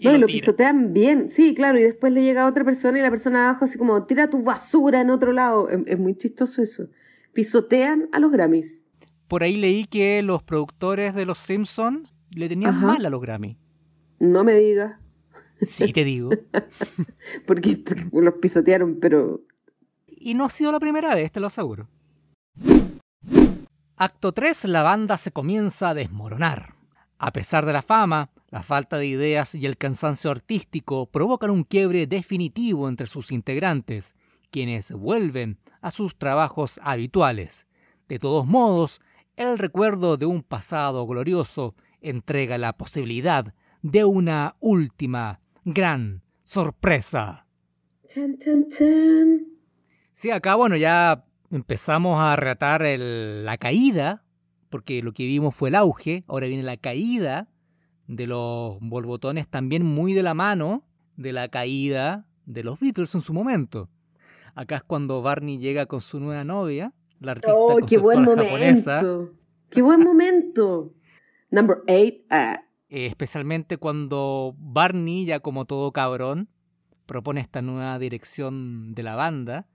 no, 0.00 0.12
lo, 0.12 0.18
lo 0.18 0.26
pisotean 0.26 0.92
bien. 0.92 1.28
Sí, 1.28 1.54
claro, 1.54 1.78
y 1.78 1.82
después 1.82 2.12
le 2.12 2.22
llega 2.22 2.44
a 2.44 2.46
otra 2.46 2.64
persona 2.64 3.00
y 3.00 3.02
la 3.02 3.10
persona 3.10 3.48
abajo 3.48 3.64
así 3.64 3.78
como, 3.78 4.04
tira 4.04 4.30
tu 4.30 4.44
basura 4.44 5.00
en 5.00 5.10
otro 5.10 5.32
lado. 5.32 5.68
es 5.68 5.98
muy 5.98 6.14
chistoso 6.16 6.62
eso 6.62 6.88
pisotean 7.34 8.08
a 8.12 8.20
los 8.20 8.30
Grammys. 8.30 8.88
Por 9.28 9.42
ahí 9.42 9.56
leí 9.56 9.84
que 9.84 10.22
los 10.22 10.42
productores 10.42 11.14
de 11.14 11.26
Los 11.26 11.38
Simpsons 11.38 12.14
le 12.30 12.48
tenían 12.48 12.80
mal 12.80 13.04
a 13.04 13.10
los 13.10 13.20
Grammys. 13.20 13.56
No 14.18 14.44
me 14.44 14.54
digas. 14.54 14.98
Sí, 15.60 15.92
te 15.92 16.04
digo. 16.04 16.30
Porque 17.46 17.82
los 18.12 18.34
pisotearon, 18.34 18.98
pero... 19.00 19.42
Y 20.06 20.34
no 20.34 20.44
ha 20.44 20.50
sido 20.50 20.72
la 20.72 20.80
primera 20.80 21.14
vez, 21.14 21.30
te 21.32 21.40
lo 21.40 21.48
aseguro. 21.48 21.88
Acto 23.96 24.32
3, 24.32 24.64
la 24.66 24.82
banda 24.82 25.16
se 25.16 25.30
comienza 25.30 25.90
a 25.90 25.94
desmoronar. 25.94 26.74
A 27.18 27.32
pesar 27.32 27.64
de 27.64 27.72
la 27.72 27.82
fama, 27.82 28.30
la 28.50 28.62
falta 28.62 28.98
de 28.98 29.06
ideas 29.06 29.54
y 29.54 29.66
el 29.66 29.76
cansancio 29.76 30.30
artístico 30.30 31.06
provocan 31.06 31.50
un 31.50 31.64
quiebre 31.64 32.06
definitivo 32.06 32.88
entre 32.88 33.06
sus 33.06 33.32
integrantes, 33.32 34.14
quienes 34.54 34.92
vuelven 34.92 35.58
a 35.80 35.90
sus 35.90 36.16
trabajos 36.16 36.78
habituales. 36.80 37.66
De 38.06 38.20
todos 38.20 38.46
modos, 38.46 39.00
el 39.34 39.58
recuerdo 39.58 40.16
de 40.16 40.26
un 40.26 40.44
pasado 40.44 41.04
glorioso 41.08 41.74
entrega 42.00 42.56
la 42.56 42.74
posibilidad 42.74 43.52
de 43.82 44.04
una 44.04 44.54
última 44.60 45.40
gran 45.64 46.22
sorpresa. 46.44 47.48
Sí, 50.12 50.30
acá 50.30 50.54
bueno, 50.54 50.76
ya 50.76 51.24
empezamos 51.50 52.20
a 52.20 52.36
relatar 52.36 52.82
la 52.96 53.58
caída, 53.58 54.22
porque 54.70 55.02
lo 55.02 55.12
que 55.12 55.24
vimos 55.24 55.56
fue 55.56 55.70
el 55.70 55.74
auge, 55.74 56.22
ahora 56.28 56.46
viene 56.46 56.62
la 56.62 56.76
caída 56.76 57.48
de 58.06 58.28
los 58.28 58.78
bolbotones 58.80 59.48
también 59.48 59.84
muy 59.84 60.12
de 60.12 60.22
la 60.22 60.34
mano 60.34 60.84
de 61.16 61.32
la 61.32 61.48
caída 61.48 62.28
de 62.46 62.62
los 62.62 62.78
Beatles 62.78 63.16
en 63.16 63.20
su 63.20 63.34
momento. 63.34 63.90
Acá 64.54 64.76
es 64.76 64.82
cuando 64.84 65.20
Barney 65.20 65.58
llega 65.58 65.86
con 65.86 66.00
su 66.00 66.20
nueva 66.20 66.44
novia, 66.44 66.92
la 67.18 67.32
artista 67.32 67.54
oh, 67.56 67.78
qué 67.86 67.98
buen 67.98 68.22
momento. 68.22 69.32
¡Qué 69.70 69.82
buen 69.82 70.00
momento! 70.04 70.94
Number 71.50 71.78
eight. 71.86 72.24
Ah. 72.30 72.64
Eh, 72.88 73.06
especialmente 73.06 73.78
cuando 73.78 74.54
Barney, 74.58 75.24
ya 75.24 75.40
como 75.40 75.64
todo 75.64 75.92
cabrón, 75.92 76.48
propone 77.06 77.40
esta 77.40 77.62
nueva 77.62 77.98
dirección 77.98 78.94
de 78.94 79.02
la 79.02 79.16
banda. 79.16 79.66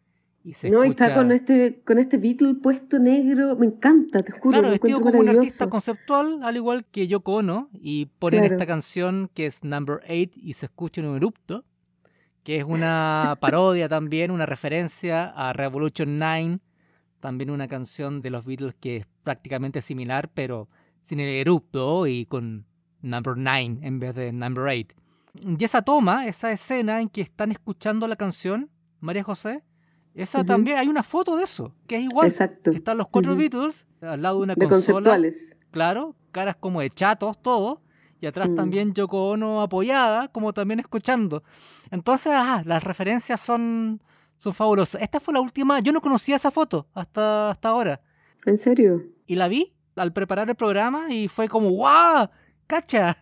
Y 0.42 0.54
se 0.54 0.70
no, 0.70 0.84
está 0.84 1.14
con 1.14 1.34
este, 1.34 1.82
con 1.84 2.00
este 2.00 2.18
Beatle 2.18 2.56
puesto 2.56 2.98
negro, 2.98 3.58
me 3.58 3.66
encanta, 3.66 4.24
te 4.24 4.32
juro. 4.32 4.60
Claro, 4.60 4.70
vestido 4.70 5.02
como 5.02 5.20
un 5.20 5.28
artista 5.28 5.70
conceptual, 5.70 6.40
al 6.44 6.56
igual 6.56 6.86
que 6.86 7.08
Yoko 7.08 7.36
Ono, 7.36 7.70
y 7.74 8.06
ponen 8.20 8.46
esta 8.46 8.66
canción 8.66 9.30
que 9.34 9.46
es 9.46 9.66
Number 9.66 10.00
8 10.06 10.32
y 10.36 10.54
se 10.54 10.68
escucha 10.68 11.02
en 11.02 11.08
un 11.08 11.18
erupto 11.18 11.66
que 12.44 12.58
es 12.58 12.64
una 12.64 13.38
parodia 13.42 13.90
también, 13.90 14.32
una 14.32 14.46
referencia 14.46 15.26
a 15.26 15.54
Revolution 15.54 16.20
9, 16.20 16.60
también 17.20 17.50
una 17.50 17.68
canción 17.68 18.22
de 18.22 18.30
los 18.30 18.46
Beatles 18.46 18.76
que 18.80 18.98
es 18.98 19.08
prácticamente 19.24 19.82
similar, 19.82 20.30
pero 20.34 20.70
sin 21.02 21.20
el 21.20 21.30
erupto 21.30 22.08
y 22.08 22.26
con 22.26 22.66
Number 23.02 23.36
9 23.38 23.80
en 23.82 24.00
vez 24.00 24.16
de 24.16 24.32
Number 24.32 24.64
8. 24.64 24.96
Y 25.58 25.64
esa 25.64 25.82
toma, 25.82 26.28
esa 26.28 26.52
escena 26.52 27.02
en 27.02 27.10
que 27.10 27.22
están 27.22 27.52
escuchando 27.52 28.08
la 28.08 28.16
canción, 28.16 28.70
María 29.00 29.24
José, 29.24 29.64
esa 30.16 30.44
también, 30.44 30.78
hay 30.78 30.88
una 30.88 31.04
foto 31.04 31.38
de 31.38 31.44
eso, 31.44 31.74
que 31.88 31.98
es 31.98 32.04
igual. 32.04 32.28
Exacto. 32.28 32.72
Que 32.72 32.78
están 32.78 32.98
los 32.98 33.08
cuatro 33.08 33.36
Beatles 33.36 33.88
al 34.02 34.22
lado 34.22 34.38
de 34.38 34.44
una 34.44 34.56
de 34.56 34.68
conceptuales. 34.68 35.58
Claro, 35.72 36.16
caras 36.32 36.56
como 36.56 36.82
de 36.82 36.90
chatos, 36.90 37.42
todo 37.42 37.82
y 38.22 38.28
atrás 38.28 38.50
mm. 38.50 38.56
también 38.56 38.94
Yoko 38.94 39.30
Ono 39.30 39.62
apoyada, 39.62 40.28
como 40.30 40.54
también 40.54 40.80
escuchando. 40.80 41.44
Entonces, 41.92 42.34
ah, 42.36 42.62
las 42.66 42.84
referencias 42.84 43.40
son, 43.40 44.02
son 44.38 44.54
fabulosas. 44.54 45.02
Esta 45.02 45.20
fue 45.20 45.34
la 45.34 45.42
última, 45.42 45.80
yo 45.80 45.92
no 45.92 46.02
conocía 46.02 46.36
esa 46.36 46.52
foto 46.52 46.88
hasta, 46.94 47.52
hasta 47.52 47.70
ahora. 47.70 48.02
¿En 48.46 48.58
serio? 48.58 49.04
Y 49.26 49.36
la 49.36 49.48
vi 49.48 49.74
al 49.96 50.14
preparar 50.14 50.50
el 50.50 50.56
programa 50.56 51.12
y 51.14 51.28
fue 51.28 51.48
como, 51.48 51.70
¡guau! 51.70 52.30
¡Cacha! 52.68 53.18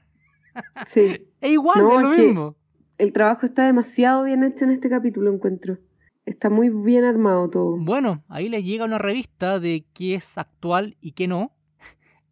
Sí. 0.87 1.27
es 1.41 1.51
igual, 1.51 1.79
es 1.79 2.01
lo 2.01 2.09
mismo. 2.09 2.55
El 2.97 3.13
trabajo 3.13 3.45
está 3.45 3.65
demasiado 3.65 4.23
bien 4.23 4.43
hecho 4.43 4.65
en 4.65 4.71
este 4.71 4.89
capítulo, 4.89 5.31
encuentro. 5.31 5.77
Está 6.25 6.49
muy 6.49 6.69
bien 6.69 7.05
armado 7.05 7.49
todo. 7.49 7.77
Bueno, 7.77 8.23
ahí 8.27 8.49
les 8.49 8.63
llega 8.63 8.83
una 8.85 8.97
revista 8.97 9.59
de 9.59 9.85
qué 9.93 10.15
es 10.15 10.37
actual 10.37 10.97
y 10.99 11.13
qué 11.13 11.27
no. 11.27 11.55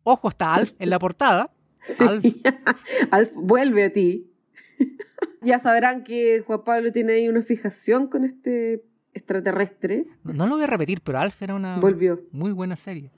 Ojo, 0.04 0.30
está 0.30 0.54
Alf 0.54 0.73
en 0.80 0.89
la 0.89 0.99
portada. 0.99 1.55
Alf. 3.12 3.32
vuelve 3.36 3.84
a 3.84 3.93
ti. 3.93 4.32
ya 5.41 5.60
sabrán 5.60 6.04
que 6.04 6.41
Juan 6.45 6.63
Pablo 6.63 6.91
tiene 6.91 7.13
ahí 7.13 7.30
una 7.30 7.41
fijación 7.41 8.08
con 8.08 8.24
este 8.24 8.84
extraterrestre. 9.13 10.06
No, 10.24 10.48
lo 10.48 10.56
voy 10.56 10.63
a 10.63 10.67
repetir, 10.67 11.02
pero 11.02 11.19
Alf 11.19 11.41
era 11.41 11.56
una 11.56 11.80
Volvió. 11.80 12.21
muy 12.32 12.52
buena 12.52 12.76
serie. 12.76 13.12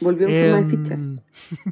Volvió 0.00 0.26
en 0.28 0.34
forma 0.34 0.66
de 0.66 0.74
em, 0.74 0.82
fichas. 0.84 1.22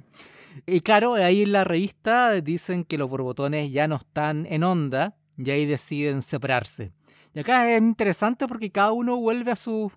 y 0.67 0.81
claro, 0.83 1.15
ahí 1.15 1.43
en 1.43 1.53
la 1.53 1.65
revista 1.65 2.41
dicen 2.41 2.85
que 2.85 2.99
los 2.99 3.09
borbotones 3.09 3.73
ya 3.73 3.89
no 3.89 3.97
están 3.97 4.47
en 4.47 4.63
onda 4.65 5.17
y 5.37 5.51
ahí 5.51 5.67
deciden 5.67 6.23
separarse. 6.23 6.93
Y 7.33 7.41
acá 7.41 7.71
es 7.75 7.81
interesante 7.81 8.47
porque 8.47 8.71
cada 8.71 8.93
uno 8.93 9.17
vuelve 9.17 9.51
a 9.53 9.57
su 9.57 9.91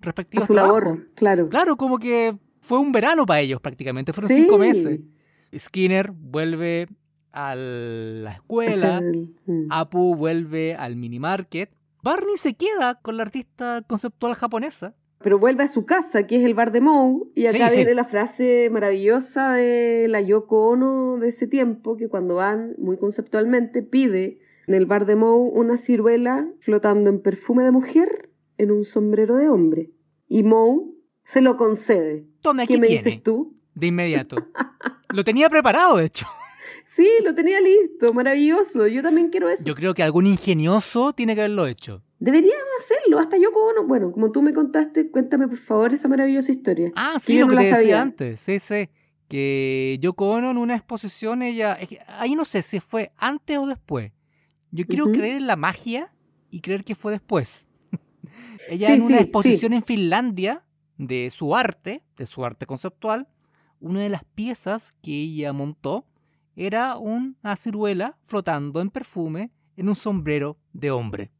respectivo 0.00 0.42
a 0.42 0.46
su 0.46 0.54
labor, 0.54 1.08
claro. 1.14 1.48
Claro, 1.48 1.76
como 1.76 1.98
que 1.98 2.36
fue 2.60 2.78
un 2.78 2.92
verano 2.92 3.26
para 3.26 3.40
ellos 3.40 3.60
prácticamente, 3.60 4.12
fueron 4.12 4.30
cinco 4.30 4.58
meses. 4.58 5.00
Skinner 5.56 6.12
vuelve 6.12 6.88
a 7.32 7.54
la 7.54 8.32
escuela, 8.32 9.00
mm. 9.46 9.66
Apu 9.70 10.16
vuelve 10.16 10.74
al 10.74 10.96
mini 10.96 11.18
market, 11.18 11.70
Barney 12.02 12.36
se 12.36 12.54
queda 12.54 12.98
con 13.02 13.16
la 13.16 13.24
artista 13.24 13.82
conceptual 13.86 14.34
japonesa. 14.34 14.94
Pero 15.22 15.38
vuelve 15.38 15.64
a 15.64 15.68
su 15.68 15.84
casa, 15.84 16.26
que 16.26 16.36
es 16.36 16.44
el 16.46 16.54
bar 16.54 16.72
de 16.72 16.80
Moe, 16.80 17.24
y 17.34 17.44
acá 17.44 17.68
viene 17.68 17.94
la 17.94 18.04
frase 18.04 18.70
maravillosa 18.70 19.52
de 19.52 20.06
la 20.08 20.22
Yoko 20.22 20.68
Ono 20.68 21.18
de 21.18 21.28
ese 21.28 21.46
tiempo, 21.46 21.98
que 21.98 22.08
cuando 22.08 22.36
van, 22.36 22.74
muy 22.78 22.96
conceptualmente, 22.96 23.82
pide 23.82 24.38
en 24.66 24.74
el 24.74 24.86
bar 24.86 25.04
de 25.04 25.16
Moe 25.16 25.50
una 25.52 25.76
ciruela 25.76 26.48
flotando 26.60 27.10
en 27.10 27.20
perfume 27.20 27.64
de 27.64 27.70
mujer 27.70 28.30
en 28.56 28.70
un 28.70 28.84
sombrero 28.84 29.36
de 29.36 29.50
hombre. 29.50 29.90
Y 30.26 30.42
Moe 30.42 30.86
se 31.24 31.42
lo 31.42 31.58
concede. 31.58 32.26
Tome, 32.40 32.66
¿Qué 32.66 32.78
me 32.78 32.88
dices 32.88 33.22
tú? 33.22 33.59
De 33.80 33.86
inmediato. 33.86 34.36
Lo 35.12 35.24
tenía 35.24 35.48
preparado, 35.48 35.96
de 35.96 36.04
hecho. 36.04 36.26
Sí, 36.84 37.08
lo 37.24 37.34
tenía 37.34 37.60
listo, 37.60 38.12
maravilloso. 38.12 38.86
Yo 38.86 39.02
también 39.02 39.30
quiero 39.30 39.48
eso. 39.48 39.64
Yo 39.64 39.74
creo 39.74 39.94
que 39.94 40.02
algún 40.02 40.26
ingenioso 40.26 41.12
tiene 41.12 41.34
que 41.34 41.40
haberlo 41.40 41.66
hecho. 41.66 42.02
Deberían 42.18 42.60
hacerlo, 42.78 43.18
hasta 43.18 43.38
yo 43.38 43.52
como 43.52 43.86
Bueno, 43.86 44.12
como 44.12 44.30
tú 44.30 44.42
me 44.42 44.52
contaste, 44.52 45.10
cuéntame 45.10 45.48
por 45.48 45.56
favor 45.56 45.94
esa 45.94 46.08
maravillosa 46.08 46.52
historia. 46.52 46.92
Ah, 46.94 47.18
sí, 47.18 47.38
lo 47.38 47.48
que 47.48 47.56
te 47.56 47.62
decía 47.64 48.02
antes. 48.02 48.40
Sí, 48.40 48.58
sí. 48.58 48.90
que 49.28 49.98
Yoko 50.02 50.30
Ono 50.30 50.50
en 50.50 50.58
una 50.58 50.76
exposición, 50.76 51.42
ella, 51.42 51.78
ahí 52.06 52.34
no 52.34 52.44
sé 52.44 52.60
si 52.60 52.80
fue 52.80 53.12
antes 53.16 53.56
o 53.56 53.66
después. 53.66 54.12
Yo 54.70 54.84
quiero 54.84 55.06
creer 55.06 55.36
en 55.36 55.46
la 55.46 55.56
magia 55.56 56.12
y 56.50 56.60
creer 56.60 56.84
que 56.84 56.94
fue 56.94 57.12
después. 57.12 57.66
ella 58.68 58.92
en 58.92 59.02
una 59.02 59.20
exposición 59.20 59.72
en 59.72 59.82
Finlandia 59.82 60.64
de 60.98 61.30
su 61.30 61.56
arte, 61.56 62.02
de 62.16 62.26
su 62.26 62.44
arte 62.44 62.66
conceptual, 62.66 63.28
una 63.80 64.02
de 64.02 64.08
las 64.08 64.24
piezas 64.24 64.92
que 65.02 65.12
ella 65.12 65.52
montó 65.52 66.04
era 66.56 66.96
una 66.96 67.56
ciruela 67.56 68.16
flotando 68.26 68.80
en 68.80 68.90
perfume 68.90 69.50
en 69.76 69.88
un 69.88 69.96
sombrero 69.96 70.58
de 70.72 70.90
hombre. 70.90 71.30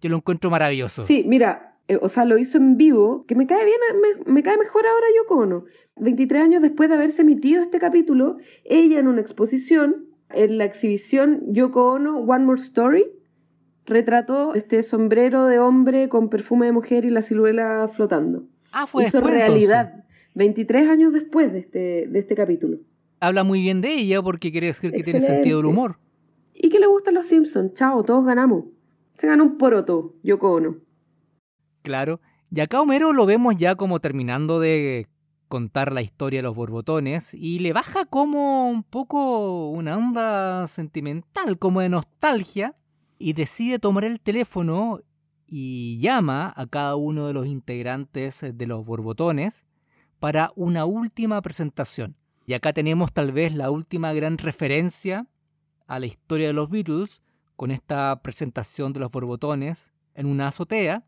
Yo 0.00 0.08
lo 0.08 0.16
encuentro 0.16 0.50
maravilloso. 0.50 1.04
Sí, 1.04 1.24
mira, 1.26 1.76
eh, 1.88 1.98
o 2.00 2.08
sea, 2.08 2.24
lo 2.24 2.38
hizo 2.38 2.56
en 2.56 2.76
vivo, 2.76 3.26
que 3.26 3.34
me 3.34 3.46
cae 3.46 3.64
bien, 3.64 3.78
me, 4.26 4.42
cae 4.42 4.56
mejor 4.56 4.86
ahora 4.86 5.06
Yoko 5.16 5.34
Ono. 5.36 5.64
23 5.96 6.42
años 6.42 6.62
después 6.62 6.88
de 6.88 6.94
haberse 6.94 7.22
emitido 7.22 7.60
este 7.60 7.78
capítulo, 7.78 8.38
ella 8.64 8.98
en 8.98 9.08
una 9.08 9.20
exposición, 9.20 10.06
en 10.30 10.56
la 10.56 10.64
exhibición 10.64 11.42
Yoko 11.52 11.92
Ono 11.92 12.18
One 12.20 12.44
More 12.44 12.60
Story, 12.60 13.04
retrató 13.84 14.54
este 14.54 14.82
sombrero 14.82 15.46
de 15.46 15.58
hombre 15.58 16.08
con 16.08 16.30
perfume 16.30 16.66
de 16.66 16.72
mujer 16.72 17.04
y 17.04 17.10
la 17.10 17.22
ciruela 17.22 17.90
flotando. 17.92 18.44
Ah, 18.72 18.86
fue 18.86 19.04
Hizo 19.04 19.20
realidad. 19.20 20.04
23 20.34 20.88
años 20.88 21.12
después 21.12 21.52
de 21.52 21.60
este, 21.60 22.06
de 22.06 22.18
este 22.18 22.34
capítulo. 22.34 22.78
Habla 23.20 23.44
muy 23.44 23.60
bien 23.60 23.80
de 23.80 23.94
ella 23.94 24.22
porque 24.22 24.50
quiere 24.50 24.68
decir 24.68 24.92
que 24.92 25.02
tiene 25.02 25.20
sentido 25.20 25.58
del 25.58 25.66
humor. 25.66 25.98
Y 26.54 26.70
que 26.70 26.78
le 26.78 26.86
gustan 26.86 27.14
los 27.14 27.26
Simpsons. 27.26 27.74
Chao, 27.74 28.02
todos 28.02 28.24
ganamos. 28.24 28.64
Se 29.14 29.26
ganó 29.26 29.44
un 29.44 29.58
poroto, 29.58 30.14
Yoko 30.22 30.52
Ono. 30.52 30.76
Claro. 31.82 32.20
Y 32.50 32.60
acá 32.60 32.80
Homero 32.80 33.12
lo 33.12 33.26
vemos 33.26 33.56
ya 33.56 33.74
como 33.74 34.00
terminando 34.00 34.60
de 34.60 35.06
contar 35.48 35.92
la 35.92 36.00
historia 36.00 36.38
de 36.38 36.44
los 36.44 36.54
borbotones 36.54 37.34
y 37.34 37.58
le 37.58 37.72
baja 37.72 38.06
como 38.06 38.70
un 38.70 38.82
poco 38.82 39.70
una 39.70 39.96
onda 39.96 40.66
sentimental, 40.68 41.58
como 41.58 41.80
de 41.80 41.88
nostalgia, 41.88 42.76
y 43.18 43.34
decide 43.34 43.78
tomar 43.78 44.04
el 44.04 44.20
teléfono 44.20 45.00
y 45.46 45.98
llama 45.98 46.52
a 46.56 46.66
cada 46.66 46.96
uno 46.96 47.26
de 47.26 47.34
los 47.34 47.46
integrantes 47.46 48.40
de 48.40 48.66
los 48.66 48.84
borbotones 48.84 49.66
para 50.20 50.52
una 50.54 50.84
última 50.84 51.42
presentación. 51.42 52.14
Y 52.46 52.52
acá 52.52 52.72
tenemos 52.72 53.12
tal 53.12 53.32
vez 53.32 53.54
la 53.54 53.70
última 53.70 54.12
gran 54.12 54.38
referencia 54.38 55.26
a 55.86 55.98
la 55.98 56.06
historia 56.06 56.46
de 56.46 56.52
los 56.52 56.70
Beatles 56.70 57.22
con 57.56 57.70
esta 57.70 58.20
presentación 58.22 58.92
de 58.92 59.00
los 59.00 59.10
borbotones 59.10 59.92
en 60.14 60.26
una 60.26 60.48
azotea 60.48 61.04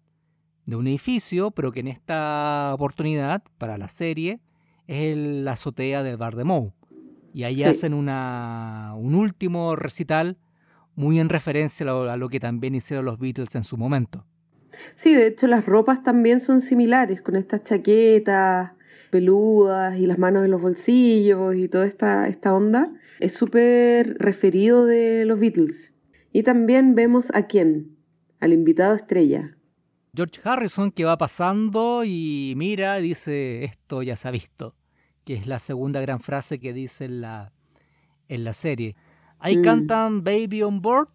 de 0.67 0.77
un 0.77 0.87
edificio, 0.87 1.51
pero 1.51 1.73
que 1.73 1.81
en 1.81 1.89
esta 1.89 2.73
oportunidad, 2.75 3.43
para 3.59 3.79
la 3.79 3.89
serie, 3.89 4.41
es 4.87 5.17
la 5.17 5.53
azotea 5.53 6.03
del 6.03 6.17
bar 6.17 6.37
de 6.37 6.45
Moe. 6.45 6.73
Y 7.35 7.45
ahí 7.45 7.65
hacen 7.65 7.95
una, 7.95 8.93
un 8.97 9.15
último 9.15 9.77
recital 9.77 10.39
muy 10.95 11.19
en 11.19 11.29
referencia 11.29 11.87
a 11.91 12.17
lo, 12.17 12.29
que 12.29 12.41
también 12.41 12.75
hicieron 12.75 13.05
los 13.05 13.19
Beatles 13.19 13.55
en 13.55 13.65
su 13.65 13.77
momento. 13.77 14.25
Sí, 14.95 15.15
de 15.15 15.29
hecho 15.29 15.47
las 15.47 15.67
ropas 15.67 16.03
también 16.03 16.41
son 16.41 16.61
similares, 16.61 17.21
con 17.23 17.37
estas 17.37 17.65
chaquetas 17.65 18.73
peludas 19.11 19.99
y 19.99 20.07
las 20.07 20.19
manos 20.19 20.45
en 20.45 20.51
los 20.51 20.63
bolsillos 20.63 21.55
y 21.55 21.69
toda 21.69 21.87
esta, 21.87 22.29
esta 22.29 22.55
onda. 22.55 22.93
Es 23.21 23.33
súper 23.35 24.17
referido 24.19 24.85
de 24.87 25.25
los 25.25 25.39
Beatles. 25.39 25.95
Y 26.33 26.43
también 26.43 26.95
vemos 26.95 27.31
a 27.35 27.47
quién, 27.47 27.97
al 28.41 28.53
invitado 28.53 28.95
estrella, 28.95 29.57
George 30.15 30.41
Harrison 30.45 30.91
que 30.91 31.05
va 31.05 31.17
pasando 31.17 32.05
y 32.05 32.53
mira 32.55 33.01
y 33.01 33.03
dice, 33.03 33.65
esto 33.65 34.03
ya 34.03 34.15
se 34.15 34.29
ha 34.29 34.31
visto, 34.31 34.75
que 35.25 35.33
es 35.33 35.47
la 35.47 35.59
segunda 35.59 36.03
gran 36.03 36.21
frase 36.21 36.61
que 36.61 36.75
dice 36.75 37.07
en 37.07 37.23
la, 37.23 37.53
en 38.29 38.45
la 38.45 38.53
serie. 38.53 38.95
Ahí 39.39 39.57
mm. 39.57 39.63
cantan 39.63 40.23
Baby 40.23 40.65
on 40.65 40.83
Board, 40.83 41.09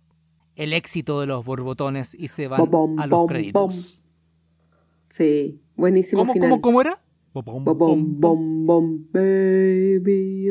el 0.56 0.74
éxito 0.74 1.22
de 1.22 1.28
los 1.28 1.46
borbotones 1.46 2.16
y 2.16 2.30
se 2.30 2.48
van 2.48 2.62
a 2.98 3.06
los 3.06 3.28
créditos. 3.28 4.04
Sí, 5.10 5.62
buenísimo 5.76 6.24
¿Cómo, 6.24 6.34
final. 6.34 6.50
¿cómo, 6.50 6.62
cómo 6.62 6.82
era? 6.82 6.98
Baby. 9.12 10.50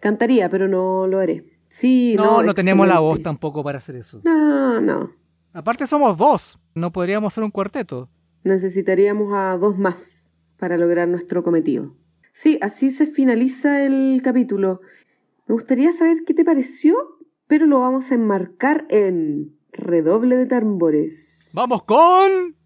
Cantaría, 0.00 0.48
pero 0.48 0.68
no 0.68 1.06
lo 1.06 1.18
haré. 1.18 1.44
Sí, 1.68 2.14
no, 2.16 2.38
no, 2.38 2.42
no 2.42 2.54
tenemos 2.54 2.86
la 2.88 2.98
voz 3.00 3.22
tampoco 3.22 3.62
para 3.62 3.78
hacer 3.78 3.96
eso. 3.96 4.20
No, 4.24 4.80
no. 4.80 5.10
Aparte 5.52 5.86
somos 5.86 6.16
dos, 6.16 6.58
no 6.74 6.92
podríamos 6.92 7.34
ser 7.34 7.44
un 7.44 7.50
cuarteto. 7.50 8.08
Necesitaríamos 8.44 9.32
a 9.34 9.58
dos 9.58 9.76
más 9.76 10.30
para 10.58 10.76
lograr 10.76 11.08
nuestro 11.08 11.42
cometido. 11.42 11.94
Sí, 12.32 12.58
así 12.62 12.90
se 12.90 13.06
finaliza 13.06 13.84
el 13.84 14.20
capítulo. 14.22 14.80
Me 15.46 15.54
gustaría 15.54 15.92
saber 15.92 16.18
qué 16.26 16.34
te 16.34 16.44
pareció, 16.44 16.94
pero 17.46 17.66
lo 17.66 17.80
vamos 17.80 18.10
a 18.10 18.14
enmarcar 18.14 18.86
en 18.90 19.56
redoble 19.72 20.36
de 20.36 20.46
tambores. 20.46 21.50
¡Vamos 21.54 21.82
con... 21.84 22.57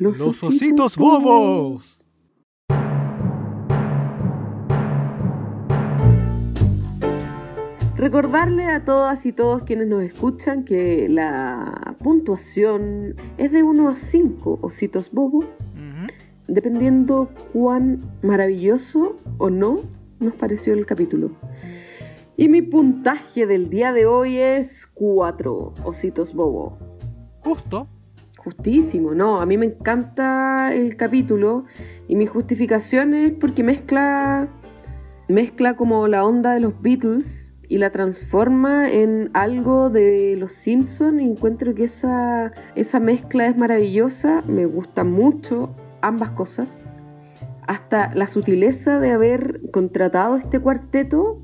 Los, 0.00 0.18
ositos, 0.22 0.96
bobos. 0.96 2.06
Recordarle 7.98 8.64
a 8.64 8.82
todas 8.86 9.26
y 9.26 9.32
todos 9.34 9.64
quienes 9.64 9.88
nos 9.88 10.02
escuchan 10.02 10.64
que 10.64 11.06
la 11.10 11.98
puntuación 12.02 13.14
es 13.36 13.52
de 13.52 13.62
1 13.62 13.90
a 13.90 13.96
5 13.96 14.60
ositos 14.62 15.10
bobo, 15.12 15.44
dependiendo 16.48 17.28
cuán 17.52 18.00
maravilloso 18.22 19.18
o 19.36 19.50
no 19.50 19.76
nos 20.18 20.32
pareció 20.32 20.72
el 20.72 20.86
capítulo. 20.86 21.32
Y 22.38 22.48
mi 22.48 22.62
puntaje 22.62 23.46
del 23.46 23.68
día 23.68 23.92
de 23.92 24.06
hoy 24.06 24.38
es 24.38 24.86
4 24.86 25.74
ositos 25.84 26.32
bobo. 26.32 26.78
Justo. 27.40 27.86
Justísimo, 28.44 29.14
no, 29.14 29.40
a 29.40 29.46
mí 29.46 29.58
me 29.58 29.66
encanta 29.66 30.74
el 30.74 30.96
capítulo 30.96 31.66
y 32.08 32.16
mi 32.16 32.26
justificación 32.26 33.12
es 33.12 33.32
porque 33.32 33.62
mezcla 33.62 34.48
mezcla 35.28 35.76
como 35.76 36.08
la 36.08 36.24
onda 36.24 36.52
de 36.54 36.60
los 36.60 36.80
Beatles 36.80 37.52
y 37.68 37.78
la 37.78 37.90
transforma 37.90 38.90
en 38.90 39.30
algo 39.32 39.90
de 39.90 40.36
los 40.36 40.52
Simpsons 40.52 41.22
y 41.22 41.24
encuentro 41.24 41.74
que 41.74 41.84
esa, 41.84 42.52
esa 42.74 42.98
mezcla 42.98 43.46
es 43.46 43.56
maravillosa, 43.56 44.42
me 44.46 44.66
gusta 44.66 45.04
mucho 45.04 45.76
ambas 46.02 46.30
cosas. 46.30 46.84
Hasta 47.68 48.12
la 48.14 48.26
sutileza 48.26 48.98
de 48.98 49.12
haber 49.12 49.60
contratado 49.70 50.36
este 50.36 50.58
cuarteto 50.58 51.40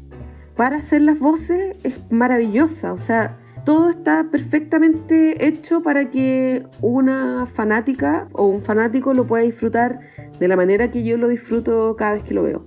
para 0.57 0.78
hacer 0.78 1.03
las 1.03 1.20
voces 1.20 1.76
es 1.84 2.01
maravillosa, 2.11 2.92
o 2.92 2.99
sea, 2.99 3.38
todo 3.67 3.91
está 3.91 4.29
perfectamente 4.31 5.45
hecho 5.45 5.83
para 5.83 6.09
que 6.09 6.64
una 6.81 7.47
fanática 7.47 8.29
o 8.33 8.47
un 8.47 8.62
fanático 8.62 9.12
lo 9.12 9.27
pueda 9.27 9.43
disfrutar 9.43 9.99
de 10.39 10.49
la 10.49 10.55
manera 10.55 10.93
que 10.93 11.03
yo 11.03 11.17
lo 11.17 11.27
disfruto 11.27 11.97
cada 11.97 12.14
vez 12.14 12.23
que 12.23 12.33
lo 12.33 12.45
veo. 12.45 12.64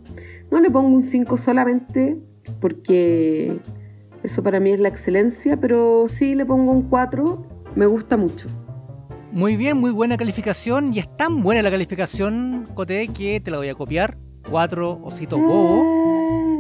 No 0.51 0.59
le 0.59 0.69
pongo 0.69 0.89
un 0.89 1.01
5 1.01 1.37
solamente 1.37 2.19
porque 2.59 3.59
eso 4.23 4.43
para 4.43 4.59
mí 4.59 4.71
es 4.71 4.79
la 4.81 4.89
excelencia, 4.89 5.57
pero 5.57 6.07
sí 6.09 6.35
le 6.35 6.45
pongo 6.45 6.73
un 6.73 6.81
4, 6.89 7.45
me 7.75 7.85
gusta 7.85 8.17
mucho. 8.17 8.49
Muy 9.31 9.55
bien, 9.55 9.77
muy 9.77 9.91
buena 9.91 10.17
calificación 10.17 10.93
y 10.93 10.99
es 10.99 11.15
tan 11.15 11.41
buena 11.43 11.61
la 11.61 11.71
calificación, 11.71 12.67
Cote, 12.73 13.07
que 13.07 13.39
te 13.39 13.51
la 13.51 13.57
voy 13.57 13.69
a 13.69 13.75
copiar. 13.75 14.17
4 14.49 14.99
ositos 15.03 15.39
bobo. 15.39 15.98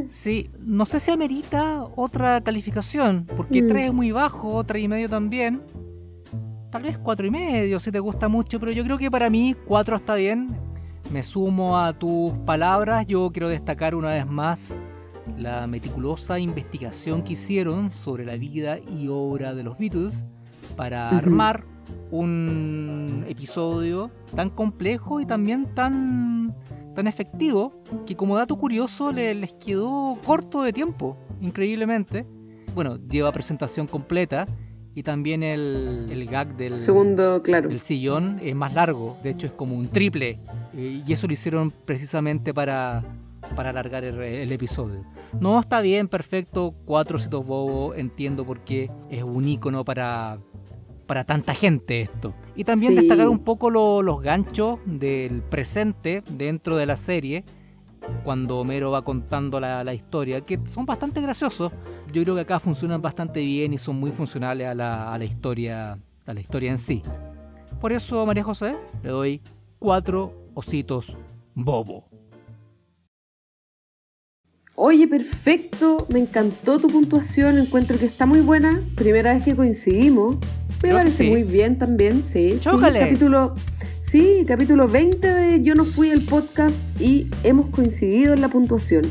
Sí, 0.09 0.49
no 0.59 0.85
sé 0.85 0.99
si 0.99 1.11
amerita 1.11 1.83
otra 1.95 2.41
calificación, 2.41 3.27
porque 3.37 3.61
3 3.61 3.71
mm. 3.71 3.87
es 3.87 3.93
muy 3.93 4.11
bajo, 4.11 4.63
3 4.63 4.83
y 4.83 4.87
medio 4.87 5.07
también. 5.07 5.61
Tal 6.71 6.81
vez 6.83 6.97
4 6.97 7.27
y 7.27 7.31
medio 7.31 7.79
si 7.79 7.91
te 7.91 7.99
gusta 7.99 8.27
mucho, 8.27 8.59
pero 8.59 8.71
yo 8.71 8.83
creo 8.83 8.97
que 8.97 9.09
para 9.09 9.29
mí 9.29 9.55
4 9.65 9.95
está 9.95 10.15
bien. 10.15 10.57
Me 11.13 11.23
sumo 11.23 11.77
a 11.77 11.93
tus 11.93 12.31
palabras, 12.39 13.05
yo 13.05 13.29
quiero 13.31 13.49
destacar 13.49 13.95
una 13.95 14.09
vez 14.09 14.27
más 14.27 14.75
la 15.37 15.67
meticulosa 15.67 16.39
investigación 16.39 17.21
que 17.23 17.33
hicieron 17.33 17.91
sobre 17.91 18.25
la 18.25 18.35
vida 18.35 18.79
y 18.79 19.07
obra 19.09 19.53
de 19.53 19.63
los 19.63 19.77
Beatles 19.77 20.25
para 20.75 21.09
armar 21.09 21.63
un 22.11 23.25
episodio 23.27 24.11
tan 24.35 24.49
complejo 24.49 25.21
y 25.21 25.25
también 25.25 25.73
tan, 25.75 26.55
tan 26.95 27.07
efectivo 27.07 27.83
que 28.05 28.15
como 28.15 28.35
dato 28.37 28.57
curioso 28.57 29.11
les 29.11 29.53
quedó 29.53 30.17
corto 30.25 30.61
de 30.63 30.73
tiempo, 30.73 31.17
increíblemente. 31.41 32.25
Bueno, 32.75 32.97
lleva 32.97 33.31
presentación 33.31 33.87
completa 33.87 34.47
y 34.95 35.03
también 35.03 35.43
el, 35.43 36.07
el 36.09 36.25
gag 36.25 36.55
del 36.55 36.79
segundo, 36.79 37.41
claro. 37.41 37.69
del 37.69 37.79
sillón 37.79 38.39
es 38.43 38.55
más 38.55 38.73
largo, 38.73 39.17
de 39.23 39.31
hecho 39.31 39.45
es 39.45 39.51
como 39.51 39.75
un 39.75 39.87
triple 39.87 40.39
eh, 40.75 41.03
y 41.05 41.13
eso 41.13 41.27
lo 41.27 41.33
hicieron 41.33 41.71
precisamente 41.71 42.53
para, 42.53 43.03
para 43.55 43.69
alargar 43.69 44.03
el 44.03 44.51
episodio. 44.51 45.03
No, 45.39 45.59
está 45.59 45.81
bien, 45.81 46.07
perfecto. 46.07 46.73
Cuatro 46.85 47.19
citos 47.19 47.45
bobo, 47.45 47.93
entiendo 47.93 48.45
por 48.45 48.61
qué 48.61 48.89
es 49.09 49.23
un 49.23 49.47
icono 49.47 49.85
para, 49.85 50.39
para 51.09 51.23
tanta 51.23 51.55
gente 51.55 52.01
esto. 52.01 52.35
Y 52.55 52.65
también 52.65 52.93
destacar 52.93 53.29
un 53.29 53.39
poco 53.39 53.71
los 53.71 54.21
ganchos 54.21 54.77
del 54.85 55.41
presente 55.41 56.21
dentro 56.29 56.77
de 56.77 56.85
la 56.85 56.97
serie 56.97 57.43
cuando 58.23 58.59
Homero 58.59 58.91
va 58.91 59.03
contando 59.03 59.59
la, 59.59 59.83
la, 59.83 59.95
historia, 59.95 60.41
que 60.41 60.59
son 60.65 60.85
bastante 60.85 61.19
graciosos. 61.19 61.71
Yo 62.13 62.21
creo 62.21 62.35
que 62.35 62.41
acá 62.41 62.59
funcionan 62.59 63.01
bastante 63.01 63.39
bien 63.39 63.73
y 63.73 63.79
son 63.79 63.99
muy 63.99 64.11
funcionales 64.11 64.67
a 64.67 64.75
la, 64.75 65.11
a 65.11 65.17
la 65.17 65.25
historia, 65.25 65.97
a 66.27 66.33
la 66.33 66.39
historia 66.39 66.69
en 66.69 66.77
sí. 66.77 67.01
Por 67.81 67.91
eso, 67.91 68.23
María 68.27 68.43
José, 68.43 68.75
le 69.01 69.09
doy 69.09 69.41
cuatro 69.79 70.31
ositos 70.53 71.17
bobo. 71.55 72.05
Oye, 74.75 75.07
perfecto, 75.07 76.05
me 76.13 76.19
encantó 76.19 76.77
tu 76.77 76.87
puntuación, 76.87 77.57
encuentro 77.57 77.97
que 77.97 78.05
está 78.05 78.27
muy 78.27 78.41
buena. 78.41 78.83
Primera 78.95 79.33
vez 79.33 79.43
que 79.43 79.55
coincidimos. 79.55 80.37
Me 80.83 80.93
parece 80.93 81.29
muy 81.29 81.43
bien 81.43 81.77
también, 81.77 82.23
sí. 82.23 82.57
Sí, 82.61 82.69
capítulo, 82.81 83.55
sí, 84.01 84.45
capítulo 84.47 84.87
20 84.87 85.27
de 85.27 85.61
Yo 85.61 85.75
no 85.75 85.83
fui 85.83 86.09
el 86.09 86.23
podcast 86.25 86.75
y 86.99 87.29
hemos 87.43 87.67
coincidido 87.67 88.33
en 88.33 88.41
la 88.41 88.47
puntuación. 88.47 89.03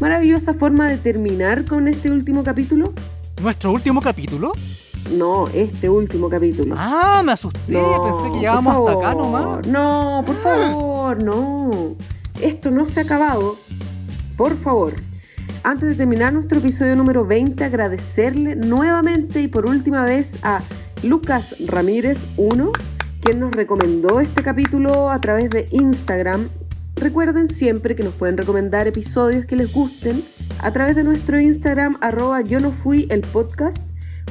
Maravillosa 0.00 0.52
forma 0.52 0.88
de 0.88 0.98
terminar 0.98 1.64
con 1.64 1.86
este 1.86 2.10
último 2.10 2.42
capítulo. 2.42 2.92
¿Nuestro 3.40 3.70
último 3.72 4.00
capítulo? 4.00 4.52
No, 5.16 5.46
este 5.48 5.88
último 5.88 6.28
capítulo. 6.28 6.74
Ah, 6.76 7.22
me 7.24 7.32
asusté, 7.32 7.60
pensé 7.68 8.32
que 8.32 8.38
llegábamos 8.38 8.90
hasta 8.90 9.08
acá 9.08 9.14
nomás. 9.14 9.66
No, 9.66 10.24
por 10.26 10.36
favor, 10.36 11.22
no. 11.22 11.96
Esto 12.40 12.70
no 12.72 12.86
se 12.86 13.00
ha 13.00 13.02
acabado. 13.04 13.56
Por 14.36 14.56
favor. 14.56 14.94
Antes 15.64 15.90
de 15.90 15.94
terminar 15.94 16.32
nuestro 16.32 16.58
episodio 16.58 16.96
número 16.96 17.24
20, 17.24 17.62
agradecerle 17.62 18.56
nuevamente 18.56 19.40
y 19.40 19.46
por 19.46 19.66
última 19.66 20.02
vez 20.02 20.32
a 20.42 20.60
Lucas 21.02 21.56
Ramírez 21.66 22.18
1, 22.36 22.70
quien 23.20 23.40
nos 23.40 23.52
recomendó 23.52 24.20
este 24.20 24.42
capítulo 24.42 25.10
a 25.10 25.20
través 25.20 25.50
de 25.50 25.66
Instagram. 25.72 26.48
Recuerden 26.94 27.48
siempre 27.48 27.96
que 27.96 28.04
nos 28.04 28.14
pueden 28.14 28.36
recomendar 28.36 28.86
episodios 28.86 29.44
que 29.44 29.56
les 29.56 29.72
gusten 29.72 30.22
a 30.60 30.72
través 30.72 30.94
de 30.94 31.02
nuestro 31.02 31.40
Instagram 31.40 31.96
arroba 32.00 32.40
yo 32.42 32.60
no 32.60 32.70
fui 32.70 33.06
el 33.10 33.22
podcast 33.22 33.78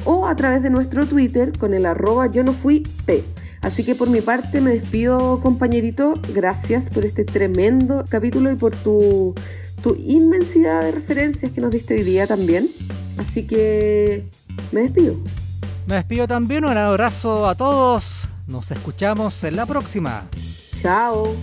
o 0.04 0.26
a 0.26 0.34
través 0.34 0.62
de 0.62 0.70
nuestro 0.70 1.06
Twitter 1.06 1.52
con 1.58 1.74
el 1.74 1.84
arroba 1.84 2.28
yo 2.28 2.42
no 2.42 2.52
fui 2.52 2.82
p. 3.04 3.22
Así 3.60 3.84
que 3.84 3.94
por 3.94 4.08
mi 4.08 4.22
parte 4.22 4.60
me 4.60 4.72
despido 4.72 5.40
compañerito, 5.40 6.18
gracias 6.34 6.88
por 6.88 7.04
este 7.04 7.24
tremendo 7.24 8.04
capítulo 8.08 8.50
y 8.50 8.56
por 8.56 8.74
tu, 8.74 9.34
tu 9.82 9.94
inmensidad 9.94 10.82
de 10.82 10.92
referencias 10.92 11.52
que 11.52 11.60
nos 11.60 11.70
diste 11.70 11.94
hoy 11.94 12.02
día 12.02 12.26
también. 12.26 12.70
Así 13.18 13.46
que 13.46 14.24
me 14.72 14.80
despido. 14.80 15.16
Me 15.86 15.96
despido 15.96 16.28
también, 16.28 16.64
un 16.64 16.76
abrazo 16.76 17.48
a 17.48 17.54
todos. 17.54 18.28
Nos 18.46 18.70
escuchamos 18.70 19.42
en 19.44 19.56
la 19.56 19.66
próxima. 19.66 20.24
Chao. 20.80 21.34